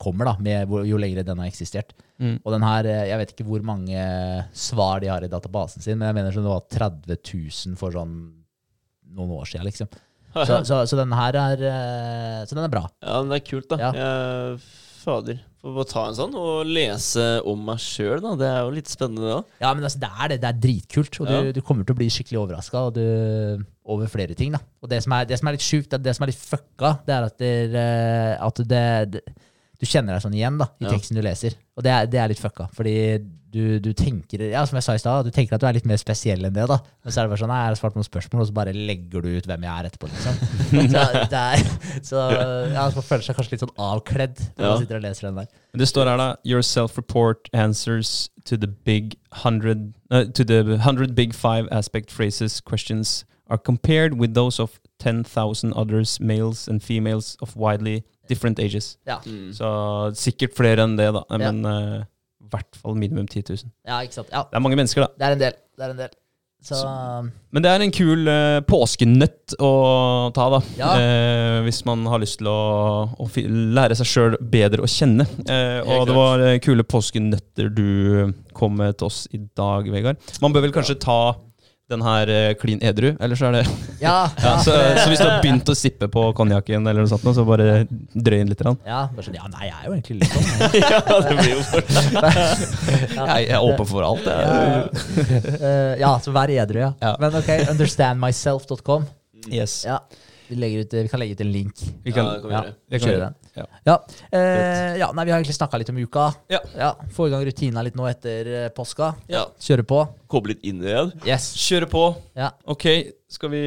[0.00, 1.94] kommer, da, med, hvor- jo lenger den har eksistert.
[2.20, 2.36] Mm.
[2.44, 4.02] Og den her, eh, jeg vet ikke hvor mange
[4.52, 7.90] svar de har i databasen sin, men jeg mener som det var 30 000 for
[7.96, 8.14] sånn
[9.16, 9.88] noen år siden, liksom.
[10.46, 12.84] Så, så, så den her er eh, Så den er bra.
[13.02, 13.78] Ja, det er kult, da.
[13.82, 13.88] Ja.
[13.98, 14.60] Jeg,
[15.02, 15.40] fader.
[15.60, 18.30] Får bare ta en sånn og lese om meg sjøl, da.
[18.40, 19.34] Det er jo litt spennende, da.
[19.42, 19.50] òg.
[19.60, 20.38] Ja, men altså, det er det.
[20.40, 21.42] Det er dritkult, og Ja.
[21.44, 22.80] du, du kommer til å bli skikkelig overraska
[23.84, 24.52] over flere ting.
[24.56, 24.60] da.
[24.80, 26.94] Og det som er, det som er litt sjukt, det, det som er litt fucka,
[27.04, 29.22] det er at, det, eh, at det,
[29.80, 30.90] du kjenner deg sånn igjen da, i Ja.
[30.94, 31.54] teksten du leser.
[31.76, 32.92] Og det er, det er litt fucka, fordi
[33.50, 35.86] du, du tenker ja, som jeg sa i sted, du tenker at du er litt
[35.88, 36.66] mer spesiell enn det.
[36.70, 36.76] da.
[37.02, 38.74] Men så er det bare sånn, nei, jeg har svart noen spørsmål, og så bare
[38.76, 40.10] legger du ut hvem jeg er etterpå.
[40.12, 40.36] liksom.
[40.94, 41.02] så,
[41.32, 41.64] det er,
[42.06, 42.20] så
[42.76, 44.68] ja, man føler seg kanskje litt sånn avkledd når Ja.
[44.70, 45.48] man sitter og leser den der.
[45.82, 51.14] Det står her da Your self-report answers to the big hundred uh, To the hundred
[51.14, 57.36] big five aspect phrases questions are compared with those of 10,000 others, males and females
[57.42, 58.94] of widely different ages.
[59.08, 59.18] Ja.
[59.26, 59.50] Mm.
[59.56, 59.68] Så
[60.18, 61.26] sikkert flere enn det, da.
[61.34, 61.42] Ja.
[61.50, 62.08] Men eh,
[62.40, 63.70] i hvert fall minimum 10 000.
[63.86, 64.32] ja, ikke sant.
[64.32, 65.12] Ja, Det er mange mennesker, da.
[65.18, 65.62] det er en del.
[65.76, 66.18] Det er en del.
[66.60, 66.76] Så,
[67.56, 69.70] Men det er en kul uh, påskenøtt å
[70.36, 70.58] ta, da.
[70.76, 70.90] Ja.
[70.92, 72.58] Uh, hvis man har lyst til å,
[73.16, 73.28] å
[73.78, 75.24] lære seg sjøl bedre å kjenne.
[75.48, 80.20] Uh, og det var kule påskenøtter du kom med til oss i dag, Vegard.
[80.44, 81.20] Man bør vel kanskje ta
[81.90, 83.64] den her eh, klin edru, eller så er det
[84.00, 84.14] ja,
[84.44, 87.44] ja, så, så hvis du har begynt å sippe på konjakken, eller noe sånt, så
[87.48, 87.84] bare
[88.14, 88.60] drøy inn litt.
[88.64, 88.76] Rann.
[88.86, 90.48] ja, bare sånn, ja, nei, jeg er jo egentlig litt sånn.
[90.92, 91.94] ja, det blir jo fort
[93.30, 94.40] Jeg, er åpen for alt, jeg.
[94.40, 96.90] Ja, Eh, ja, så vær edru, ja.
[97.02, 97.14] Ja.
[97.20, 99.06] Men ok, understandmyself.com.
[99.50, 99.80] Yes.
[99.86, 100.00] Ja,
[100.50, 101.80] vi, ut, vi kan legge ut en link.
[102.04, 102.74] Vi kan, Ja, det kan vi Ja, gjøre.
[102.90, 103.28] vi kan gjøre.
[103.56, 103.64] Ja.
[103.86, 103.94] Ja,
[104.32, 106.28] eh, ja nei, vi har egentlig snakka litt om uka.
[106.50, 106.92] Ja.
[107.14, 109.14] Få i gang rutina litt nå etter eh, påska.
[109.28, 109.46] Ja.
[109.60, 110.02] Kjøre på.
[110.30, 111.12] Koble litt inn igjen.
[111.26, 111.50] Yes.
[111.58, 112.04] Kjøre på.
[112.38, 112.52] Ja.
[112.70, 112.86] Ok,
[113.30, 113.64] skal vi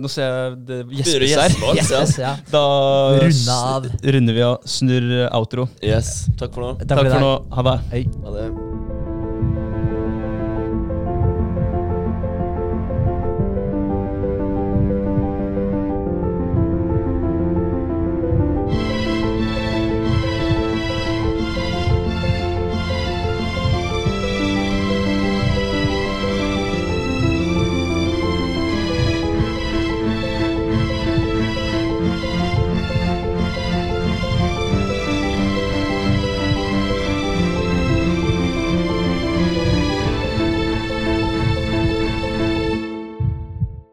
[0.00, 1.56] Nå ser jeg det gjespes her.
[1.76, 2.00] Yes, ja.
[2.00, 2.34] yes, ja.
[2.50, 2.64] Da
[3.20, 3.86] Runde av.
[4.16, 4.58] runder vi av.
[4.64, 5.68] Snurr outro.
[5.82, 6.26] Yes.
[6.40, 6.74] Takk for nå.
[6.84, 7.32] Takk, Takk for nå.
[7.56, 7.78] Ha det.
[7.94, 8.04] Hei.
[8.24, 8.69] Ha det.